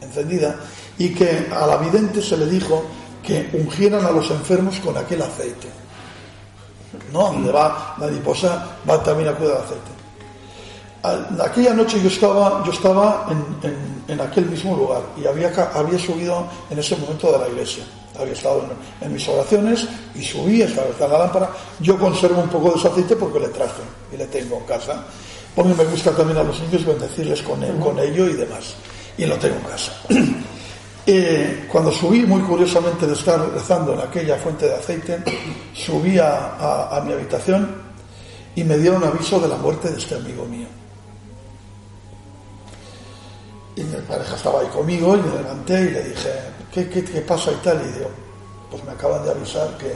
encendida, 0.00 0.56
y 0.96 1.12
que 1.14 1.48
a 1.54 1.66
la 1.66 1.76
vidente 1.76 2.22
se 2.22 2.36
le 2.36 2.46
dijo 2.46 2.82
que 3.22 3.50
ungieran 3.52 4.04
a 4.06 4.10
los 4.10 4.30
enfermos 4.30 4.80
con 4.80 4.96
aquel 4.96 5.20
aceite. 5.22 5.68
¿No? 7.12 7.24
Donde 7.24 7.52
va 7.52 7.94
la 7.98 8.06
mariposa, 8.06 8.66
va 8.88 9.02
también 9.02 9.28
a 9.28 9.32
cuidar 9.32 9.58
aceite. 9.58 9.90
Aquella 11.02 11.74
noche 11.74 12.00
yo 12.00 12.08
estaba, 12.08 12.62
yo 12.64 12.70
estaba 12.72 13.26
en, 13.30 13.70
en- 14.08 14.20
aquel 14.20 14.46
mismo 14.46 14.76
lugar 14.76 15.00
y 15.20 15.26
había, 15.26 15.48
había 15.74 15.98
subido 15.98 16.46
en 16.70 16.78
ese 16.78 16.96
momento 16.96 17.32
de 17.32 17.38
la 17.38 17.48
iglesia. 17.48 17.82
Había 18.20 18.34
estado 18.34 18.62
en, 19.00 19.12
mis 19.12 19.26
oraciones 19.26 19.88
y 20.14 20.22
subí, 20.22 20.60
estaba 20.62 20.86
la 21.08 21.18
lámpara. 21.18 21.50
Yo 21.80 21.98
conservo 21.98 22.42
un 22.42 22.48
poco 22.48 22.70
de 22.72 22.78
ese 22.78 22.88
aceite 22.88 23.16
porque 23.16 23.40
le 23.40 23.48
traje 23.48 23.82
y 24.12 24.16
le 24.16 24.26
tengo 24.26 24.58
en 24.58 24.64
casa. 24.64 25.02
Porque 25.56 25.74
me 25.74 25.84
gusta 25.84 26.10
también 26.12 26.38
a 26.38 26.42
los 26.42 26.60
niños 26.60 26.84
bendecirles 26.84 27.42
con, 27.42 27.60
con 27.78 27.98
ello 27.98 28.26
y 28.28 28.34
demás. 28.34 28.74
Y 29.18 29.24
lo 29.26 29.36
tengo 29.38 29.56
en 29.56 29.62
casa. 29.62 29.92
Eh, 31.04 31.66
cuando 31.72 31.90
subí, 31.90 32.20
muy 32.24 32.40
curiosamente, 32.42 33.08
de 33.08 33.14
estar 33.14 33.40
rezando 33.52 33.92
en 33.94 33.98
aquella 34.02 34.36
fuente 34.36 34.66
de 34.66 34.74
aceite, 34.76 35.18
subí 35.74 36.16
a, 36.20 36.54
a- 36.56 36.96
a 36.96 37.00
mi 37.00 37.12
habitación 37.12 37.74
y 38.54 38.62
me 38.62 38.78
dieron 38.78 39.02
aviso 39.02 39.40
de 39.40 39.48
la 39.48 39.56
muerte 39.56 39.90
de 39.90 39.98
este 39.98 40.14
amigo 40.14 40.44
mío. 40.44 40.68
Y 43.76 43.82
mi 43.82 43.96
pareja 44.02 44.36
estaba 44.36 44.60
ahí 44.60 44.66
conmigo 44.68 45.16
y 45.16 45.20
me 45.22 45.34
levanté 45.38 45.80
y 45.80 45.90
le 45.90 46.02
dije, 46.04 46.30
¿qué, 46.72 46.88
qué, 46.88 47.04
qué 47.04 47.20
pasa 47.22 47.50
y 47.52 47.56
tal? 47.64 47.80
Y 47.82 47.92
digo, 47.98 48.10
pues 48.70 48.84
me 48.84 48.92
acaban 48.92 49.24
de 49.24 49.30
avisar 49.30 49.76
que, 49.78 49.92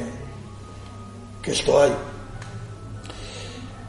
que 1.43 1.53
esto 1.53 1.83
hay. 1.83 1.93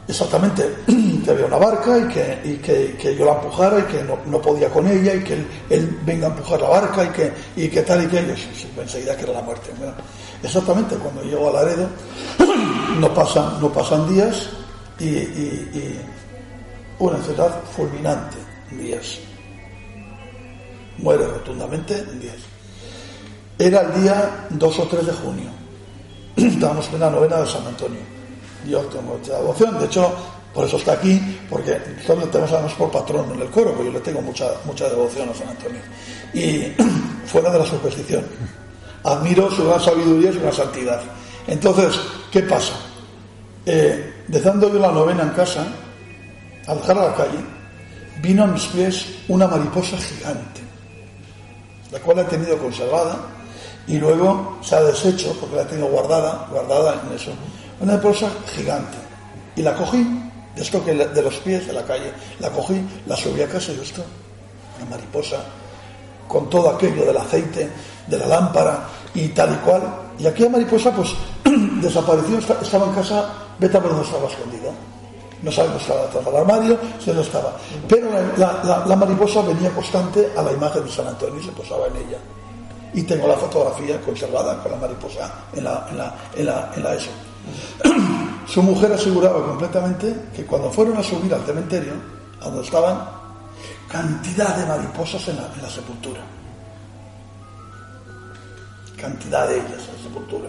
Exactamente, 0.06 0.74
que 1.22 1.30
había 1.30 1.44
una 1.46 1.58
barca 1.58 1.98
y 1.98 2.08
que, 2.08 2.40
y 2.44 2.56
que, 2.56 2.96
que 2.96 3.14
yo 3.14 3.26
la 3.26 3.32
empujara 3.34 3.78
y 3.80 3.82
que 3.82 4.02
no, 4.04 4.18
no 4.26 4.40
podía 4.40 4.70
con 4.70 4.86
ella 4.88 5.14
y 5.14 5.22
que 5.22 5.34
él, 5.68 5.98
venga 6.06 6.28
a 6.28 6.30
empujar 6.30 6.62
la 6.62 6.68
barca 6.70 7.04
y 7.04 7.08
que, 7.08 7.32
y 7.56 7.68
que 7.68 7.82
tal 7.82 8.04
y 8.04 8.06
que 8.06 8.26
yo 8.26 8.82
enseguida 8.82 9.14
que 9.16 9.24
era 9.24 9.34
la 9.34 9.42
muerte. 9.42 9.70
Exactamente, 10.42 10.96
cuando 10.96 11.22
llego 11.24 11.50
a 11.50 11.52
Laredo 11.62 11.88
no 12.98 13.12
pasan, 13.12 13.60
no 13.60 13.70
pasan 13.70 14.08
días 14.08 14.48
y, 14.98 15.04
y- 15.08 16.00
una 17.00 17.16
enfermedad 17.18 17.60
fulminante 17.76 18.38
días. 18.70 19.18
Muere 20.98 21.26
rotundamente 21.26 21.98
en 21.98 22.20
días. 22.20 22.36
Era 23.58 23.82
el 23.82 24.02
día 24.02 24.46
2 24.50 24.78
o 24.78 24.82
3 24.86 25.06
de 25.06 25.12
junio. 25.12 25.50
Estábamos 26.36 26.88
en 26.92 27.00
la 27.00 27.10
novena 27.10 27.36
de 27.38 27.46
San 27.46 27.66
Antonio. 27.66 28.00
Yo 28.66 28.80
tengo 28.82 29.16
mucha 29.16 29.36
devoción, 29.36 29.78
de 29.78 29.86
hecho, 29.86 30.12
por 30.52 30.64
eso 30.64 30.76
está 30.76 30.92
aquí, 30.92 31.20
porque 31.48 31.78
nosotros 31.96 32.24
le 32.24 32.26
tenemos 32.26 32.52
además 32.52 32.72
por 32.74 32.90
patrón 32.90 33.30
en 33.32 33.42
el 33.42 33.50
coro, 33.50 33.72
porque 33.72 33.86
yo 33.86 33.92
le 33.92 34.00
tengo 34.00 34.20
mucha, 34.20 34.46
mucha 34.64 34.88
devoción 34.88 35.28
a 35.28 35.34
San 35.34 35.48
Antonio. 35.48 35.80
Y 36.34 36.72
fuera 37.26 37.50
de 37.50 37.58
la 37.58 37.66
superstición. 37.66 38.24
Admiro 39.04 39.50
su 39.50 39.66
gran 39.66 39.80
sabiduría 39.80 40.30
y 40.30 40.32
su 40.34 40.40
gran 40.40 40.52
santidad. 40.52 41.00
Entonces, 41.46 41.98
¿qué 42.30 42.42
pasa? 42.42 42.74
Eh, 43.64 44.24
dejando 44.28 44.72
yo 44.72 44.78
la 44.78 44.92
novena 44.92 45.22
en 45.22 45.30
casa, 45.30 45.66
al 46.66 46.78
dejar 46.78 46.98
a 46.98 47.08
la 47.08 47.14
calle, 47.14 47.38
vino 48.20 48.44
a 48.44 48.46
mis 48.46 48.64
pies 48.66 49.06
una 49.28 49.46
mariposa 49.46 49.96
gigante, 49.96 50.60
la 51.90 51.98
cual 52.00 52.16
la 52.18 52.22
he 52.22 52.26
tenido 52.26 52.58
conservada 52.58 53.16
y 53.86 53.96
luego 53.98 54.58
se 54.62 54.74
ha 54.76 54.82
deshecho 54.82 55.34
porque 55.40 55.56
la 55.56 55.66
tengo 55.66 55.86
guardada, 55.86 56.46
guardada 56.50 57.00
en 57.08 57.14
eso. 57.16 57.30
Una 57.80 57.92
mariposa 57.94 58.28
gigante. 58.54 58.98
Y 59.56 59.62
la 59.62 59.74
cogí, 59.74 60.04
de 60.54 60.62
esto 60.62 60.84
que 60.84 60.94
de 60.94 61.22
los 61.22 61.34
pies 61.36 61.66
de 61.66 61.72
la 61.72 61.82
calle, 61.84 62.12
la 62.40 62.50
cogí, 62.50 62.80
la 63.06 63.16
subí 63.16 63.40
a 63.42 63.48
casa 63.48 63.72
y 63.72 63.80
esto, 63.80 64.02
una 64.80 64.90
mariposa, 64.90 65.36
con 66.26 66.50
todo 66.50 66.68
aquello 66.70 67.04
del 67.06 67.16
aceite, 67.16 67.68
de 68.06 68.18
la 68.18 68.26
lámpara 68.26 68.86
y 69.14 69.28
tal 69.28 69.54
y 69.54 69.56
cual. 69.58 69.82
Y 70.18 70.26
aquella 70.26 70.50
mariposa 70.50 70.90
pues 70.92 71.10
desapareció, 71.80 72.38
esta- 72.38 72.60
estaba 72.60 72.86
en 72.86 72.92
casa, 72.92 73.28
vete 73.58 73.76
a 73.76 73.80
ver 73.80 73.92
estaba 74.02 74.28
escondida. 74.28 74.70
No 75.42 75.52
sabemos 75.52 75.82
si 75.82 75.90
estaba 75.90 76.08
tras 76.10 76.26
el 76.26 76.36
armario, 76.36 76.78
si 77.02 77.10
no 77.12 77.20
estaba. 77.20 77.52
Pero 77.88 78.08
la, 78.36 78.60
la- 78.64 78.84
la- 78.86 78.96
mariposa 78.96 79.40
venía 79.42 79.70
constante 79.70 80.32
a 80.36 80.42
la 80.42 80.52
imagen 80.52 80.84
de 80.84 80.90
San 80.90 81.06
Antonio 81.06 81.40
y 81.40 81.44
se 81.44 81.52
posaba 81.52 81.86
en 81.86 81.96
ella. 81.96 82.18
Y 82.94 83.02
tengo 83.02 83.28
la 83.28 83.36
fotografía 83.36 84.00
conservada 84.00 84.60
con 84.62 84.72
la 84.72 84.78
mariposa 84.78 85.30
en 85.54 85.62
la, 85.64 85.86
en 85.90 85.98
la, 85.98 86.70
en 86.74 86.82
la, 86.82 86.94
eso. 86.94 87.10
Su 88.48 88.62
mujer 88.62 88.92
aseguraba 88.92 89.44
completamente 89.46 90.14
que 90.34 90.44
cuando 90.44 90.70
fueron 90.70 90.96
a 90.96 91.02
subir 91.02 91.32
al 91.34 91.44
cementerio, 91.44 91.92
a 92.40 92.46
donde 92.46 92.62
estaban, 92.64 92.98
cantidad 93.88 94.56
de 94.56 94.66
mariposas 94.66 95.28
en 95.28 95.36
la, 95.36 95.48
en 95.54 95.62
la 95.62 95.68
sepultura. 95.70 96.20
Cantidad 99.00 99.46
de 99.48 99.56
ellas 99.56 99.82
en 99.88 99.96
la 99.96 100.02
sepultura. 100.02 100.48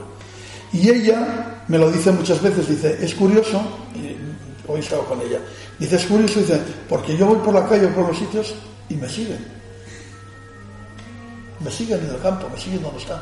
Y 0.74 0.90
ella 0.90 1.62
me 1.68 1.78
lo 1.78 1.92
dice 1.92 2.12
muchas 2.12 2.42
veces, 2.42 2.68
dice, 2.68 2.98
es 3.02 3.14
curioso, 3.16 3.62
estado 4.78 5.04
con 5.06 5.20
ella, 5.22 5.40
dice, 5.80 5.96
es 5.96 6.06
curioso, 6.06 6.40
dice, 6.40 6.62
porque 6.88 7.18
yo 7.18 7.26
voy 7.26 7.38
por 7.38 7.54
la 7.54 7.68
calle 7.68 7.88
por 7.88 8.08
los 8.08 8.18
sitios 8.18 8.54
y 8.88 8.96
me 8.96 9.10
siguen. 9.10 9.46
Me 11.60 11.72
siguen 11.72 12.00
en 12.00 12.12
el 12.12 12.22
campo, 12.22 12.48
me 12.54 12.60
siguen 12.60 12.82
donde 12.84 13.00
están. 13.00 13.22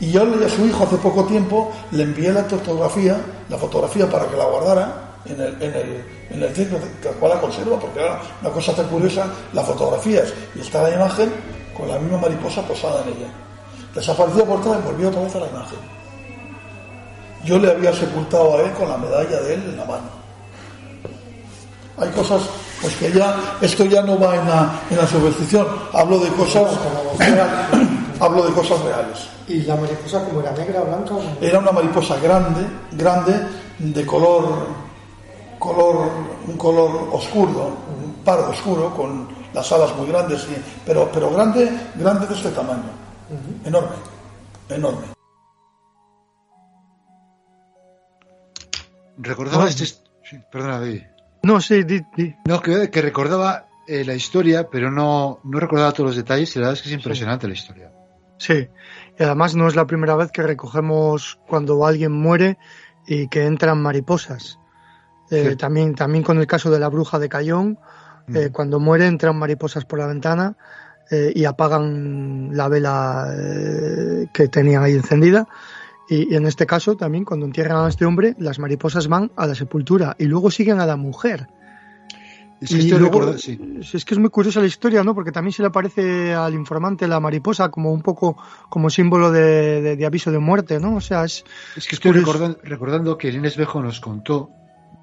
Y 0.00 0.10
yo 0.10 0.24
le 0.24 0.44
a 0.44 0.48
su 0.48 0.64
hijo 0.66 0.84
hace 0.84 0.96
poco 0.96 1.24
tiempo 1.24 1.72
le 1.92 2.02
envié 2.02 2.32
la 2.32 2.44
fotografía, 2.44 3.16
la 3.48 3.58
fotografía 3.58 4.08
para 4.08 4.26
que 4.26 4.36
la 4.36 4.44
guardara 4.44 5.18
en 5.24 5.40
el, 5.40 5.62
en 5.62 5.74
el, 5.74 6.04
en 6.30 6.42
el 6.42 6.54
centro, 6.54 6.78
la 7.02 7.10
cual 7.12 7.32
la 7.32 7.40
conservo, 7.40 7.78
porque 7.78 8.00
era 8.00 8.20
una 8.40 8.50
cosa 8.50 8.74
tan 8.74 8.86
curiosa, 8.88 9.26
las 9.52 9.66
fotografías, 9.66 10.32
y 10.54 10.60
está 10.60 10.82
la 10.82 10.94
imagen 10.94 11.32
con 11.76 11.88
la 11.88 11.98
misma 11.98 12.18
mariposa 12.18 12.62
posada 12.62 13.02
en 13.02 13.08
ella. 13.08 13.28
Desapareció 13.94 14.44
por 14.44 14.60
atrás 14.60 14.78
y 14.82 14.86
volvió 14.86 15.08
otra 15.08 15.22
vez 15.22 15.36
a 15.36 15.40
la 15.40 15.48
imagen. 15.48 15.93
Yo 17.44 17.58
le 17.58 17.70
había 17.70 17.92
sepultado 17.92 18.56
a 18.56 18.62
él 18.62 18.72
con 18.72 18.88
la 18.88 18.96
medalla 18.96 19.40
de 19.40 19.54
él 19.54 19.62
en 19.70 19.76
la 19.76 19.84
mano. 19.84 20.24
Hay 21.98 22.08
cosas, 22.10 22.42
pues 22.80 22.96
que 22.96 23.12
ya, 23.12 23.36
esto 23.60 23.84
ya 23.84 24.02
no 24.02 24.18
va 24.18 24.34
en 24.36 24.48
la, 24.48 24.80
en 24.90 24.96
la 24.96 25.06
superstición, 25.06 25.66
hablo 25.92 26.18
de 26.18 26.28
cosas, 26.30 26.72
hablo 28.18 28.42
de 28.46 28.52
cosas 28.52 28.80
reales. 28.80 29.28
¿Y 29.46 29.62
la 29.62 29.76
mariposa 29.76 30.24
como 30.24 30.40
era 30.40 30.50
negra, 30.52 30.80
blanca 30.80 31.14
o 31.14 31.18
negra? 31.22 31.36
Era 31.40 31.58
una 31.60 31.70
mariposa 31.70 32.16
grande, 32.18 32.66
grande, 32.92 33.46
de 33.78 34.06
color, 34.06 34.66
color, 35.58 36.08
un 36.48 36.56
color 36.56 37.08
oscuro, 37.12 37.68
un 38.02 38.12
pardo 38.24 38.50
oscuro, 38.50 38.92
con 38.96 39.28
las 39.52 39.70
alas 39.70 39.94
muy 39.96 40.08
grandes, 40.08 40.42
y- 40.50 40.62
pero, 40.84 41.08
pero 41.12 41.30
grande, 41.30 41.70
grande 41.94 42.26
de 42.26 42.34
este 42.34 42.48
tamaño, 42.50 42.90
enorme, 43.64 43.94
enorme. 44.68 45.06
Recordaba 49.18 49.62
No, 49.62 49.68
este... 49.68 49.86
sí, 49.86 50.40
perdona, 50.50 50.80
David. 50.80 51.02
No, 51.42 51.60
sí, 51.60 51.84
di, 51.84 52.00
di. 52.16 52.34
No, 52.46 52.60
que, 52.60 52.90
que 52.90 53.02
recordaba 53.02 53.66
eh, 53.86 54.04
la 54.04 54.14
historia, 54.14 54.68
pero 54.70 54.90
no, 54.90 55.40
no 55.44 55.60
recordaba 55.60 55.92
todos 55.92 56.08
los 56.10 56.16
detalles 56.16 56.54
y 56.56 56.58
la 56.58 56.66
verdad 56.66 56.78
es 56.78 56.82
que 56.82 56.88
es 56.88 56.94
impresionante 56.94 57.46
la 57.46 57.54
historia. 57.54 57.92
Sí, 58.38 58.68
y 59.18 59.22
además 59.22 59.54
no 59.54 59.68
es 59.68 59.76
la 59.76 59.86
primera 59.86 60.16
vez 60.16 60.32
que 60.32 60.42
recogemos 60.42 61.38
cuando 61.46 61.86
alguien 61.86 62.12
muere 62.12 62.58
y 63.06 63.28
que 63.28 63.44
entran 63.44 63.80
mariposas. 63.80 64.58
Eh, 65.30 65.50
Sí. 65.50 65.56
también, 65.56 65.94
también 65.94 66.24
con 66.24 66.38
el 66.38 66.46
caso 66.46 66.70
de 66.70 66.78
la 66.78 66.88
bruja 66.88 67.18
de 67.18 67.28
Cayón, 67.28 67.78
eh, 68.34 68.48
cuando 68.52 68.80
muere 68.80 69.06
entran 69.06 69.36
mariposas 69.36 69.84
por 69.84 69.98
la 69.98 70.06
ventana 70.06 70.56
eh, 71.10 71.30
y 71.34 71.44
apagan 71.44 72.50
la 72.56 72.68
vela 72.68 73.26
que 74.32 74.48
tenían 74.48 74.82
ahí 74.82 74.94
encendida. 74.94 75.46
Y, 76.08 76.34
en 76.34 76.46
este 76.46 76.66
caso 76.66 76.96
también 76.96 77.24
cuando 77.24 77.46
entierran 77.46 77.84
a 77.84 77.88
este 77.88 78.04
hombre, 78.04 78.34
las 78.38 78.58
mariposas 78.58 79.08
van 79.08 79.30
a 79.36 79.46
la 79.46 79.54
sepultura 79.54 80.14
y 80.18 80.24
luego 80.24 80.50
siguen 80.50 80.80
a 80.80 80.86
la 80.86 80.96
mujer. 80.96 81.48
Es 82.60 82.70
que 82.70 82.76
Y 82.76 82.90
luego- 82.90 83.36
sí. 83.36 83.58
Es 83.92 84.04
que 84.04 84.14
es 84.14 84.18
muy 84.20 84.30
curiosa 84.30 84.60
la 84.60 84.66
historia, 84.66 85.02
¿no? 85.02 85.14
Porque 85.14 85.32
también 85.32 85.52
se 85.52 85.62
le 85.62 85.68
aparece 85.68 86.32
al 86.34 86.54
informante 86.54 87.06
la 87.08 87.20
mariposa 87.20 87.70
como 87.70 87.92
un 87.92 88.00
poco 88.00 88.36
como 88.70 88.88
símbolo 88.90 89.30
de, 89.30 89.82
de- 89.82 89.96
de 89.96 90.06
aviso 90.06 90.30
de 90.30 90.38
muerte, 90.38 90.78
¿no? 90.80 90.96
O 90.96 91.00
sea, 91.00 91.24
es, 91.24 91.44
Es 91.76 91.86
que 91.88 91.96
estoy 91.96 92.12
curioso. 92.12 92.32
recordando, 92.32 92.58
recordando 92.64 93.18
que 93.18 93.28
Elena 93.28 93.48
Espejo 93.48 93.82
nos 93.82 94.00
contó 94.00 94.50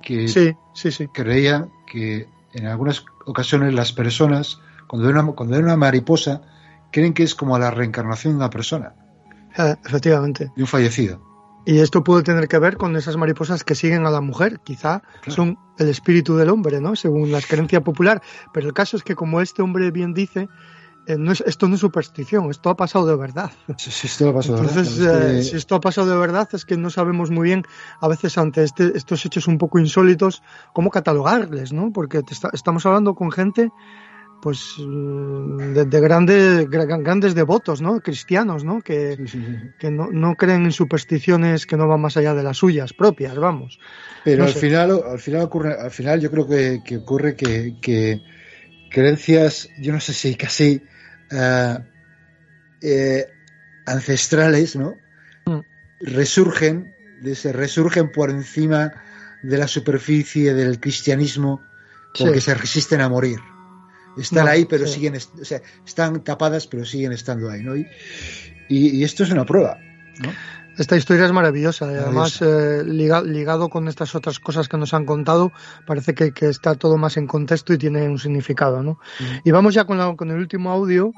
que 0.01 0.27
Sí, 0.27 0.53
sí, 0.73 0.91
sí. 0.91 1.07
creía 1.09 1.67
que 1.85 2.27
en 2.53 2.65
algunas 2.67 3.03
ocasiones 3.27 3.73
las 3.73 3.91
personas, 3.93 4.59
cuando 4.87 5.07
ven 5.07 5.17
una, 5.17 5.31
cuando 5.33 5.55
ven 5.55 5.65
una 5.65 5.77
mariposa, 5.77 6.41
creen 6.91 7.13
que 7.13 7.23
es 7.23 7.35
como 7.35 7.59
la 7.59 7.69
reencarnación 7.69 8.33
de 8.33 8.37
una 8.37 8.49
persona, 8.49 8.95
Eh, 9.57 9.75
efectivamente. 9.85 10.51
de 10.55 10.61
un 10.61 10.67
fallecido. 10.67 11.21
Y 11.65 11.77
esto 11.79 12.03
puede 12.03 12.23
tener 12.23 12.47
que 12.47 12.57
ver 12.57 12.75
con 12.77 12.95
esas 12.95 13.17
mariposas 13.17 13.63
que 13.63 13.75
siguen 13.75 14.05
a 14.07 14.09
la 14.09 14.19
mujer. 14.21 14.59
Quizá 14.63 15.03
son 15.27 15.59
el 15.77 15.89
espíritu 15.89 16.35
del 16.35 16.49
hombre, 16.49 16.81
¿no? 16.81 16.95
Según 16.95 17.31
la 17.31 17.39
creencia 17.39 17.81
popular. 17.83 18.21
Pero 18.51 18.67
el 18.67 18.73
caso 18.73 18.97
es 18.97 19.03
que, 19.03 19.13
como 19.13 19.41
este 19.41 19.61
hombre 19.61 19.91
bien 19.91 20.15
dice, 20.15 20.49
eh, 21.05 21.17
no 21.19 21.31
es, 21.31 21.41
esto 21.45 21.67
no 21.67 21.75
es 21.75 21.81
superstición, 21.81 22.49
esto 22.49 22.71
ha 22.71 22.75
pasado 22.75 23.05
de 23.05 23.15
verdad. 23.15 23.51
Sí, 23.77 23.91
sí, 23.91 24.07
esto 24.07 24.33
pasó, 24.33 24.53
¿verdad? 24.53 24.69
Entonces, 24.69 24.97
La 24.99 25.11
verdad 25.11 25.29
eh, 25.35 25.39
es 25.39 25.45
que- 25.45 25.51
si 25.51 25.57
esto 25.57 25.75
ha 25.75 25.81
pasado 25.81 26.07
de 26.09 26.17
verdad, 26.17 26.49
es 26.53 26.65
que 26.65 26.77
no 26.77 26.89
sabemos 26.89 27.29
muy 27.29 27.43
bien, 27.43 27.63
a 27.99 28.07
veces 28.07 28.37
ante 28.39 28.63
este- 28.63 28.97
estos 28.97 29.23
hechos 29.25 29.47
un 29.47 29.59
poco 29.59 29.77
insólitos, 29.77 30.41
cómo 30.73 30.89
catalogarles, 30.89 31.73
¿no? 31.73 31.91
Porque 31.91 32.23
te 32.23 32.33
está- 32.33 32.49
estamos 32.53 32.85
hablando 32.87 33.13
con 33.13 33.31
gente, 33.31 33.69
pues, 34.41 34.75
eh, 34.79 34.83
de, 34.83 35.85
de 35.85 35.99
grandes, 35.99 36.67
gra- 36.69 37.01
grandes 37.01 37.35
devotos, 37.35 37.81
¿no? 37.81 37.99
Cristianos, 38.01 38.63
¿no? 38.63 38.81
Que, 38.81 39.15
sí, 39.17 39.27
sí, 39.27 39.37
sí. 39.45 39.69
que 39.77 39.91
no, 39.91 40.09
no 40.11 40.35
creen 40.35 40.65
en 40.65 40.71
supersticiones 40.71 41.65
que 41.65 41.77
no 41.77 41.87
van 41.87 42.01
más 42.01 42.17
allá 42.17 42.33
de 42.33 42.43
las 42.43 42.57
suyas 42.57 42.93
propias, 42.93 43.35
vamos. 43.37 43.79
Pero 44.23 44.43
No 44.43 44.47
al 44.47 44.53
sé. 44.53 44.59
final, 44.59 45.01
al 45.05 45.19
final 45.19 45.41
ocurre, 45.43 45.73
al 45.79 45.91
final 45.91 46.19
yo 46.19 46.31
creo 46.31 46.47
que, 46.47 46.81
que 46.85 46.97
ocurre 46.97 47.35
que, 47.35 47.75
que 47.81 48.21
creencias, 48.89 49.69
yo 49.79 49.93
no 49.93 49.99
sé 49.99 50.13
si 50.13 50.35
casi 50.35 50.81
eh, 51.31 51.77
eh, 52.81 53.27
ancestrales, 53.85 54.75
¿no? 54.75 54.97
Mm. 55.45 55.59
Resurgen, 56.01 56.93
se 57.35 57.53
resurgen 57.53 58.11
por 58.11 58.29
encima 58.31 58.91
de 59.43 59.57
la 59.57 59.67
superficie 59.67 60.53
del 60.53 60.79
cristianismo 60.79 61.61
porque 62.17 62.41
se 62.41 62.53
resisten 62.53 63.01
a 63.01 63.09
morir. 63.09 63.39
Están 64.15 64.45
No, 64.45 64.51
ahí, 64.51 64.65
pero 64.65 64.85
sí. 64.87 64.93
siguen, 64.95 65.15
o 65.15 65.45
sea, 65.45 65.61
están 65.85 66.23
tapadas, 66.23 66.67
pero 66.67 66.85
siguen 66.85 67.11
estando 67.13 67.49
ahí, 67.49 67.63
¿no? 67.63 67.75
Y, 67.75 67.87
y- 68.69 68.89
y 68.97 69.03
esto 69.03 69.23
es 69.23 69.31
una 69.31 69.45
prueba, 69.45 69.77
¿no? 70.19 70.31
Esta 70.77 70.95
historia 70.95 71.25
es 71.25 71.31
maravillosa 71.33 71.85
y 71.91 71.95
además 71.95 72.41
eh, 72.41 72.83
liga- 72.85 73.21
ligado 73.21 73.67
con 73.69 73.87
estas 73.89 74.15
otras 74.15 74.39
cosas 74.39 74.67
que 74.69 74.77
nos 74.77 74.93
han 74.93 75.05
contado, 75.05 75.51
parece 75.85 76.13
que, 76.13 76.31
que 76.31 76.47
está 76.47 76.75
todo 76.75 76.97
más 76.97 77.17
en 77.17 77.27
contexto 77.27 77.73
y 77.73 77.77
tiene 77.77 78.07
un 78.07 78.17
significado, 78.17 78.81
¿no? 78.81 78.97
Y 79.43 79.51
vamos 79.51 79.73
ya 79.73 79.83
con, 79.83 79.97
la- 79.97 80.15
con 80.15 80.31
el 80.31 80.37
último 80.37 80.71
audio, 80.71 81.11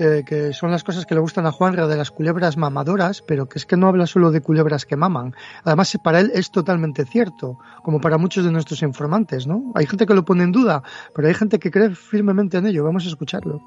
eh, 0.00 0.24
que 0.26 0.52
son 0.52 0.70
las 0.70 0.82
cosas 0.82 1.06
que 1.06 1.14
le 1.14 1.20
gustan 1.20 1.46
a 1.46 1.52
Juanra 1.52 1.86
de 1.86 1.96
las 1.96 2.10
culebras 2.10 2.56
mamadoras, 2.56 3.22
pero 3.22 3.48
que 3.48 3.58
es 3.58 3.66
que 3.66 3.76
no 3.76 3.86
habla 3.86 4.06
solo 4.06 4.30
de 4.30 4.40
culebras 4.40 4.86
que 4.86 4.96
maman. 4.96 5.34
Además, 5.64 5.98
para 6.02 6.20
él 6.20 6.32
es 6.34 6.50
totalmente 6.50 7.04
cierto, 7.04 7.58
como 7.82 8.00
para 8.00 8.18
muchos 8.18 8.44
de 8.44 8.50
nuestros 8.50 8.82
informantes, 8.82 9.46
¿no? 9.46 9.72
Hay 9.74 9.86
gente 9.86 10.06
que 10.06 10.14
lo 10.14 10.24
pone 10.24 10.44
en 10.44 10.52
duda, 10.52 10.82
pero 11.14 11.28
hay 11.28 11.34
gente 11.34 11.58
que 11.58 11.70
cree 11.70 11.94
firmemente 11.94 12.56
en 12.56 12.66
ello. 12.66 12.84
Vamos 12.84 13.04
a 13.04 13.08
escucharlo. 13.08 13.60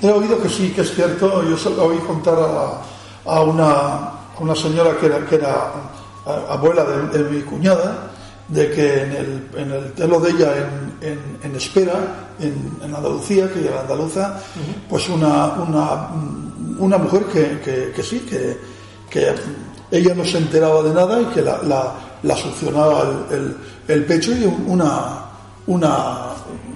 He 0.00 0.10
oído 0.10 0.40
que 0.42 0.48
sí, 0.48 0.72
que 0.72 0.82
es 0.82 0.94
cierto. 0.94 1.42
Yo 1.48 1.56
se 1.56 1.70
lo 1.70 1.86
oí 1.86 1.98
contar 1.98 2.34
a, 2.38 2.82
a 3.24 3.42
una, 3.42 4.12
una 4.38 4.54
señora 4.54 4.96
que 4.98 5.06
era, 5.06 5.24
que 5.26 5.36
era 5.36 5.72
abuela 6.24 6.84
de 6.84 7.24
mi 7.24 7.40
cuñada, 7.42 8.10
de 8.48 8.70
que 8.70 9.02
en 9.02 9.12
el, 9.12 9.48
en 9.56 9.70
el 9.70 9.92
telo 9.92 10.20
de 10.20 10.30
ella 10.30 10.52
en, 10.56 11.08
en, 11.10 11.18
en 11.42 11.56
espera, 11.56 12.28
en, 12.38 12.72
Andalucía, 12.82 13.50
que 13.52 13.60
ella 13.60 13.70
era 13.70 13.80
andaluza, 13.82 14.40
pues 14.88 15.08
una, 15.08 15.46
una, 15.54 16.08
una 16.78 16.98
mujer 16.98 17.24
que, 17.24 17.60
que, 17.60 17.92
que 17.94 18.02
sí, 18.02 18.20
que, 18.20 18.58
que 19.08 19.34
ella 19.90 20.14
no 20.14 20.24
se 20.24 20.38
enteraba 20.38 20.82
de 20.82 20.92
nada 20.92 21.20
y 21.20 21.24
que 21.26 21.42
la, 21.42 21.62
la, 21.62 21.94
la 22.22 22.36
succionaba 22.36 23.24
el, 23.30 23.36
el, 23.36 23.56
el 23.88 24.04
pecho 24.04 24.32
y 24.32 24.44
una, 24.44 25.24
una, 25.66 26.30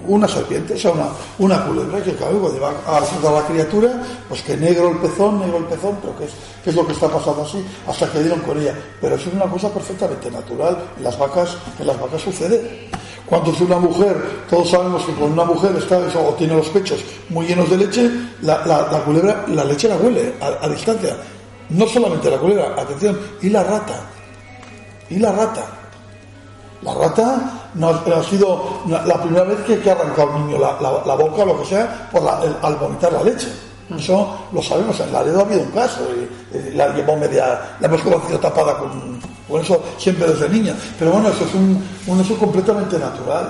una 0.08 0.28
serpiente, 0.28 0.74
o 0.74 0.78
sea, 0.78 0.92
una, 0.92 1.08
una 1.38 1.64
culebra 1.64 2.02
que 2.02 2.14
claro, 2.14 2.38
cuando 2.40 2.60
va 2.60 2.72
a 2.86 2.98
azotar 2.98 3.32
la 3.32 3.46
criatura, 3.46 4.02
pues 4.28 4.42
que 4.42 4.56
negro 4.56 4.90
el 4.90 4.98
pezón, 4.98 5.40
negro 5.40 5.58
el 5.58 5.64
pezón, 5.64 5.96
pero 6.00 6.16
que 6.18 6.24
es, 6.24 6.32
es 6.64 6.74
lo 6.74 6.86
que 6.86 6.92
está 6.92 7.08
pasando 7.08 7.42
así, 7.42 7.64
hasta 7.86 8.10
que 8.10 8.20
dieron 8.20 8.40
con 8.40 8.60
ella. 8.60 8.74
Pero 9.00 9.16
eso 9.16 9.28
es 9.28 9.34
una 9.34 9.46
cosa 9.46 9.70
perfectamente 9.70 10.30
natural. 10.30 10.78
En 10.96 11.04
las 11.04 11.18
vacas, 11.18 11.56
en 11.78 11.86
las 11.86 12.00
vacas 12.00 12.22
sucede. 12.22 12.88
Cuando 13.26 13.50
es 13.50 13.60
una 13.60 13.78
mujer, 13.78 14.16
todos 14.48 14.70
sabemos 14.70 15.02
que 15.04 15.12
cuando 15.12 15.42
una 15.42 15.44
mujer 15.44 15.74
está 15.76 15.98
o 15.98 16.34
tiene 16.34 16.54
los 16.54 16.68
pechos 16.68 17.00
muy 17.28 17.46
llenos 17.46 17.68
de 17.68 17.76
leche, 17.76 18.10
la, 18.42 18.64
la, 18.64 18.88
la 18.90 19.04
culebra, 19.04 19.44
la 19.48 19.64
leche 19.64 19.88
la 19.88 19.96
huele 19.96 20.34
a 20.40 20.68
distancia. 20.68 21.16
No 21.70 21.86
solamente 21.88 22.30
la 22.30 22.38
culebra, 22.38 22.74
atención, 22.80 23.18
y 23.42 23.48
la 23.50 23.64
rata. 23.64 24.00
Y 25.10 25.18
la 25.18 25.32
rata. 25.32 25.75
La 26.82 26.94
rata 26.94 27.68
no 27.74 27.88
ha, 27.88 28.22
sido 28.22 28.82
la, 28.88 29.04
la 29.06 29.20
primera 29.22 29.44
vez 29.44 29.58
que, 29.66 29.78
que 29.80 29.90
ha 29.90 29.94
arrancado 29.94 30.36
un 30.36 30.46
niño 30.46 30.58
la, 30.58 30.78
la- 30.80 31.02
la 31.06 31.14
boca 31.14 31.42
o 31.42 31.46
lo 31.46 31.58
que 31.60 31.66
sea 31.66 32.08
por 32.12 32.22
la- 32.22 32.42
el- 32.44 32.56
al 32.62 32.76
vomitar 32.76 33.12
la 33.12 33.22
leche. 33.22 33.48
Eso 33.96 34.36
lo 34.52 34.60
sabemos, 34.62 34.98
en 35.00 35.12
Laredo 35.12 35.38
ha 35.40 35.42
habido 35.42 35.62
un 35.62 35.70
caso, 35.70 36.00
y, 36.12 36.56
y 36.56 36.74
la 36.74 36.88
llevó 36.94 37.16
media, 37.16 37.76
la 37.80 37.86
hemos 37.86 38.02
conocido 38.02 38.38
tapada 38.40 38.76
con, 38.78 39.20
con 39.48 39.60
eso 39.62 39.80
siempre 39.96 40.26
desde 40.26 40.48
niña. 40.48 40.74
Pero 40.98 41.12
bueno, 41.12 41.28
eso 41.28 41.44
es 41.44 41.54
un, 41.54 41.82
un 42.08 42.20
eso 42.20 42.36
completamente 42.36 42.98
natural. 42.98 43.48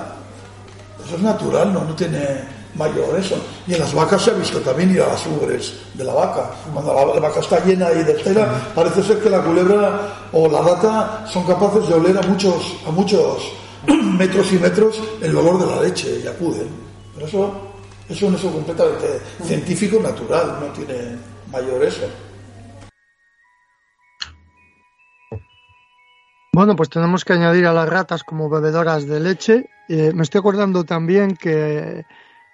Eso 1.04 1.16
es 1.16 1.22
natural, 1.22 1.72
no, 1.72 1.84
no 1.84 1.94
tiene 1.94 2.20
mayor 2.76 3.18
eso. 3.18 3.36
Y 3.66 3.74
en 3.74 3.80
las 3.80 3.94
vacas 3.94 4.22
se 4.22 4.30
ha 4.30 4.34
visto 4.34 4.60
también 4.60 4.90
ir 4.90 5.02
a 5.02 5.08
las 5.08 5.26
ubres 5.26 5.74
de 5.94 6.04
la 6.04 6.14
vaca. 6.14 6.50
Cuando 6.72 6.92
la, 6.92 7.14
la 7.14 7.20
vaca 7.20 7.40
está 7.40 7.64
llena 7.64 7.90
y 7.92 8.02
de 8.02 8.14
tela, 8.14 8.70
parece 8.74 9.02
ser 9.02 9.20
que 9.20 9.30
la 9.30 9.42
culebra 9.42 10.28
o 10.32 10.48
la 10.48 10.60
rata 10.62 11.26
son 11.26 11.44
capaces 11.46 11.88
de 11.88 11.94
oler 11.94 12.18
a 12.18 12.22
muchos, 12.22 12.76
a 12.86 12.90
muchos 12.90 13.52
metros 14.18 14.52
y 14.52 14.58
metros 14.58 15.00
el 15.20 15.36
olor 15.36 15.58
de 15.58 15.66
la 15.74 15.82
leche 15.82 16.20
y 16.22 16.26
acuden. 16.26 16.68
Pero 17.14 17.26
eso, 17.26 17.54
eso 18.08 18.14
es 18.14 18.22
un 18.22 18.34
eso 18.34 18.52
completamente 18.52 19.20
científico 19.42 20.00
natural, 20.00 20.58
no 20.60 20.66
tiene 20.66 21.16
mayor 21.50 21.82
eso. 21.84 22.06
Bueno, 26.56 26.74
pues 26.74 26.88
tenemos 26.88 27.22
que 27.22 27.34
añadir 27.34 27.66
a 27.66 27.72
las 27.74 27.86
ratas 27.86 28.24
como 28.24 28.48
bebedoras 28.48 29.06
de 29.06 29.20
leche. 29.20 29.68
Eh, 29.90 30.12
me 30.14 30.22
estoy 30.22 30.38
acordando 30.38 30.84
también 30.84 31.36
que 31.36 32.06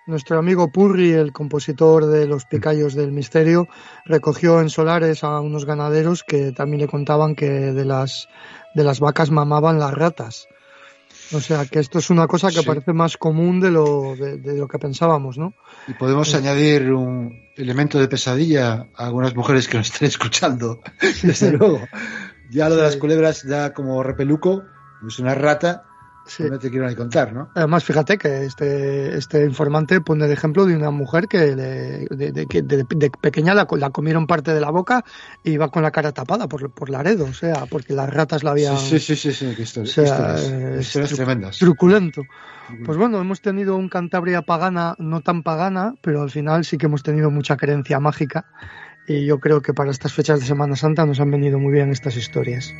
nuestro 0.06 0.38
amigo 0.38 0.70
Purri, 0.70 1.12
el 1.12 1.32
compositor 1.32 2.06
de 2.06 2.26
Los 2.26 2.44
Picayos 2.44 2.94
del 2.94 3.12
Misterio, 3.12 3.68
recogió 4.04 4.60
en 4.60 4.68
Solares 4.70 5.22
a 5.24 5.40
unos 5.40 5.64
ganaderos 5.64 6.24
que 6.24 6.52
también 6.52 6.80
le 6.82 6.88
contaban 6.88 7.34
que 7.34 7.48
de 7.48 7.84
las, 7.84 8.28
de 8.74 8.84
las 8.84 9.00
vacas 9.00 9.30
mamaban 9.30 9.78
las 9.78 9.94
ratas. 9.94 10.48
O 11.34 11.40
sea 11.40 11.64
que 11.64 11.78
esto 11.78 11.98
es 11.98 12.10
una 12.10 12.26
cosa 12.26 12.48
que 12.48 12.60
Sí. 12.60 12.66
parece 12.66 12.92
más 12.92 13.16
común 13.16 13.58
de 13.60 13.70
lo, 13.70 14.14
de, 14.16 14.36
de 14.36 14.58
lo 14.58 14.68
que 14.68 14.78
pensábamos, 14.78 15.38
¿no? 15.38 15.54
Y 15.88 15.94
podemos 15.94 16.34
añadir 16.34 16.92
un 16.92 17.32
elemento 17.56 17.98
de 17.98 18.08
pesadilla 18.08 18.86
a 18.96 19.06
algunas 19.06 19.34
mujeres 19.34 19.66
que 19.68 19.78
nos 19.78 19.90
estén 19.90 20.08
escuchando, 20.08 20.80
desde 21.22 21.52
luego. 21.56 21.80
Ya 22.50 22.68
lo 22.68 22.76
de 22.76 22.82
las 22.82 22.96
culebras 22.96 23.46
da 23.46 23.72
como 23.72 24.02
repeluco, 24.02 24.62
pues 25.00 25.18
una 25.20 25.34
rata, 25.34 25.84
Sí. 26.36 26.44
no 26.44 26.58
te 26.58 26.70
quiero 26.70 26.88
ni 26.88 26.94
contar, 26.94 27.32
¿no? 27.32 27.50
Además, 27.54 27.84
fíjate 27.84 28.16
que 28.16 28.44
este, 28.44 29.16
este 29.18 29.44
informante 29.44 30.00
pone 30.00 30.24
el 30.24 30.32
ejemplo 30.32 30.64
de 30.66 30.74
una 30.76 30.90
mujer 30.90 31.28
que 31.28 31.54
le- 31.54 32.06
de, 32.16 32.32
de- 32.32 32.46
que 32.46 32.62
de- 32.62 32.84
de 32.88 33.10
pequeña 33.10 33.54
la, 33.54 33.66
la 33.70 33.90
comieron 33.90 34.26
parte 34.26 34.54
de 34.54 34.60
la 34.60 34.70
boca 34.70 35.04
y 35.44 35.50
iba 35.52 35.68
con 35.68 35.82
la 35.82 35.90
cara 35.90 36.12
tapada 36.12 36.48
por, 36.48 36.70
por 36.70 36.88
Laredo, 36.90 37.24
o 37.26 37.34
sea, 37.34 37.66
porque 37.66 37.92
las 37.92 38.08
ratas 38.08 38.42
la 38.44 38.52
habían... 38.52 38.78
Sí, 38.78 38.98
sí, 38.98 39.14
sí, 39.16 39.32
sí, 39.32 39.46
o 39.46 39.52
historia- 39.62 39.92
sea, 39.92 40.04
historias, 40.04 40.50
eh, 40.50 40.76
historias 40.80 41.12
tru- 41.12 41.16
tremendas. 41.16 41.58
Truculento. 41.58 42.22
Pues 42.86 42.96
bueno, 42.96 43.20
hemos 43.20 43.42
tenido 43.42 43.76
un 43.76 43.88
Cantabria 43.90 44.40
pagana, 44.42 44.94
no 44.98 45.20
tan 45.20 45.42
pagana, 45.42 45.94
pero 46.00 46.22
al 46.22 46.30
final 46.30 46.64
sí 46.64 46.78
que 46.78 46.86
hemos 46.86 47.02
tenido 47.02 47.30
mucha 47.30 47.56
creencia 47.58 48.00
mágica 48.00 48.46
y 49.06 49.26
yo 49.26 49.40
creo 49.40 49.60
que 49.60 49.74
para 49.74 49.90
estas 49.90 50.12
fechas 50.14 50.40
de 50.40 50.46
Semana 50.46 50.76
Santa 50.76 51.04
nos 51.04 51.20
han 51.20 51.30
venido 51.30 51.58
muy 51.58 51.72
bien 51.72 51.90
estas 51.90 52.16
historias. 52.16 52.72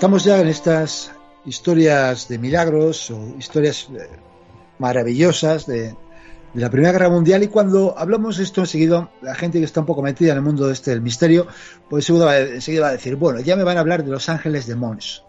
Estamos 0.00 0.24
ya 0.24 0.40
en 0.40 0.48
estas 0.48 1.12
historias 1.44 2.26
de 2.26 2.38
milagros 2.38 3.10
o 3.10 3.34
historias 3.38 3.86
eh, 3.90 4.08
maravillosas 4.78 5.66
de, 5.66 5.94
la 6.54 6.70
Primera 6.70 6.92
Guerra 6.92 7.10
Mundial. 7.10 7.42
Y 7.42 7.48
cuando 7.48 7.94
hablamos 7.98 8.38
de 8.38 8.44
esto 8.44 8.62
enseguida 8.62 9.10
la 9.20 9.34
gente 9.34 9.58
que 9.58 9.66
está 9.66 9.80
un 9.80 9.84
poco 9.84 10.00
metida 10.00 10.30
en 10.32 10.38
el 10.38 10.42
mundo 10.42 10.70
este 10.70 10.92
del 10.92 11.02
misterio 11.02 11.48
pues 11.90 12.08
enseguida 12.08 12.82
va 12.82 12.88
a 12.88 12.92
decir 12.92 13.16
bueno 13.16 13.40
ya 13.40 13.56
me 13.56 13.62
van 13.62 13.76
a 13.76 13.80
hablar 13.80 14.02
de 14.02 14.10
los 14.10 14.30
ángeles 14.30 14.66
de 14.66 14.74
Mons 14.74 15.22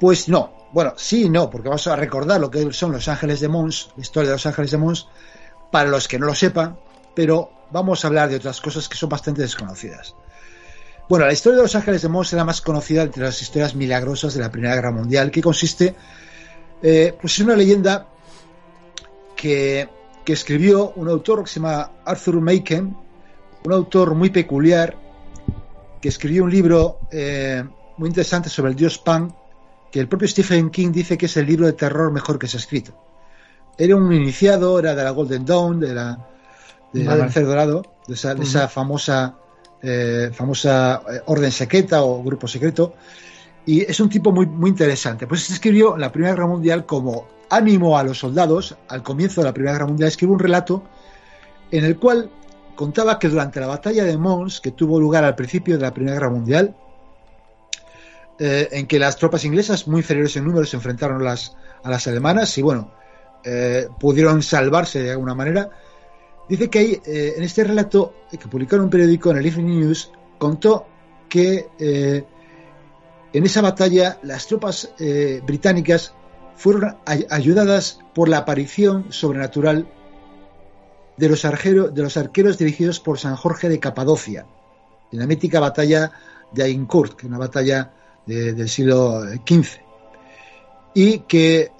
pues 0.00 0.28
no 0.28 0.52
bueno 0.72 0.94
sí 0.96 1.26
y 1.26 1.30
no 1.30 1.48
porque 1.48 1.68
vamos 1.68 1.86
a 1.86 1.94
recordar 1.94 2.40
lo 2.40 2.50
que 2.50 2.72
son 2.72 2.90
los 2.90 3.06
ángeles 3.06 3.38
de 3.38 3.46
Mons 3.46 3.92
la 3.94 4.02
historia 4.02 4.30
de 4.30 4.34
los 4.34 4.46
ángeles 4.46 4.72
de 4.72 4.78
Mons 4.78 5.06
para 5.70 5.88
los 5.88 6.08
que 6.08 6.18
no 6.18 6.26
lo 6.26 6.34
sepan 6.34 6.76
pero 7.14 7.52
vamos 7.70 8.04
a 8.04 8.08
hablar 8.08 8.30
de 8.30 8.34
otras 8.34 8.60
cosas 8.60 8.88
que 8.88 8.96
son 8.96 9.08
bastante 9.10 9.42
desconocidas 9.42 10.16
bueno, 11.10 11.26
la 11.26 11.32
historia 11.32 11.56
de 11.56 11.62
los 11.64 11.74
ángeles 11.74 12.02
de 12.02 12.08
Mons 12.08 12.28
es 12.28 12.34
la 12.34 12.44
más 12.44 12.60
conocida 12.60 13.02
entre 13.02 13.24
las 13.24 13.42
historias 13.42 13.74
milagrosas 13.74 14.32
de 14.32 14.40
la 14.40 14.52
Primera 14.52 14.76
Guerra 14.76 14.92
Mundial, 14.92 15.32
que 15.32 15.42
consiste, 15.42 15.96
eh, 16.80 17.16
pues 17.20 17.32
es 17.32 17.40
una 17.40 17.56
leyenda 17.56 18.06
que, 19.34 19.88
que 20.24 20.32
escribió 20.32 20.92
un 20.94 21.08
autor 21.08 21.42
que 21.42 21.50
se 21.50 21.58
llama 21.58 21.90
Arthur 22.04 22.40
Machen, 22.40 22.96
un 23.64 23.72
autor 23.72 24.14
muy 24.14 24.30
peculiar, 24.30 24.96
que 26.00 26.08
escribió 26.08 26.44
un 26.44 26.50
libro 26.52 27.00
eh, 27.10 27.64
muy 27.96 28.08
interesante 28.08 28.48
sobre 28.48 28.70
el 28.70 28.76
dios 28.76 28.98
Pan, 28.98 29.34
que 29.90 29.98
el 29.98 30.06
propio 30.06 30.28
Stephen 30.28 30.70
King 30.70 30.92
dice 30.92 31.18
que 31.18 31.26
es 31.26 31.36
el 31.36 31.44
libro 31.44 31.66
de 31.66 31.72
terror 31.72 32.12
mejor 32.12 32.38
que 32.38 32.46
se 32.46 32.56
ha 32.56 32.60
escrito. 32.60 32.92
Era 33.76 33.96
un 33.96 34.12
iniciado, 34.12 34.78
era 34.78 34.94
de 34.94 35.02
la 35.02 35.10
Golden 35.10 35.44
Dawn, 35.44 35.80
de 35.80 35.92
la, 35.92 36.28
del 36.92 37.04
Vale. 37.04 37.22
Amanecer 37.22 37.46
Dorado, 37.46 37.82
de 38.06 38.14
esa, 38.14 38.32
de 38.32 38.44
esa 38.44 38.68
famosa 38.68 39.40
eh, 39.82 40.30
famosa 40.34 41.02
eh, 41.10 41.22
orden 41.26 41.50
secreta 41.50 42.02
o 42.04 42.22
grupo 42.22 42.46
secreto 42.46 42.94
y 43.64 43.80
es 43.80 43.98
un 43.98 44.10
tipo 44.10 44.30
muy, 44.30 44.44
muy 44.46 44.70
interesante. 44.70 45.26
Pues 45.26 45.48
escribió 45.50 45.94
en 45.94 46.02
la 46.02 46.12
Primera 46.12 46.34
Guerra 46.34 46.46
Mundial 46.46 46.84
como 46.84 47.26
ánimo 47.48 47.96
a 47.96 48.02
los 48.02 48.18
soldados, 48.18 48.76
al 48.88 49.02
comienzo 49.02 49.40
de 49.40 49.46
la 49.46 49.54
Primera 49.54 49.72
Guerra 49.72 49.86
Mundial, 49.86 50.08
escribió 50.08 50.34
un 50.34 50.38
relato 50.38 50.82
en 51.70 51.84
el 51.84 51.98
cual 51.98 52.30
contaba 52.74 53.18
que 53.18 53.28
durante 53.28 53.60
la 53.60 53.68
batalla 53.68 54.04
de 54.04 54.16
Mons, 54.18 54.60
que 54.60 54.70
tuvo 54.72 55.00
lugar 55.00 55.24
al 55.24 55.34
principio 55.34 55.76
de 55.76 55.82
la 55.82 55.94
Primera 55.94 56.14
Guerra 56.14 56.30
Mundial, 56.30 56.74
eh, 58.38 58.68
en 58.72 58.86
que 58.86 58.98
las 58.98 59.16
tropas 59.16 59.44
inglesas, 59.44 59.86
muy 59.88 60.00
inferiores 60.00 60.36
en 60.36 60.44
número, 60.44 60.66
se 60.66 60.76
enfrentaron 60.76 61.20
a 61.22 61.24
las, 61.24 61.56
a 61.82 61.90
las 61.90 62.06
alemanas 62.06 62.56
y 62.58 62.62
bueno, 62.62 62.92
pudieron 63.98 64.42
salvarse 64.42 65.02
de 65.02 65.12
alguna 65.12 65.34
manera, 65.34 65.70
Dice 66.50 66.68
que 66.68 66.78
hay, 66.80 67.00
eh, 67.06 67.34
en 67.36 67.42
este 67.44 67.62
relato 67.64 68.12
que 68.30 68.48
publicó 68.48 68.74
en 68.76 68.82
un 68.82 68.90
periódico, 68.90 69.30
en 69.30 69.36
el 69.38 69.46
Evening 69.46 69.80
News, 69.80 70.10
contó 70.36 70.84
que 71.28 71.68
eh, 71.78 72.24
en 73.32 73.44
esa 73.44 73.62
batalla 73.62 74.18
las 74.24 74.48
tropas 74.48 74.92
eh, 74.98 75.40
británicas 75.46 76.12
fueron 76.56 76.96
ay- 77.06 77.24
ayudadas 77.30 78.00
por 78.14 78.28
la 78.28 78.38
aparición 78.38 79.12
sobrenatural 79.12 79.86
de 81.16 81.28
los, 81.28 81.44
arqueros 82.16 82.58
dirigidos 82.58 82.98
por 82.98 83.18
San 83.20 83.36
Jorge 83.36 83.68
de 83.68 83.78
Capadocia, 83.78 84.44
en 85.12 85.18
la 85.20 85.26
mítica 85.28 85.60
batalla 85.60 86.10
de 86.50 86.64
es 87.26 87.28
una 87.28 87.38
batalla 87.38 87.92
de- 88.26 88.54
del 88.54 88.68
siglo 88.68 89.22
XV, 89.46 89.80
y 90.94 91.20
que 91.20 91.70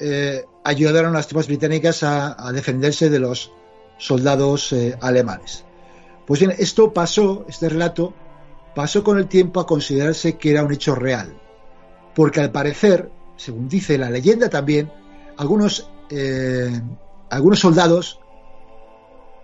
ayudaron 0.63 1.11
a 1.15 1.19
las 1.19 1.27
tropas 1.27 1.49
británicas 1.49 2.05
a 2.05 2.53
defenderse 2.53 3.11
de 3.11 3.19
los 3.19 3.53
soldados 4.01 4.73
eh, 4.73 4.97
alemanes. 5.01 5.65
Pues 6.27 6.41
bien, 6.41 6.55
esto 6.59 6.93
pasó, 6.93 7.45
este 7.49 7.69
relato, 7.69 8.15
pasó 8.75 9.05
con 9.05 9.19
el 9.19 9.27
tiempo 9.29 9.61
a 9.61 9.67
considerarse 9.67 10.37
que 10.39 10.51
era 10.51 10.65
un 10.65 10.73
hecho 10.73 10.95
real, 10.95 11.39
porque 12.15 12.41
al 12.41 12.51
parecer, 12.51 13.11
según 13.37 13.69
dice 13.69 13.99
la 13.99 14.11
leyenda 14.11 14.49
también, 14.49 14.91
algunos, 15.37 15.91
eh, 16.11 16.81
algunos 17.31 17.61
soldados 17.61 18.19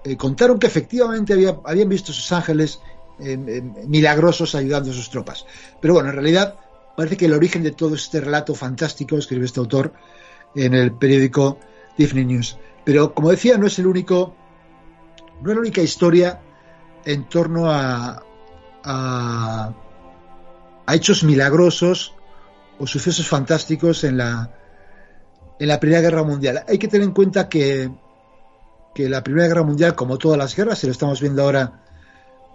eh, 0.04 0.16
contaron 0.16 0.58
que 0.58 0.66
efectivamente 0.68 1.32
había- 1.32 1.58
habían 1.64 1.88
visto 1.88 2.12
sus 2.12 2.30
ángeles 2.32 2.80
milagrosos 3.86 4.54
ayudando 4.54 4.90
a 4.90 4.94
sus 4.94 5.08
tropas. 5.10 5.46
Pero 5.80 5.94
bueno, 5.94 6.10
en 6.10 6.14
realidad 6.16 6.54
parece 6.96 7.16
que 7.16 7.24
el 7.24 7.32
origen 7.32 7.62
de 7.62 7.70
todo 7.72 7.94
este 7.94 8.20
relato 8.20 8.54
fantástico 8.54 9.16
escribió 9.16 9.46
este 9.46 9.60
autor 9.60 9.92
en 10.54 10.74
el 10.74 10.92
periódico 10.92 11.58
Disney 11.96 12.24
News. 12.26 12.58
Pero 12.84 13.14
como 13.14 13.30
decía, 13.30 13.56
no 13.58 13.66
es 13.66 13.78
el 13.78 13.86
único, 13.86 14.34
no 15.42 15.50
es 15.50 15.54
la 15.56 15.60
única 15.60 15.80
historia 15.80 16.40
en 17.04 17.28
torno 17.28 17.70
a, 17.70 18.22
a, 18.84 19.74
hechos 20.92 21.24
milagrosos 21.24 22.14
o 22.78 22.86
sucesos 22.86 23.28
fantásticos 23.28 24.04
en 24.04 24.18
la, 24.18 24.50
en 25.58 25.68
la 25.68 25.80
Primera 25.80 26.00
Guerra 26.00 26.22
Mundial. 26.22 26.64
Hay 26.68 26.78
que 26.78 26.88
tener 26.88 27.06
en 27.06 27.12
cuenta 27.12 27.48
que 27.48 27.90
que 28.96 29.10
la 29.10 29.22
Primera 29.22 29.46
Guerra 29.46 29.62
Mundial, 29.62 29.94
como 29.94 30.16
todas 30.16 30.38
las 30.38 30.56
guerras, 30.56 30.82
y 30.82 30.86
lo 30.86 30.92
estamos 30.92 31.20
viendo 31.20 31.42
ahora 31.42 31.84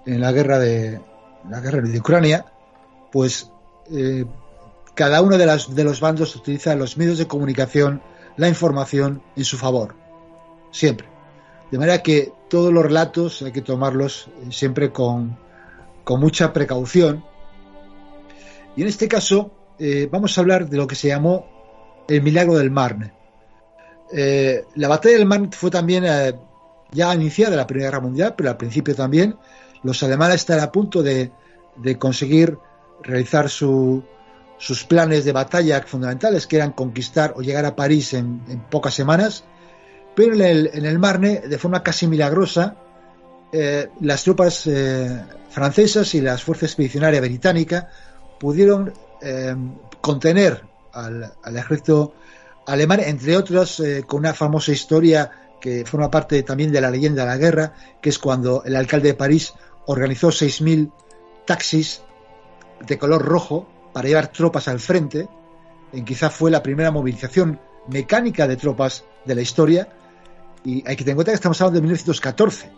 en 0.07 0.19
la 0.19 0.31
guerra 0.31 0.57
de 0.57 0.99
la 1.47 1.59
guerra 1.59 1.81
de 1.81 1.99
Ucrania, 1.99 2.45
pues 3.11 3.51
eh, 3.91 4.25
cada 4.95 5.21
uno 5.21 5.37
de, 5.37 5.45
las, 5.45 5.75
de 5.75 5.83
los 5.83 5.99
bandos 5.99 6.35
utiliza 6.35 6.73
los 6.73 6.97
medios 6.97 7.19
de 7.19 7.27
comunicación, 7.27 8.01
la 8.37 8.49
información 8.49 9.21
en 9.35 9.45
su 9.45 9.55
favor, 9.59 9.93
siempre. 10.71 11.07
De 11.71 11.77
manera 11.77 12.03
que 12.03 12.33
todos 12.49 12.73
los 12.73 12.83
relatos 12.83 13.41
hay 13.41 13.53
que 13.53 13.61
tomarlos 13.61 14.27
eh, 14.27 14.51
siempre 14.51 14.91
con, 14.91 15.37
con 16.03 16.19
mucha 16.19 16.51
precaución. 16.51 17.23
Y 18.75 18.81
en 18.81 18.89
este 18.89 19.07
caso 19.07 19.51
eh, 19.79 20.09
vamos 20.11 20.37
a 20.37 20.41
hablar 20.41 20.69
de 20.69 20.75
lo 20.75 20.85
que 20.85 20.95
se 20.95 21.07
llamó 21.07 22.03
el 22.09 22.21
milagro 22.21 22.57
del 22.57 22.71
Marne. 22.71 23.13
Eh, 24.13 24.65
la 24.75 24.89
batalla 24.89 25.15
del 25.15 25.25
Marne 25.25 25.49
fue 25.53 25.71
también 25.71 26.03
ya 26.91 27.15
iniciada 27.15 27.55
la 27.55 27.65
Primera 27.65 27.89
Guerra 27.89 28.01
Mundial, 28.01 28.33
pero 28.35 28.49
al 28.49 28.57
principio 28.57 28.93
también 28.93 29.37
los 29.83 30.03
alemanes 30.03 30.35
estaban 30.35 30.63
a 30.63 30.71
punto 30.71 31.01
de, 31.01 31.31
de 31.77 31.97
conseguir 31.97 32.57
realizar 33.01 33.49
su, 33.49 34.03
sus 34.57 34.83
planes 34.83 35.23
de 35.23 35.31
batalla 35.31 35.81
fundamentales, 35.83 36.47
que 36.47 36.57
eran 36.57 36.73
conquistar 36.73 37.33
o 37.37 37.41
llegar 37.41 37.65
a 37.65 37.77
París 37.77 38.13
en 38.13 38.41
pocas 38.69 38.93
semanas, 38.93 39.45
pero 40.15 40.33
en 40.33 40.41
el, 40.41 40.69
en 40.73 40.85
el, 40.85 40.99
Marne, 40.99 41.41
de 41.41 41.57
forma 41.57 41.83
casi 41.83 42.07
milagrosa, 42.07 42.75
eh, 43.51 43.89
las 44.01 44.23
tropas 44.23 44.65
eh, 44.67 45.23
francesas 45.49 46.15
y 46.15 46.21
las 46.21 46.43
fuerzas 46.43 46.69
expedicionarias 46.69 47.21
británicas 47.21 47.85
pudieron 48.39 48.93
eh, 49.21 49.55
contener 49.99 50.63
al, 50.93 51.33
ejército 51.55 52.13
alemán, 52.65 53.01
entre 53.01 53.35
otros, 53.35 53.81
con 54.05 54.19
una 54.19 54.33
famosa 54.33 54.71
historia 54.71 55.31
que 55.59 55.85
forma 55.85 56.09
parte 56.09 56.43
también 56.43 56.71
de 56.71 56.81
la 56.81 56.91
leyenda 56.91 57.23
de 57.23 57.27
la 57.27 57.37
guerra, 57.37 57.73
que 58.01 58.09
es 58.09 58.19
cuando 58.19 58.63
el 58.63 58.75
alcalde 58.75 59.09
de 59.09 59.13
París 59.13 59.53
organizó 59.85 60.29
6.000 60.29 60.91
taxis 61.45 62.01
de 62.85 62.97
color 62.97 63.23
rojo 63.23 63.67
para 63.93 64.07
llevar 64.07 64.27
tropas 64.29 64.67
al 64.67 64.79
frente, 64.79 65.27
en 65.91 66.05
quizá 66.05 66.29
fue 66.29 66.51
la 66.51 66.63
primera 66.63 66.91
movilización 66.91 67.59
mecánica 67.87 68.47
de 68.47 68.57
tropas 68.57 69.03
de 69.25 69.35
la 69.35 69.41
historia, 69.41 69.89
y 70.63 70.87
hay 70.87 70.95
que 70.95 71.03
tener 71.03 71.11
en 71.11 71.15
cuenta 71.15 71.31
que 71.31 71.35
estamos 71.35 71.59
hablando 71.61 71.77
de 71.77 71.81
1914, 71.83 72.69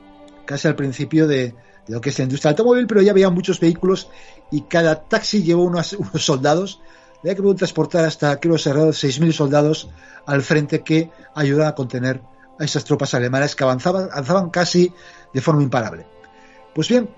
casi 0.46 0.68
al 0.68 0.76
principio 0.76 1.28
de, 1.28 1.54
lo 1.88 2.02
que 2.02 2.10
es 2.10 2.18
la 2.18 2.24
industria 2.24 2.50
del 2.50 2.60
automóvil, 2.60 2.88
pero 2.88 3.02
ya 3.02 3.12
había 3.12 3.30
muchos 3.30 3.60
vehículos 3.60 4.10
y 4.52 4.62
cada 4.62 5.04
taxi 5.04 5.44
llevó 5.44 5.64
unos, 5.64 5.94
unos 5.94 6.26
soldados, 6.26 6.82
había 7.20 7.36
que 7.36 7.42
transportar 7.56 8.06
hasta, 8.06 8.40
creo, 8.40 8.58
cerrado 8.58 8.90
6.000 8.90 9.32
soldados 9.32 9.90
al 10.26 10.42
frente 10.42 10.82
que 10.82 11.10
ayudaban 11.36 11.70
a 11.70 11.76
contener 11.76 12.22
a 12.60 12.64
esas 12.64 12.84
tropas 12.84 13.14
alemanas 13.14 13.56
que 13.56 13.64
avanzaban, 13.64 14.10
avanzaban 14.12 14.50
casi 14.50 14.94
de 15.34 15.42
forma 15.42 15.64
imparable. 15.64 16.06
Pues 16.76 16.90
bien, 16.90 17.10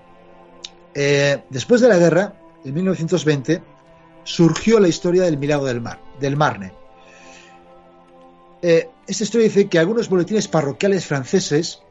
eh, 0.94 1.42
después 1.50 1.80
de 1.80 1.88
la 1.88 1.98
guerra, 1.98 2.34
en 2.64 2.74
1920, 2.74 3.62
surgió 4.22 4.78
la 4.78 4.88
historia 4.88 5.24
del 5.24 5.38
milagro 5.38 5.66
del 5.66 5.80
mar, 5.80 6.00
del 6.20 6.36
Marne. 6.36 6.72
Eh, 8.62 8.88
esta 9.06 9.24
historia 9.24 9.46
dice 9.46 9.68
que 9.68 9.78
algunos 9.78 10.08
boletines 10.08 10.48
parroquiales 10.48 11.06
franceses 11.06 11.82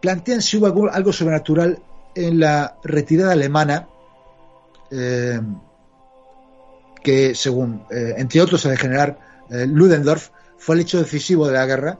plantean 0.00 0.42
si 0.42 0.56
hubo 0.56 0.90
algo, 0.90 1.12
sobrenatural 1.12 1.82
en 2.14 2.40
la 2.40 2.76
retirada 2.82 3.32
alemana, 3.32 3.88
eh, 4.90 5.40
que 7.02 7.34
según, 7.34 7.84
eh, 7.90 8.14
entre 8.16 8.40
otros, 8.40 8.64
el 8.66 8.76
general 8.76 9.18
eh, 9.50 9.66
Ludendorff, 9.66 10.30
fue 10.58 10.74
el 10.74 10.82
hecho 10.82 10.98
decisivo 10.98 11.46
de 11.46 11.54
la 11.54 11.66
guerra, 11.66 11.98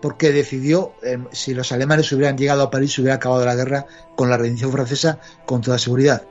porque 0.00 0.30
decidió, 0.30 0.92
si 1.32 1.54
los 1.54 1.72
alemanes 1.72 2.12
hubieran 2.12 2.38
llegado 2.38 2.62
a 2.62 2.70
París, 2.70 2.96
hubiera 3.00 3.16
acabado 3.16 3.44
la 3.44 3.56
guerra 3.56 3.84
con 4.14 4.30
la 4.30 4.36
rendición 4.36 4.70
francesa 4.70 5.18
con 5.44 5.60
toda 5.60 5.76
seguridad. 5.76 6.22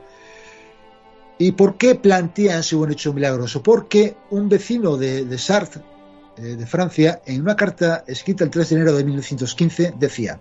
¿Y 1.36 1.52
por 1.52 1.76
qué 1.76 1.94
plantean 1.94 2.62
si 2.62 2.74
hubo 2.74 2.84
un 2.84 2.92
hecho 2.92 3.12
milagroso? 3.12 3.62
Porque 3.62 4.16
un 4.30 4.48
vecino 4.48 4.96
de, 4.96 5.26
de 5.26 5.36
Sartre, 5.36 5.82
de 6.36 6.66
Francia, 6.66 7.20
en 7.26 7.42
una 7.42 7.56
carta 7.56 8.04
escrita 8.06 8.44
el 8.44 8.50
3 8.50 8.68
de 8.68 8.76
enero 8.76 8.92
de 8.94 9.04
1915, 9.04 9.94
decía, 9.98 10.40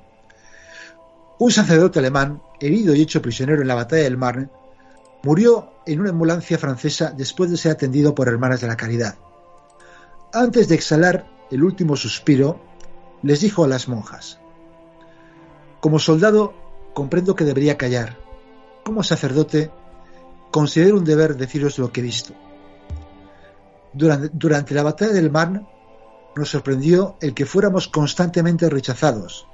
un 1.41 1.51
sacerdote 1.51 1.97
alemán, 1.97 2.39
herido 2.59 2.93
y 2.93 3.01
hecho 3.01 3.19
prisionero 3.19 3.63
en 3.63 3.67
la 3.67 3.73
batalla 3.73 4.03
del 4.03 4.15
Marne, 4.15 4.49
murió 5.23 5.73
en 5.87 5.99
una 5.99 6.11
ambulancia 6.11 6.59
francesa 6.59 7.13
después 7.17 7.49
de 7.49 7.57
ser 7.57 7.71
atendido 7.71 8.13
por 8.13 8.27
hermanas 8.27 8.61
de 8.61 8.67
la 8.67 8.77
caridad. 8.77 9.15
Antes 10.33 10.67
de 10.67 10.75
exhalar 10.75 11.25
el 11.49 11.63
último 11.63 11.95
suspiro, 11.95 12.61
les 13.23 13.41
dijo 13.41 13.63
a 13.63 13.67
las 13.67 13.87
monjas, 13.87 14.39
Como 15.79 15.97
soldado, 15.97 16.53
comprendo 16.93 17.35
que 17.35 17.43
debería 17.43 17.75
callar. 17.75 18.17
Como 18.85 19.01
sacerdote, 19.01 19.71
considero 20.51 20.95
un 20.95 21.05
deber 21.05 21.37
deciros 21.37 21.79
lo 21.79 21.91
que 21.91 22.01
he 22.01 22.03
visto. 22.03 22.35
Durante, 23.93 24.29
durante 24.31 24.75
la 24.75 24.83
batalla 24.83 25.11
del 25.11 25.31
Marne, 25.31 25.65
nos 26.35 26.49
sorprendió 26.49 27.15
el 27.21 27.33
que 27.33 27.45
fuéramos 27.45 27.87
constantemente 27.87 28.69
rechazados, 28.69 29.47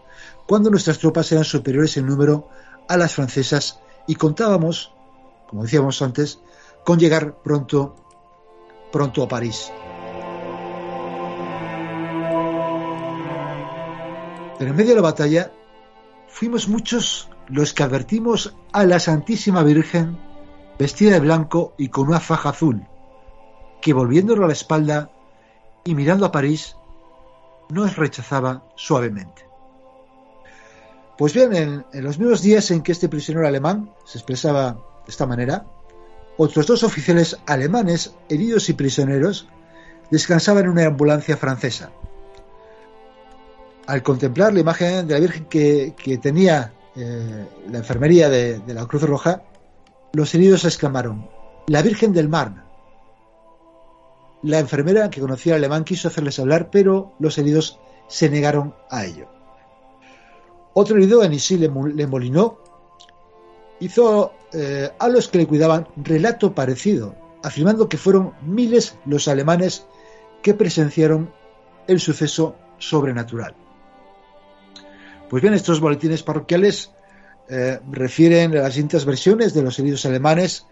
cuando 0.46 0.70
nuestras 0.70 1.00
tropas 1.00 1.32
eran 1.32 1.44
superiores 1.44 1.98
en 1.98 2.06
número 2.06 2.50
a 2.88 2.98
las 2.98 3.14
francesas 3.14 3.80
y 4.08 4.16
contábamos, 4.16 4.94
como 5.50 5.64
decíamos 5.64 6.02
antes, 6.02 6.40
con 6.86 7.00
llegar 7.00 7.42
pronto, 7.44 7.96
pronto 8.92 9.24
a 9.24 9.28
París. 9.28 9.72
Pero 14.58 14.72
en 14.72 14.76
medio 14.76 14.90
de 14.92 14.96
la 14.96 15.02
batalla 15.02 15.52
fuimos 16.28 16.68
muchos 16.68 17.30
los 17.48 17.74
que 17.74 17.84
advertimos 17.84 18.56
a 18.72 18.86
la 18.86 19.00
Santísima 19.00 19.64
Virgen 19.64 20.18
vestida 20.80 21.12
de 21.12 21.20
blanco 21.20 21.74
y 21.78 21.90
con 21.90 22.08
una 22.08 22.20
faja 22.20 22.50
azul, 22.50 22.86
que 23.82 23.94
volviéndolo 23.94 24.46
a 24.46 24.48
la 24.48 24.54
espalda 24.54 25.12
y 25.88 25.96
mirando 25.96 26.26
a 26.26 26.32
París, 26.34 26.76
nos 27.70 27.96
rechazaba 27.96 28.64
suavemente. 28.76 29.48
Pues 31.18 31.34
bien, 31.34 31.56
en, 31.56 32.04
los 32.04 32.20
mismos 32.20 32.42
días 32.42 32.70
en 32.72 32.82
que 32.82 32.92
este 32.92 33.08
prisionero 33.08 33.48
alemán 33.48 33.90
se 34.06 34.18
expresaba 34.18 34.74
de 34.74 35.10
esta 35.10 35.26
manera, 35.26 35.66
otros 36.36 36.68
dos 36.68 36.84
oficiales 36.84 37.38
alemanes, 37.48 38.14
heridos 38.28 38.68
y 38.68 38.74
prisioneros, 38.74 39.48
descansaban 40.12 40.66
en 40.66 40.72
una 40.72 40.86
ambulancia 40.86 41.38
francesa. 41.38 41.90
Al 43.86 44.04
contemplar 44.04 44.54
la 44.54 44.60
imagen 44.60 45.08
de 45.08 45.14
la 45.14 45.20
Virgen 45.22 45.46
que, 45.46 45.96
que 45.98 46.18
tenía 46.18 46.74
eh, 46.98 47.46
la 47.72 47.78
enfermería 47.78 48.30
de, 48.30 48.60
de, 48.60 48.74
la 48.74 48.86
Cruz 48.86 49.04
Roja, 49.04 49.42
los 50.12 50.36
heridos 50.36 50.66
exclamaron, 50.66 51.30
la 51.68 51.82
Virgen 51.82 52.12
del 52.12 52.28
Marne. 52.28 52.67
La 54.48 54.60
enfermera 54.60 55.10
que 55.10 55.20
conocía 55.20 55.56
al 55.56 55.60
alemán 55.60 55.84
quiso 55.84 56.08
hacerles 56.08 56.40
hablar, 56.40 56.70
pero 56.72 57.12
los 57.20 57.38
heridos 57.38 57.82
se 58.08 58.30
negaron 58.30 58.74
a 58.90 59.04
ello. 59.04 59.28
Otro 60.74 60.96
herido, 60.96 61.22
Anisí 61.22 61.58
Le 61.58 61.68
Molinó, 62.08 62.58
hizo 63.82 64.32
eh, 64.54 64.90
a 64.98 65.10
los 65.10 65.28
que 65.28 65.40
le 65.40 65.48
cuidaban 65.48 65.90
relato 65.98 66.56
parecido, 66.56 67.14
afirmando 67.44 67.90
que 67.90 67.98
fueron 67.98 68.36
miles 68.42 68.98
los 69.06 69.28
alemanes 69.28 69.86
que 70.42 70.54
presenciaron 70.54 71.34
el 71.86 72.00
suceso 72.00 72.56
sobrenatural. 72.78 73.54
Pues 75.30 75.42
bien, 75.42 75.56
estos 75.56 75.82
boletines 75.82 76.24
parroquiales 76.24 76.94
eh, 77.50 77.82
refieren 77.92 78.54
a 78.54 78.62
las 78.62 78.76
distintas 78.76 79.04
versiones 79.04 79.54
de 79.54 79.64
los 79.64 79.78
heridos 79.78 80.06
alemanes 80.06 80.68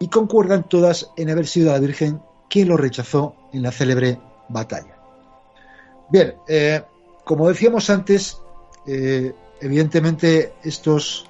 y 0.00 0.08
concuerdan 0.08 0.66
todas 0.66 1.10
en 1.18 1.28
haber 1.28 1.46
sido 1.46 1.70
la 1.70 1.80
Virgen 1.80 2.22
quien 2.48 2.68
lo 2.68 2.76
rechazó 2.76 3.34
en 3.52 3.62
la 3.62 3.72
célebre 3.72 4.18
batalla. 4.48 4.96
Bien, 6.10 6.34
eh, 6.48 6.82
como 7.24 7.48
decíamos 7.48 7.90
antes, 7.90 8.38
eh, 8.86 9.34
evidentemente 9.60 10.54
estos, 10.62 11.26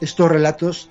estos 0.00 0.30
relatos 0.30 0.88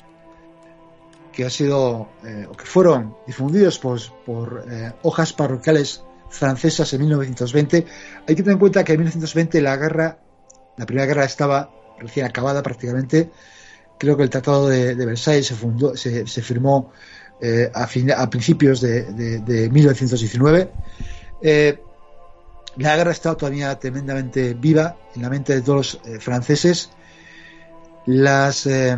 que 1.31 1.43
han 1.43 1.49
sido 1.49 2.09
eh, 2.23 2.47
que 2.55 2.65
fueron 2.65 3.15
difundidos 3.25 3.79
por, 3.79 4.65
eh, 4.69 4.93
hojas 5.01 5.33
parroquiales 5.33 6.03
francesas 6.29 6.93
en 6.93 7.01
1920, 7.01 7.85
hay 8.27 8.35
que 8.35 8.43
tener 8.43 8.53
en 8.53 8.59
cuenta 8.59 8.83
que 8.83 8.93
en 8.93 8.99
1920 8.99 9.61
la 9.61 9.75
guerra, 9.75 10.19
la 10.77 10.85
primera 10.85 11.07
guerra 11.07 11.25
estaba 11.25 11.71
recién 11.99 12.27
acabada 12.27 12.61
prácticamente. 12.61 13.31
Creo 13.97 14.15
que 14.17 14.23
el 14.23 14.29
Tratado 14.29 14.67
de, 14.67 14.95
de 14.95 15.05
Versalles 15.05 15.47
se, 15.47 15.55
fundó, 15.55 15.95
se 15.95 16.25
firmó 16.25 16.91
eh, 17.43 17.69
a, 17.73 17.85
fin, 17.85 18.11
a, 18.11 18.29
principios 18.29 18.81
de, 18.81 19.03
de, 19.03 19.39
de 19.39 19.69
1919. 19.69 20.71
La 22.77 22.95
guerra 22.97 23.11
está 23.11 23.35
todavía 23.35 23.77
tremendamente 23.77 24.55
viva 24.55 24.97
en 25.15 25.21
la 25.21 25.29
mente 25.29 25.53
de 25.53 25.61
todos 25.61 25.99
los 26.03 26.07
eh, 26.07 26.19
franceses. 26.19 26.89
Eh, 28.07 28.97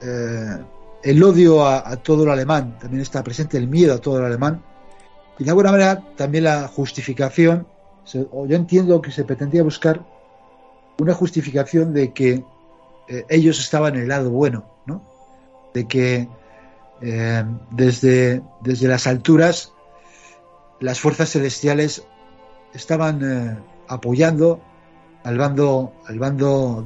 eh, 0.00 0.58
el 1.02 1.22
odio 1.22 1.66
a, 1.66 1.96
todo 1.96 2.24
lo 2.24 2.32
alemán 2.32 2.78
también 2.78 3.02
está 3.02 3.22
presente, 3.22 3.58
el 3.58 3.68
miedo 3.68 3.94
a 3.94 3.98
todo 3.98 4.20
lo 4.20 4.26
alemán. 4.26 4.62
Y 5.38 5.44
de 5.44 5.50
alguna 5.50 5.70
manera 5.70 6.02
también 6.16 6.44
la 6.44 6.66
justificación 6.68 7.66
o 8.32 8.46
yo 8.46 8.56
entiendo 8.56 9.00
que 9.00 9.10
se 9.10 9.24
pretendía 9.24 9.62
buscar 9.62 10.04
una 10.98 11.14
justificación 11.14 11.92
de 11.92 12.12
que 12.12 12.44
eh, 13.08 13.24
ellos 13.28 13.58
estaban 13.58 13.96
en 13.96 14.02
el 14.02 14.08
lado 14.08 14.30
bueno, 14.30 14.64
¿no? 14.86 15.02
De 15.72 15.86
que 15.86 16.28
eh, 17.00 17.44
desde, 17.70 18.42
desde 18.60 18.88
las 18.88 19.06
alturas 19.06 19.72
las 20.80 21.00
fuerzas 21.00 21.30
celestiales 21.30 22.04
estaban 22.72 23.20
eh, 23.22 23.58
apoyando 23.88 24.60
al 25.22 25.38
bando, 25.38 25.92
al 26.06 26.18
bando 26.18 26.84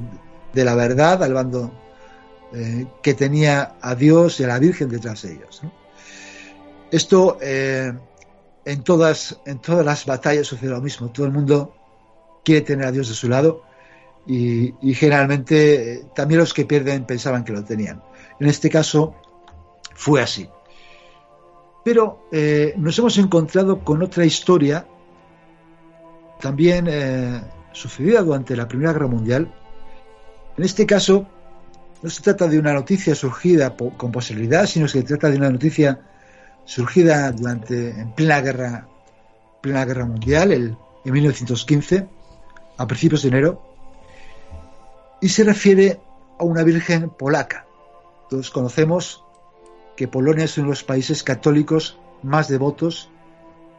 de 0.53 0.63
la 0.63 0.75
verdad, 0.75 1.21
al 1.23 1.33
bando 1.33 1.71
eh, 2.53 2.85
que 3.01 3.13
tenía 3.13 3.75
a 3.81 3.95
Dios 3.95 4.39
y 4.39 4.43
a 4.43 4.47
la 4.47 4.59
Virgen 4.59 4.89
detrás 4.89 5.23
de 5.23 5.33
ellos. 5.33 5.61
Esto 6.91 7.37
en 7.41 8.83
todas, 8.83 9.39
en 9.45 9.59
todas 9.59 9.85
las 9.85 10.05
batallas 10.05 10.47
sucede 10.47 10.71
lo 10.71 10.81
mismo. 10.81 11.11
Todo 11.11 11.27
el 11.27 11.31
mundo 11.31 11.75
quiere 12.43 12.61
tener 12.61 12.87
a 12.87 12.91
Dios 12.91 13.09
de 13.09 13.13
su 13.13 13.29
lado 13.29 13.63
y, 14.25 14.73
generalmente 14.93 16.05
también 16.15 16.39
los 16.39 16.53
que 16.53 16.65
pierden 16.65 17.05
pensaban 17.05 17.43
que 17.43 17.51
lo 17.51 17.63
tenían. 17.63 18.01
En 18.39 18.47
este 18.47 18.69
caso 18.69 19.15
fue 19.99 20.21
así. 20.21 20.49
Pero 21.83 22.29
eh, 22.31 22.73
nos 22.77 22.97
hemos 22.99 23.17
encontrado 23.17 23.83
con 23.83 24.01
otra 24.01 24.23
historia 24.25 24.87
también 26.39 26.87
eh, 26.89 27.41
sucedida 27.73 28.21
durante 28.21 28.55
la 28.55 28.65
Primera 28.65 28.93
Guerra 28.93 29.07
Mundial. 29.07 29.53
En 30.57 30.63
este 30.63 30.85
caso, 30.85 31.27
no 32.01 32.09
se 32.09 32.21
trata 32.21 32.47
de 32.47 32.57
una 32.57 32.73
noticia 32.73 33.13
surgida 33.13 33.75
con 33.75 34.09
posibilidad, 34.09 34.65
sino 34.67 34.85
que 34.85 34.93
se 34.93 35.03
trata 35.03 35.29
de 35.29 35.35
una 35.35 35.49
noticia 35.49 35.99
surgida 36.63 37.29
durante 37.33 37.89
en 37.89 38.13
plena 38.13 38.39
guerra, 38.39 38.87
plena 39.59 39.83
guerra 39.83 40.05
mundial, 40.05 40.53
el, 40.53 40.77
en 41.03 41.13
1915, 41.13 42.07
a 42.77 42.87
principios 42.87 43.23
de 43.23 43.27
enero, 43.27 43.61
y 45.19 45.27
se 45.27 45.43
refiere 45.43 45.99
a 46.39 46.45
una 46.45 46.63
virgen 46.63 47.09
polaca. 47.09 47.65
Todos 48.29 48.49
conocemos 48.49 49.25
que 49.99 50.07
Polonia 50.07 50.45
es 50.45 50.57
uno 50.57 50.67
de 50.67 50.69
los 50.69 50.85
países 50.85 51.23
católicos 51.23 51.99
más 52.23 52.47
devotos 52.47 53.09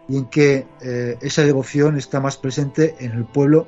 y 0.07 0.19
en 0.19 0.27
que 0.27 0.67
eh, 0.83 1.17
esa 1.23 1.45
devoción 1.45 1.97
está 1.97 2.21
más 2.21 2.37
presente 2.37 2.95
en 3.01 3.13
el 3.13 3.25
pueblo. 3.25 3.67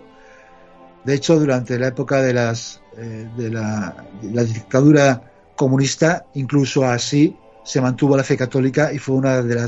De 1.03 1.15
hecho, 1.15 1.41
durante 1.41 1.79
la 1.79 1.87
época 1.87 2.21
eh, 2.21 3.29
de, 3.39 3.51
la, 3.51 4.05
de 4.21 4.31
la 4.33 4.45
dictadura 4.45 5.33
comunista, 5.57 6.27
incluso 6.35 6.85
así 6.85 7.35
se 7.65 7.81
mantuvo 7.81 8.19
la 8.19 8.23
fe 8.23 8.37
católica 8.37 8.93
y 8.93 8.99
fue 8.99 9.17
uno 9.17 9.43
de 9.43 9.67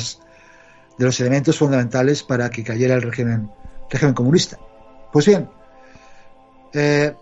los 0.98 1.20
elementos 1.20 1.56
fundamentales 1.56 2.22
para 2.22 2.50
que 2.50 2.62
cayera 2.62 2.96
el 2.96 3.00
régimen, 3.00 3.50
régimen 3.88 4.12
comunista. 4.12 4.58
Pues 5.10 5.24
bien, 5.24 5.48
eh, 6.74 7.14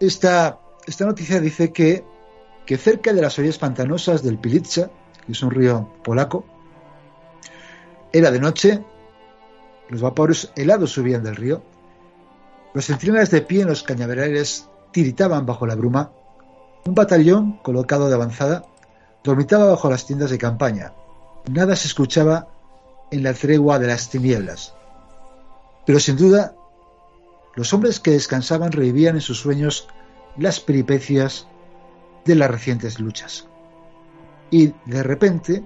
esta, 0.00 0.58
esta 0.84 1.04
noticia 1.04 1.38
dice 1.38 1.72
que, 1.72 2.04
que 2.70 2.78
cerca 2.78 3.12
de 3.12 3.20
las 3.20 3.36
orillas 3.36 3.58
pantanosas 3.58 4.22
del 4.22 4.38
Pilitza, 4.38 4.90
que 5.26 5.32
es 5.32 5.42
un 5.42 5.50
río 5.50 5.88
polaco, 6.04 6.44
era 8.12 8.30
de 8.30 8.38
noche, 8.38 8.84
los 9.88 10.00
vapores 10.00 10.52
helados 10.54 10.92
subían 10.92 11.24
del 11.24 11.34
río, 11.34 11.64
los 12.72 12.86
centinelas 12.86 13.32
de 13.32 13.42
pie 13.42 13.62
en 13.62 13.68
los 13.70 13.82
cañaverales 13.82 14.68
tiritaban 14.92 15.46
bajo 15.46 15.66
la 15.66 15.74
bruma, 15.74 16.12
un 16.86 16.94
batallón 16.94 17.58
colocado 17.60 18.08
de 18.08 18.14
avanzada 18.14 18.64
dormitaba 19.24 19.64
bajo 19.64 19.90
las 19.90 20.06
tiendas 20.06 20.30
de 20.30 20.38
campaña. 20.38 20.92
Nada 21.50 21.74
se 21.74 21.88
escuchaba 21.88 22.46
en 23.10 23.24
la 23.24 23.34
tregua 23.34 23.80
de 23.80 23.88
las 23.88 24.10
tinieblas. 24.10 24.76
Pero 25.86 25.98
sin 25.98 26.16
duda, 26.16 26.54
los 27.56 27.74
hombres 27.74 27.98
que 27.98 28.12
descansaban 28.12 28.70
revivían 28.70 29.16
en 29.16 29.22
sus 29.22 29.40
sueños 29.40 29.88
las 30.36 30.60
peripecias 30.60 31.48
de 32.24 32.34
las 32.34 32.50
recientes 32.50 33.00
luchas. 33.00 33.48
Y 34.50 34.74
de 34.86 35.02
repente, 35.02 35.64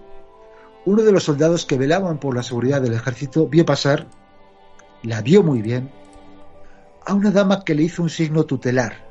uno 0.85 1.03
de 1.03 1.13
los 1.13 1.25
soldados 1.25 1.65
que 1.65 1.79
velaban 1.79 2.19
por 2.19 2.35
la 2.35 2.43
seguridad 2.43 2.83
del 2.83 2.95
ejército 2.95 3.49
vio 3.49 3.65
pasar, 3.65 4.07
la 5.03 5.23
vio 5.23 5.43
muy 5.43 5.63
bien, 5.63 5.91
a 7.07 7.15
una 7.15 7.31
dama 7.31 7.65
que 7.65 7.75
le 7.75 7.83
hizo 7.83 8.03
un 8.03 8.11
signo 8.11 8.45
tutelar. 8.45 9.05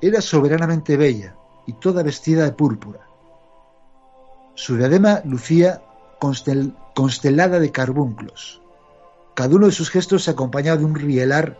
Era 0.00 0.20
soberanamente 0.20 0.96
bella 0.96 1.34
y 1.66 1.72
toda 1.74 2.02
vestida 2.02 2.44
de 2.44 2.52
púrpura. 2.52 3.00
Su 4.54 4.76
diadema 4.76 5.22
lucía 5.24 5.82
constel- 6.20 6.74
constelada 6.94 7.58
de 7.60 7.70
carbunclos. 7.70 8.62
Cada 9.34 9.54
uno 9.54 9.66
de 9.66 9.72
sus 9.72 9.90
gestos 9.90 10.24
se 10.24 10.32
acompañaba 10.32 10.78
de 10.78 10.84
un 10.84 10.94
rielar 10.94 11.58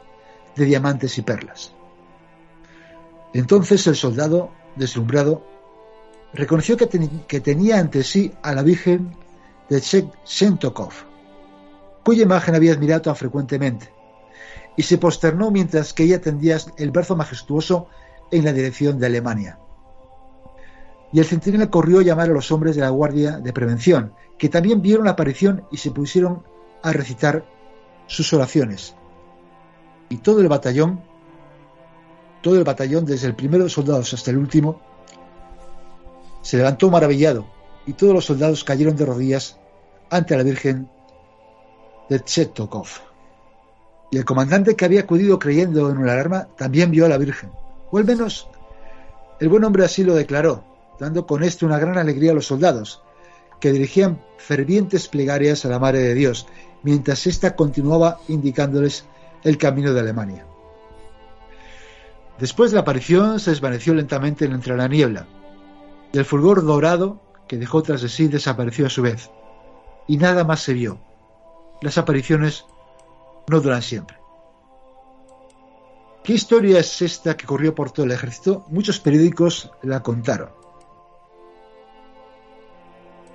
de 0.56 0.64
diamantes 0.64 1.16
y 1.18 1.22
perlas. 1.22 1.74
Entonces 3.34 3.86
el 3.86 3.96
soldado, 3.96 4.50
deslumbrado, 4.76 5.44
reconoció 6.32 6.76
que, 6.76 6.86
ten- 6.86 7.24
que 7.26 7.40
tenía 7.40 7.78
ante 7.78 8.02
sí 8.02 8.32
a 8.42 8.54
la 8.54 8.62
Virgen 8.62 9.14
de 9.68 9.80
Shentokov, 9.80 10.92
cuya 12.04 12.22
imagen 12.22 12.54
había 12.54 12.72
admirado 12.72 13.02
tan 13.02 13.16
frecuentemente, 13.16 13.92
y 14.76 14.82
se 14.82 14.98
posternó 14.98 15.50
mientras 15.50 15.92
que 15.92 16.04
ella 16.04 16.20
tendía 16.20 16.58
el 16.76 16.90
brazo 16.90 17.16
majestuoso 17.16 17.88
en 18.30 18.44
la 18.44 18.52
dirección 18.52 18.98
de 18.98 19.06
Alemania. 19.06 19.58
Y 21.12 21.18
el 21.18 21.24
centinela 21.24 21.70
corrió 21.70 22.00
a 22.00 22.02
llamar 22.02 22.28
a 22.30 22.34
los 22.34 22.52
hombres 22.52 22.76
de 22.76 22.82
la 22.82 22.90
Guardia 22.90 23.38
de 23.38 23.52
Prevención, 23.52 24.12
que 24.38 24.48
también 24.48 24.82
vieron 24.82 25.06
la 25.06 25.12
aparición 25.12 25.64
y 25.70 25.78
se 25.78 25.90
pusieron 25.90 26.44
a 26.82 26.92
recitar 26.92 27.44
sus 28.06 28.32
oraciones. 28.32 28.94
Y 30.10 30.18
todo 30.18 30.40
el 30.40 30.48
batallón, 30.48 31.02
todo 32.42 32.56
el 32.56 32.64
batallón, 32.64 33.04
desde 33.04 33.26
el 33.26 33.34
primero 33.34 33.64
de 33.64 33.70
soldados 33.70 34.12
hasta 34.14 34.30
el 34.30 34.38
último, 34.38 34.80
se 36.42 36.56
levantó 36.56 36.90
maravillado 36.90 37.46
y 37.86 37.92
todos 37.94 38.14
los 38.14 38.24
soldados 38.24 38.64
cayeron 38.64 38.96
de 38.96 39.06
rodillas 39.06 39.58
ante 40.10 40.36
la 40.36 40.42
Virgen 40.42 40.88
de 42.08 42.20
Chetokov. 42.20 42.86
Y 44.10 44.18
el 44.18 44.24
comandante 44.24 44.74
que 44.74 44.84
había 44.84 45.00
acudido 45.00 45.38
creyendo 45.38 45.90
en 45.90 45.98
una 45.98 46.12
alarma 46.12 46.48
también 46.56 46.90
vio 46.90 47.04
a 47.04 47.08
la 47.08 47.18
Virgen, 47.18 47.50
o 47.90 47.98
al 47.98 48.04
menos 48.04 48.48
el 49.40 49.48
buen 49.48 49.64
hombre 49.64 49.84
así 49.84 50.02
lo 50.02 50.14
declaró, 50.14 50.64
dando 50.98 51.26
con 51.26 51.44
esto 51.44 51.66
una 51.66 51.78
gran 51.78 51.98
alegría 51.98 52.32
a 52.32 52.34
los 52.34 52.46
soldados, 52.46 53.02
que 53.60 53.72
dirigían 53.72 54.20
fervientes 54.38 55.08
plegarias 55.08 55.64
a 55.64 55.68
la 55.68 55.78
Madre 55.78 56.00
de 56.00 56.14
Dios, 56.14 56.46
mientras 56.82 57.26
ésta 57.26 57.54
continuaba 57.54 58.18
indicándoles 58.28 59.04
el 59.44 59.58
camino 59.58 59.92
de 59.92 60.00
Alemania. 60.00 60.47
Después 62.38 62.70
de 62.70 62.76
la 62.76 62.82
aparición 62.82 63.40
se 63.40 63.50
desvaneció 63.50 63.94
lentamente 63.94 64.44
entre 64.44 64.76
la 64.76 64.88
niebla, 64.88 65.26
y 66.12 66.18
el 66.18 66.24
fulgor 66.24 66.64
dorado 66.64 67.20
que 67.48 67.56
dejó 67.56 67.82
tras 67.82 68.02
de 68.02 68.08
sí 68.08 68.28
desapareció 68.28 68.86
a 68.86 68.90
su 68.90 69.02
vez, 69.02 69.30
y 70.06 70.16
nada 70.18 70.44
más 70.44 70.60
se 70.60 70.74
vio. 70.74 70.98
Las 71.80 71.98
apariciones 71.98 72.64
no 73.48 73.60
duran 73.60 73.82
siempre. 73.82 74.18
¿Qué 76.22 76.34
historia 76.34 76.78
es 76.78 77.00
esta 77.00 77.36
que 77.36 77.46
corrió 77.46 77.74
por 77.74 77.90
todo 77.90 78.04
el 78.04 78.12
ejército? 78.12 78.66
Muchos 78.68 79.00
periódicos 79.00 79.70
la 79.82 80.02
contaron. 80.02 80.50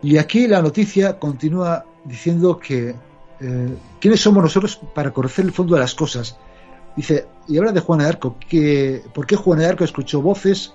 Y 0.03 0.17
aquí 0.17 0.47
la 0.47 0.61
noticia 0.61 1.17
continúa 1.17 1.85
diciendo 2.03 2.59
que 2.59 2.95
eh, 3.39 3.77
quiénes 3.99 4.21
somos 4.21 4.43
nosotros 4.43 4.79
para 4.93 5.11
conocer 5.11 5.45
el 5.45 5.51
fondo 5.51 5.75
de 5.75 5.81
las 5.81 5.95
cosas. 5.95 6.37
Dice, 6.95 7.27
y 7.47 7.57
habla 7.57 7.71
de 7.71 7.79
Juana 7.79 8.03
de 8.03 8.09
Arco, 8.09 8.37
que, 8.39 9.03
¿por 9.13 9.25
qué 9.25 9.35
Juana 9.35 9.63
de 9.63 9.69
Arco 9.69 9.83
escuchó 9.83 10.21
voces? 10.21 10.73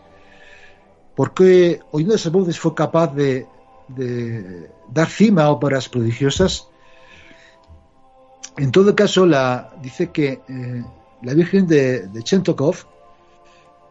¿Por 1.14 1.34
qué 1.34 1.80
oyendo 1.90 2.14
esas 2.14 2.32
voces 2.32 2.58
fue 2.58 2.74
capaz 2.74 3.14
de, 3.14 3.46
dar 4.88 5.08
cima 5.08 5.44
a 5.44 5.50
óperas 5.50 5.88
prodigiosas? 5.88 6.68
En 8.56 8.72
todo 8.72 8.94
caso, 8.94 9.26
la, 9.26 9.72
dice 9.80 10.10
que 10.10 10.40
eh, 10.48 10.84
la 11.22 11.34
Virgen 11.34 11.66
de, 11.66 12.08
de 12.08 12.22
Chentokov, 12.22 12.86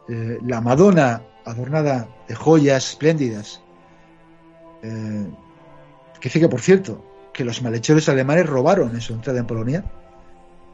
eh, 0.10 0.40
la 0.46 0.62
Madonna 0.62 1.22
adornada 1.46 2.08
de 2.28 2.36
joyas 2.36 2.90
espléndidas, 2.90 3.62
eh, 4.84 5.28
que 6.20 6.30
dice 6.30 6.40
que, 6.40 6.50
por 6.50 6.62
cierto, 6.62 7.04
que 7.34 7.46
los 7.46 7.62
malhechores 7.62 8.10
alemanes 8.10 8.48
robaron 8.48 8.94
en 8.94 9.02
su 9.02 9.14
entrada 9.14 9.40
en 9.40 9.48
Polonia, 9.48 9.86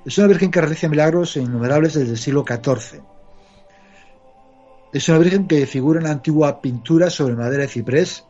es 0.05 0.17
una 0.17 0.27
virgen 0.27 0.51
que 0.51 0.61
realiza 0.61 0.89
milagros 0.89 1.37
innumerables 1.37 1.93
desde 1.93 2.11
el 2.11 2.17
siglo 2.17 2.43
XIV. 2.47 3.01
Es 4.91 5.09
una 5.09 5.17
virgen 5.17 5.47
que 5.47 5.65
figura 5.65 5.99
en 5.99 6.05
la 6.05 6.11
antigua 6.11 6.61
pintura 6.61 7.09
sobre 7.09 7.35
madera 7.35 7.63
de 7.63 7.69
ciprés 7.69 8.25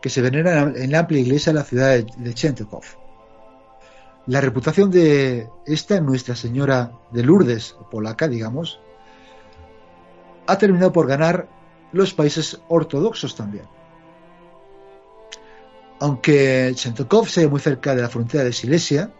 que 0.00 0.10
se 0.10 0.22
venera 0.22 0.72
en 0.74 0.90
la 0.90 1.00
amplia 1.00 1.20
iglesia 1.20 1.52
de 1.52 1.58
la 1.58 1.64
ciudad 1.64 1.96
de, 1.96 2.34
Chentekov. 2.34 2.82
La 4.26 4.40
reputación 4.40 4.90
de 4.90 5.48
esta 5.66 6.00
Nuestra 6.00 6.34
Señora 6.34 6.92
de 7.10 7.22
Lourdes, 7.22 7.76
polaca, 7.90 8.26
digamos, 8.26 8.80
ha 10.46 10.58
terminado 10.58 10.92
por 10.92 11.06
ganar 11.06 11.48
los 11.92 12.12
países 12.12 12.60
ortodoxos 12.68 13.36
también. 13.36 13.66
Aunque 16.00 16.72
Chentekov 16.74 17.28
se 17.28 17.46
muy 17.46 17.60
cerca 17.60 17.94
de 17.94 18.02
la 18.02 18.08
frontera 18.08 18.44
de 18.44 18.52
Silesia, 18.52 19.12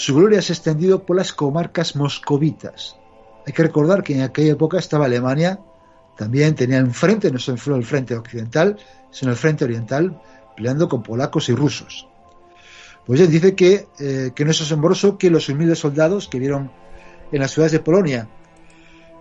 su 0.00 0.14
gloria 0.14 0.40
se 0.40 0.52
ha 0.52 0.56
extendido 0.56 1.04
por 1.04 1.14
las 1.14 1.34
comarcas 1.34 1.94
moscovitas. 1.94 2.96
Hay 3.46 3.52
que 3.52 3.64
recordar 3.64 4.02
que 4.02 4.14
en 4.14 4.22
aquella 4.22 4.52
época 4.52 4.78
estaba 4.78 5.04
Alemania, 5.04 5.60
también 6.16 6.54
tenía 6.54 6.78
un 6.78 6.94
frente, 6.94 7.30
no 7.30 7.38
solo 7.38 7.76
el 7.76 7.84
frente 7.84 8.16
occidental, 8.16 8.78
sino 9.10 9.30
el 9.30 9.36
frente 9.36 9.66
oriental, 9.66 10.18
peleando 10.56 10.88
con 10.88 11.02
polacos 11.02 11.50
y 11.50 11.54
rusos. 11.54 12.08
Pues 13.04 13.20
él 13.20 13.30
dice 13.30 13.54
que, 13.54 13.88
eh, 13.98 14.30
que 14.34 14.42
no 14.46 14.52
es 14.52 14.62
asombroso 14.62 15.18
que 15.18 15.28
los 15.28 15.50
humildes 15.50 15.80
soldados 15.80 16.28
que 16.28 16.38
vieron 16.38 16.70
en 17.30 17.40
las 17.40 17.50
ciudades 17.50 17.72
de 17.72 17.80
Polonia 17.80 18.26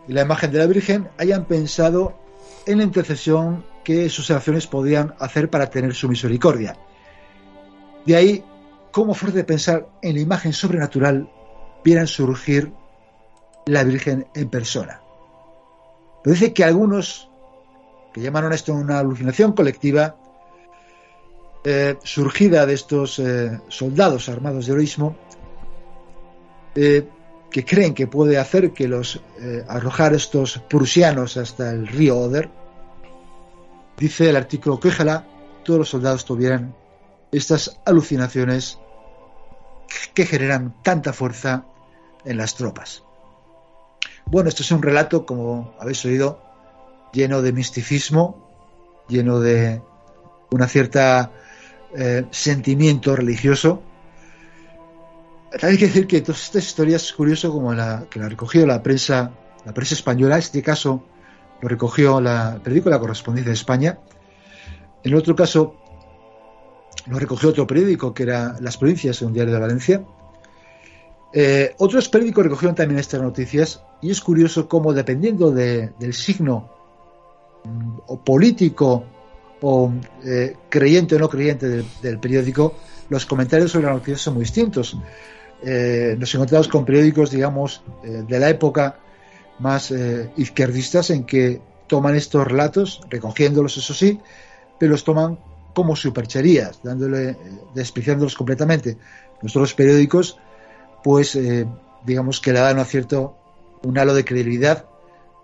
y 0.08 0.14
la 0.14 0.22
imagen 0.22 0.50
de 0.50 0.60
la 0.60 0.66
Virgen 0.66 1.10
hayan 1.18 1.44
pensado 1.44 2.18
en 2.66 2.78
la 2.78 2.86
intercesión 2.86 3.66
que 3.84 4.08
sus 4.08 4.32
acciones 4.32 4.66
podían 4.66 5.14
hacer 5.20 5.50
para 5.50 5.70
tener 5.70 5.94
su 5.94 6.08
misericordia. 6.08 6.78
De 8.06 8.16
ahí, 8.16 8.46
cómo 8.92 9.14
fuerte 9.14 9.40
de 9.40 9.44
pensar 9.44 9.88
en 10.02 10.16
la 10.16 10.22
imagen 10.22 10.54
sobrenatural, 10.54 11.30
vieran 11.84 12.08
surgir 12.08 12.72
la 13.66 13.84
Virgen 13.84 14.28
en 14.34 14.50
persona. 14.50 15.02
Pero 16.24 16.34
dice 16.34 16.54
que 16.54 16.64
algunos, 16.64 17.30
que 18.14 18.22
llamaron 18.22 18.54
esto 18.54 18.74
una 18.74 19.00
alucinación 19.00 19.54
colectiva, 19.54 20.16
eh, 21.64 21.98
surgida 22.04 22.66
de 22.66 22.74
estos 22.74 23.20
eh, 23.20 23.60
soldados 23.68 24.30
armados 24.30 24.66
de 24.66 24.74
heroísmo, 24.74 25.16
eh, 26.76 27.08
que 27.52 27.66
creen 27.66 27.94
que 27.94 28.08
puede 28.08 28.38
hacer 28.38 28.72
que 28.72 28.88
los 28.88 29.22
arrojar 29.68 30.14
estos 30.14 30.60
prusianos 30.70 31.36
hasta 31.36 31.72
el 31.72 31.88
río 31.88 32.16
Oder, 32.18 32.50
dice 33.98 34.30
el 34.30 34.36
artículo 34.36 34.80
que 34.80 34.90
ojalá 34.90 35.26
todos 35.64 35.80
los 35.80 35.90
soldados 35.90 36.26
tuvieran 36.26 36.76
estas 37.32 37.80
alucinaciones 37.86 38.80
que 40.14 40.26
generan 40.26 40.76
tanta 40.84 41.14
fuerza 41.14 41.66
en 42.26 42.38
las 42.38 42.56
tropas. 42.56 43.04
Bueno, 44.26 44.50
esto 44.50 44.64
es 44.64 44.72
un 44.72 44.82
relato, 44.82 45.26
como 45.26 45.74
habéis 45.80 46.06
oído, 46.06 46.42
lleno 47.14 47.42
de 47.42 47.54
misticismo, 47.54 48.48
lleno 49.08 49.40
de 49.40 49.82
una 50.52 50.68
cierta 50.68 51.32
eh, 51.96 52.26
sentimiento 52.30 53.16
religioso. 53.16 53.82
Hay 55.62 55.78
que 55.78 55.88
decir 55.88 56.06
que 56.06 56.22
todas 56.22 56.44
estas 56.44 56.64
historias 56.64 57.04
es 57.04 57.14
curioso 57.14 57.52
como 57.52 57.74
la 57.74 58.06
que 58.10 58.20
la 58.20 58.30
recogió 58.30 58.68
la 58.68 58.84
prensa, 58.84 59.32
la 59.66 59.74
prensa 59.74 59.96
española, 59.96 60.36
en 60.36 60.40
este 60.40 60.62
caso 60.62 61.04
lo 61.62 61.68
recogió 61.68 62.22
la 62.22 62.60
periódico 62.64 62.90
La 62.90 63.00
Correspondencia 63.00 63.50
de 63.50 63.56
España. 63.56 64.00
En 65.04 65.16
otro 65.16 65.36
caso 65.36 65.79
lo 67.10 67.18
recogió 67.18 67.49
otro 67.49 67.66
periódico 67.66 68.14
que 68.14 68.24
era 68.24 68.55
Las 68.62 68.78
Provincias, 68.78 69.22
un 69.22 69.34
diario 69.34 69.53
de 69.53 69.60
Valencia. 69.60 70.03
Eh, 71.34 71.74
otros 71.80 72.07
periódicos 72.07 72.43
recogieron 72.43 72.76
también 72.76 72.99
estas 72.99 73.22
noticias 73.22 73.84
y 74.01 74.12
es 74.12 74.22
curioso 74.22 74.68
cómo 74.68 74.93
dependiendo 74.93 75.51
del 75.51 76.14
signo 76.14 76.70
mm, 77.64 77.97
o 78.07 78.24
político 78.24 79.03
o 79.62 79.91
eh, 80.24 80.55
creyente 80.70 81.16
o 81.16 81.20
no 81.20 81.30
creyente 81.30 81.84
del, 82.01 82.20
periódico, 82.20 82.76
los 83.10 83.26
comentarios 83.26 83.72
sobre 83.72 83.88
la 83.88 83.93
noticia 83.93 84.18
son 84.18 84.36
muy 84.36 84.43
distintos. 84.43 84.97
Eh, 85.64 86.16
nos 86.18 86.34
encontramos 86.34 86.68
con 86.68 86.86
periódicos, 86.86 87.32
digamos, 87.32 87.84
de 88.03 88.39
la 88.39 88.49
época 88.49 88.99
más 89.60 89.93
izquierdistas 90.38 91.10
en 91.10 91.26
que 91.26 91.60
toman 91.88 92.16
estos 92.16 92.47
relatos, 92.47 93.01
recogiéndolos, 93.10 93.76
eso 93.76 93.93
sí, 93.93 94.20
pero 94.80 94.93
los 94.93 95.03
toman 95.03 95.38
como 95.74 95.96
supercherías, 95.96 96.82
dándole, 96.84 97.38
despreciándolos 97.74 98.36
completamente. 98.36 98.98
Nuestros 99.42 99.74
periódicos, 99.74 100.38
pues, 101.04 101.38
digamos 102.06 102.42
que 102.42 102.54
le 102.54 102.60
dan 102.60 102.80
un 102.80 102.86
cierto 102.86 103.36
un 103.84 103.98
halo 103.98 104.14
de 104.14 104.26
credibilidad 104.26 104.86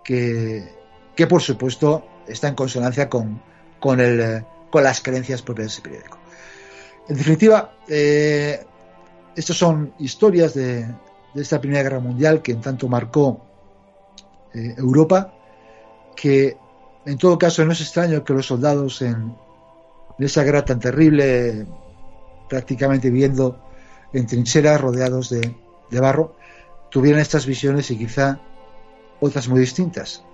que, 0.04 0.68
que 1.14 1.26
por 1.26 1.42
supuesto 1.42 2.04
está 2.26 2.48
en 2.48 2.54
consonancia 2.54 3.08
con, 3.08 3.40
con, 3.80 4.00
el, 4.00 4.20
eh, 4.20 4.44
con 4.70 4.84
las 4.84 5.00
creencias 5.00 5.42
propias 5.42 5.68
de 5.68 5.72
ese 5.72 5.82
periódico. 5.82 6.18
En 7.08 7.16
definitiva, 7.16 7.74
eh, 7.88 8.64
estas 9.34 9.56
son 9.56 9.94
historias 9.98 10.54
de, 10.54 10.86
esta 11.34 11.60
Primera 11.60 11.82
Guerra 11.82 12.00
Mundial 12.00 12.40
que 12.40 12.52
en 12.52 12.60
tanto 12.60 12.88
marcó 12.88 13.42
eh, 14.54 14.74
Europa, 14.78 15.34
que 16.14 16.56
en 17.04 17.18
todo 17.18 17.38
caso 17.38 17.64
no 17.64 17.72
es 17.72 17.80
extraño 17.80 18.24
que 18.24 18.32
los 18.32 18.46
soldados 18.46 19.02
en, 19.02 19.36
esa 20.18 20.42
guerra 20.44 20.64
tan 20.64 20.80
terrible, 20.80 21.66
prácticamente 22.48 23.10
viviendo 23.10 23.60
en 24.12 24.26
trincheras 24.26 24.80
rodeados 24.80 25.28
de, 25.30 25.54
de 25.90 26.00
barro, 26.00 26.36
tuvieran 26.90 27.20
estas 27.20 27.46
visiones 27.46 27.90
y 27.90 27.98
quizá 27.98 28.40
otras 29.20 29.48
muy 29.48 29.60
distintas. 29.60 30.24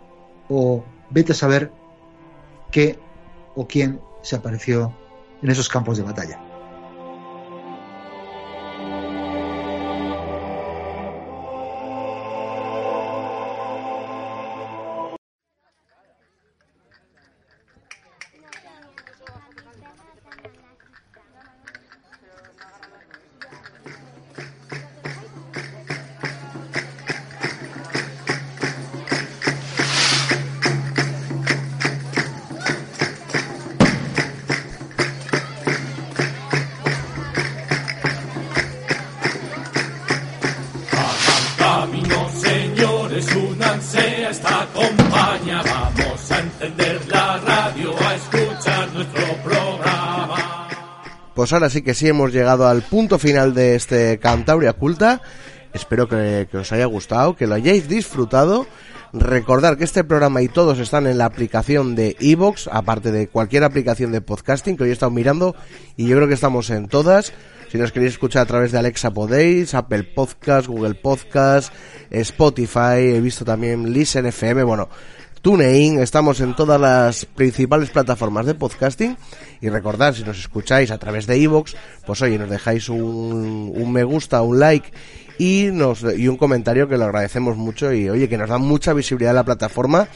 O 0.48 0.84
vete 1.10 1.32
a 1.32 1.34
saber 1.34 1.72
qué 2.70 2.98
o 3.54 3.66
quién 3.66 4.00
se 4.22 4.36
apareció 4.36 4.94
en 5.42 5.50
esos 5.50 5.68
campos 5.68 5.98
de 5.98 6.04
batalla. 6.04 6.51
Pues 51.42 51.52
ahora 51.52 51.70
sí 51.70 51.82
que 51.82 51.94
sí 51.94 52.06
hemos 52.06 52.32
llegado 52.32 52.68
al 52.68 52.82
punto 52.82 53.18
final 53.18 53.52
de 53.52 53.74
este 53.74 54.20
Cantabria 54.20 54.74
Culta. 54.74 55.22
Espero 55.72 56.08
que, 56.08 56.46
os 56.54 56.70
haya 56.70 56.86
gustado, 56.86 57.34
que 57.34 57.48
lo 57.48 57.56
hayáis 57.56 57.88
disfrutado. 57.88 58.68
Recordar 59.12 59.76
que 59.76 59.82
este 59.82 60.04
programa 60.04 60.40
y 60.42 60.46
todos 60.46 60.78
están 60.78 61.08
en 61.08 61.18
la 61.18 61.24
aplicación 61.24 61.96
de 61.96 62.16
Evox, 62.20 62.68
aparte 62.70 63.10
de 63.10 63.26
cualquier 63.26 63.64
aplicación 63.64 64.12
de 64.12 64.20
podcasting 64.20 64.76
que 64.76 64.84
hoy 64.84 64.90
he 64.90 64.92
estado 64.92 65.10
mirando 65.10 65.56
y 65.96 66.06
yo 66.06 66.14
creo 66.14 66.28
que 66.28 66.34
estamos 66.34 66.70
en 66.70 66.86
todas. 66.86 67.32
Si 67.72 67.76
nos 67.76 67.90
queréis 67.90 68.12
escuchar 68.12 68.42
a 68.42 68.46
través 68.46 68.70
de 68.70 68.78
Alexa 68.78 69.10
podéis, 69.10 69.74
Apple 69.74 70.04
Podcast, 70.04 70.68
Google 70.68 70.94
Podcast, 70.94 71.74
Spotify, 72.10 73.16
he 73.16 73.20
visto 73.20 73.44
también 73.44 73.92
Listen 73.92 74.26
FM, 74.26 74.62
bueno, 74.62 74.88
TuneIn, 75.42 75.98
estamos 75.98 76.40
en 76.40 76.54
todas 76.54 76.80
las 76.80 77.26
principales 77.26 77.90
plataformas 77.90 78.46
de 78.46 78.54
podcasting. 78.54 79.16
Y 79.60 79.68
recordad, 79.70 80.14
si 80.14 80.22
nos 80.22 80.38
escucháis 80.38 80.92
a 80.92 80.98
través 80.98 81.26
de 81.26 81.36
iVoox, 81.38 81.74
pues 82.06 82.22
oye, 82.22 82.38
nos 82.38 82.48
dejáis 82.48 82.88
un, 82.88 83.72
un 83.74 83.92
me 83.92 84.04
gusta, 84.04 84.40
un 84.42 84.60
like 84.60 84.92
y, 85.38 85.70
nos, 85.72 86.04
y 86.16 86.28
un 86.28 86.36
comentario 86.36 86.88
que 86.88 86.96
lo 86.96 87.06
agradecemos 87.06 87.56
mucho 87.56 87.92
y 87.92 88.08
oye, 88.08 88.28
que 88.28 88.38
nos 88.38 88.50
da 88.50 88.58
mucha 88.58 88.92
visibilidad 88.92 89.32
a 89.32 89.34
la 89.34 89.44
plataforma 89.44 90.06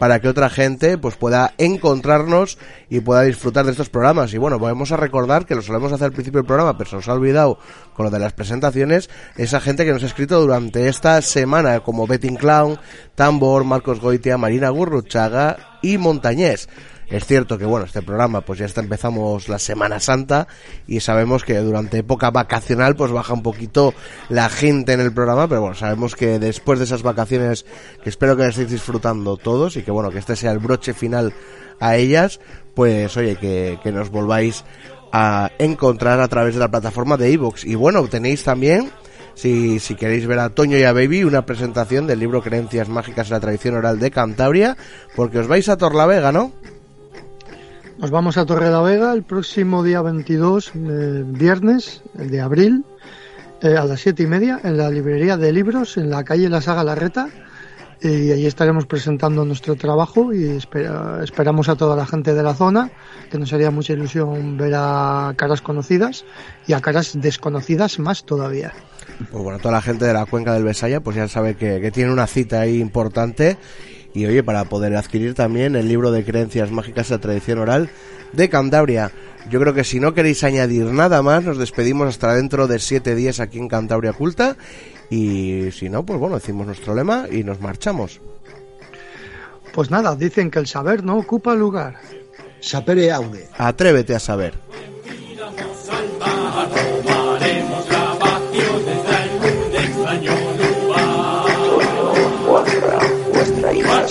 para 0.00 0.18
que 0.18 0.28
otra 0.28 0.48
gente 0.48 0.96
pues 0.96 1.16
pueda 1.16 1.52
encontrarnos 1.58 2.56
y 2.88 3.00
pueda 3.00 3.20
disfrutar 3.20 3.66
de 3.66 3.72
estos 3.72 3.90
programas. 3.90 4.32
Y 4.32 4.38
bueno, 4.38 4.58
vamos 4.58 4.92
a 4.92 4.96
recordar 4.96 5.44
que 5.44 5.54
lo 5.54 5.60
solemos 5.60 5.92
hacer 5.92 6.06
al 6.06 6.12
principio 6.12 6.38
del 6.38 6.46
programa, 6.46 6.78
pero 6.78 6.88
se 6.88 6.96
nos 6.96 7.06
ha 7.06 7.12
olvidado 7.12 7.58
con 7.92 8.06
lo 8.06 8.10
de 8.10 8.18
las 8.18 8.32
presentaciones, 8.32 9.10
esa 9.36 9.60
gente 9.60 9.84
que 9.84 9.92
nos 9.92 10.02
ha 10.02 10.06
escrito 10.06 10.40
durante 10.40 10.88
esta 10.88 11.20
semana, 11.20 11.80
como 11.80 12.06
Betting 12.06 12.36
Clown, 12.36 12.78
Tambor, 13.14 13.64
Marcos 13.64 14.00
Goitia, 14.00 14.38
Marina 14.38 14.70
Gurruchaga 14.70 15.78
y 15.82 15.98
Montañés. 15.98 16.70
Es 17.10 17.26
cierto 17.26 17.58
que 17.58 17.64
bueno, 17.64 17.86
este 17.86 18.02
programa 18.02 18.40
pues 18.42 18.60
ya 18.60 18.66
está 18.66 18.80
empezamos 18.80 19.48
la 19.48 19.58
Semana 19.58 19.98
Santa 19.98 20.46
y 20.86 21.00
sabemos 21.00 21.44
que 21.44 21.58
durante 21.58 21.98
época 21.98 22.30
vacacional 22.30 22.94
pues 22.94 23.10
baja 23.10 23.34
un 23.34 23.42
poquito 23.42 23.94
la 24.28 24.48
gente 24.48 24.92
en 24.92 25.00
el 25.00 25.12
programa, 25.12 25.48
pero 25.48 25.62
bueno, 25.62 25.74
sabemos 25.74 26.14
que 26.14 26.38
después 26.38 26.78
de 26.78 26.84
esas 26.84 27.02
vacaciones 27.02 27.66
que 28.04 28.10
espero 28.10 28.36
que 28.36 28.46
estéis 28.46 28.70
disfrutando 28.70 29.36
todos 29.36 29.76
y 29.76 29.82
que 29.82 29.90
bueno, 29.90 30.10
que 30.10 30.20
este 30.20 30.36
sea 30.36 30.52
el 30.52 30.60
broche 30.60 30.94
final 30.94 31.34
a 31.80 31.96
ellas, 31.96 32.38
pues 32.74 33.16
oye, 33.16 33.34
que, 33.34 33.80
que 33.82 33.90
nos 33.90 34.10
volváis 34.10 34.64
a 35.12 35.50
encontrar 35.58 36.20
a 36.20 36.28
través 36.28 36.54
de 36.54 36.60
la 36.60 36.70
plataforma 36.70 37.16
de 37.16 37.32
iVoox. 37.32 37.64
Y 37.64 37.74
bueno, 37.74 38.06
tenéis 38.06 38.44
también 38.44 38.90
si, 39.34 39.80
si, 39.80 39.96
queréis 39.96 40.26
ver 40.26 40.38
a 40.38 40.50
Toño 40.50 40.78
y 40.78 40.84
a 40.84 40.92
Baby, 40.92 41.24
una 41.24 41.44
presentación 41.44 42.06
del 42.06 42.20
libro 42.20 42.42
Creencias 42.42 42.88
Mágicas 42.88 43.28
en 43.28 43.32
la 43.32 43.40
Tradición 43.40 43.74
Oral 43.74 43.98
de 43.98 44.12
Cantabria, 44.12 44.76
porque 45.16 45.38
os 45.40 45.48
vais 45.48 45.68
a 45.68 45.76
Torlavega, 45.76 46.30
¿no? 46.30 46.52
Nos 48.00 48.10
vamos 48.10 48.36
a 48.38 48.46
Torre 48.46 48.70
la 48.70 48.80
Vega 48.80 49.12
el 49.12 49.22
próximo 49.22 49.82
día 49.82 50.00
22, 50.00 50.72
viernes, 50.74 52.02
el 52.18 52.30
de 52.30 52.40
abril, 52.40 52.84
eh, 53.62 53.76
a 53.76 53.84
las 53.84 54.00
siete 54.00 54.22
y 54.22 54.26
media 54.26 54.58
en 54.64 54.78
la 54.78 54.88
librería 54.90 55.36
de 55.36 55.52
libros 55.52 55.96
en 55.98 56.08
la 56.08 56.24
calle 56.24 56.48
La 56.48 56.62
Saga 56.62 56.82
Larreta 56.82 57.28
y 58.02 58.32
allí 58.32 58.46
estaremos 58.46 58.86
presentando 58.86 59.44
nuestro 59.44 59.76
trabajo 59.76 60.32
y 60.32 60.44
espera- 60.44 61.22
esperamos 61.22 61.68
a 61.68 61.76
toda 61.76 61.94
la 61.94 62.06
gente 62.06 62.32
de 62.32 62.42
la 62.42 62.54
zona, 62.54 62.90
que 63.30 63.36
nos 63.38 63.52
haría 63.52 63.70
mucha 63.70 63.92
ilusión 63.92 64.56
ver 64.56 64.72
a 64.74 65.34
caras 65.36 65.60
conocidas 65.60 66.24
y 66.66 66.72
a 66.72 66.80
caras 66.80 67.12
desconocidas 67.20 67.98
más 67.98 68.24
todavía. 68.24 68.72
Pues 69.30 69.44
bueno, 69.44 69.58
toda 69.58 69.72
la 69.72 69.82
gente 69.82 70.06
de 70.06 70.14
la 70.14 70.24
cuenca 70.24 70.54
del 70.54 70.64
Besaya 70.64 71.00
pues 71.02 71.16
ya 71.16 71.28
sabe 71.28 71.56
que, 71.56 71.82
que 71.82 71.90
tiene 71.90 72.10
una 72.10 72.26
cita 72.26 72.60
ahí 72.62 72.80
importante 72.80 73.58
y 74.14 74.26
oye, 74.26 74.42
para 74.42 74.64
poder 74.64 74.96
adquirir 74.96 75.34
también 75.34 75.76
el 75.76 75.88
libro 75.88 76.10
de 76.10 76.24
creencias 76.24 76.70
mágicas 76.70 77.08
de 77.08 77.18
tradición 77.18 77.58
oral 77.58 77.90
de 78.32 78.48
Cantabria. 78.48 79.12
Yo 79.50 79.60
creo 79.60 79.74
que 79.74 79.84
si 79.84 80.00
no 80.00 80.14
queréis 80.14 80.44
añadir 80.44 80.86
nada 80.86 81.22
más, 81.22 81.44
nos 81.44 81.58
despedimos 81.58 82.08
hasta 82.08 82.34
dentro 82.34 82.66
de 82.66 82.78
siete 82.78 83.14
días 83.14 83.40
aquí 83.40 83.58
en 83.58 83.68
Cantabria 83.68 84.12
Culta 84.12 84.56
y 85.08 85.70
si 85.72 85.88
no, 85.88 86.04
pues 86.04 86.18
bueno, 86.18 86.36
decimos 86.36 86.66
nuestro 86.66 86.94
lema 86.94 87.26
y 87.30 87.42
nos 87.42 87.60
marchamos. 87.60 88.20
Pues 89.72 89.90
nada, 89.90 90.16
dicen 90.16 90.50
que 90.50 90.58
el 90.58 90.66
saber 90.66 91.04
no 91.04 91.16
ocupa 91.16 91.54
lugar. 91.54 91.96
Sapere 92.60 93.10
aude. 93.10 93.48
Atrévete 93.56 94.14
a 94.14 94.18
saber. 94.20 94.54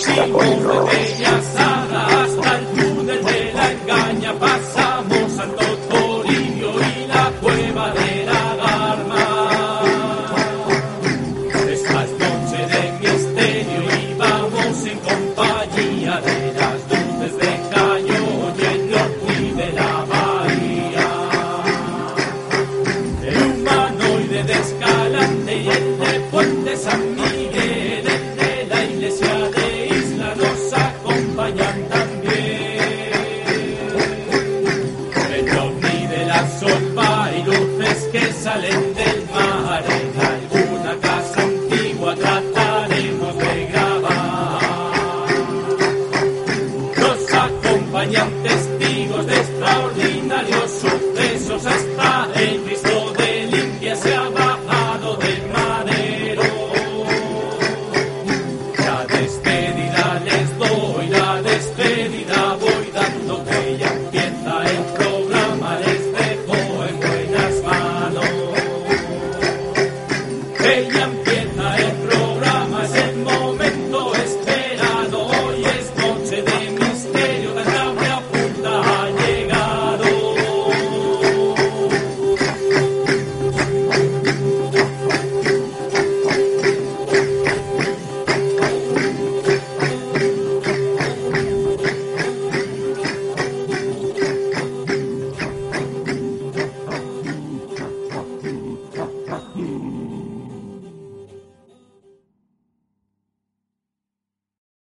Lugar. 0.07 0.29
vuestra 0.29 1.58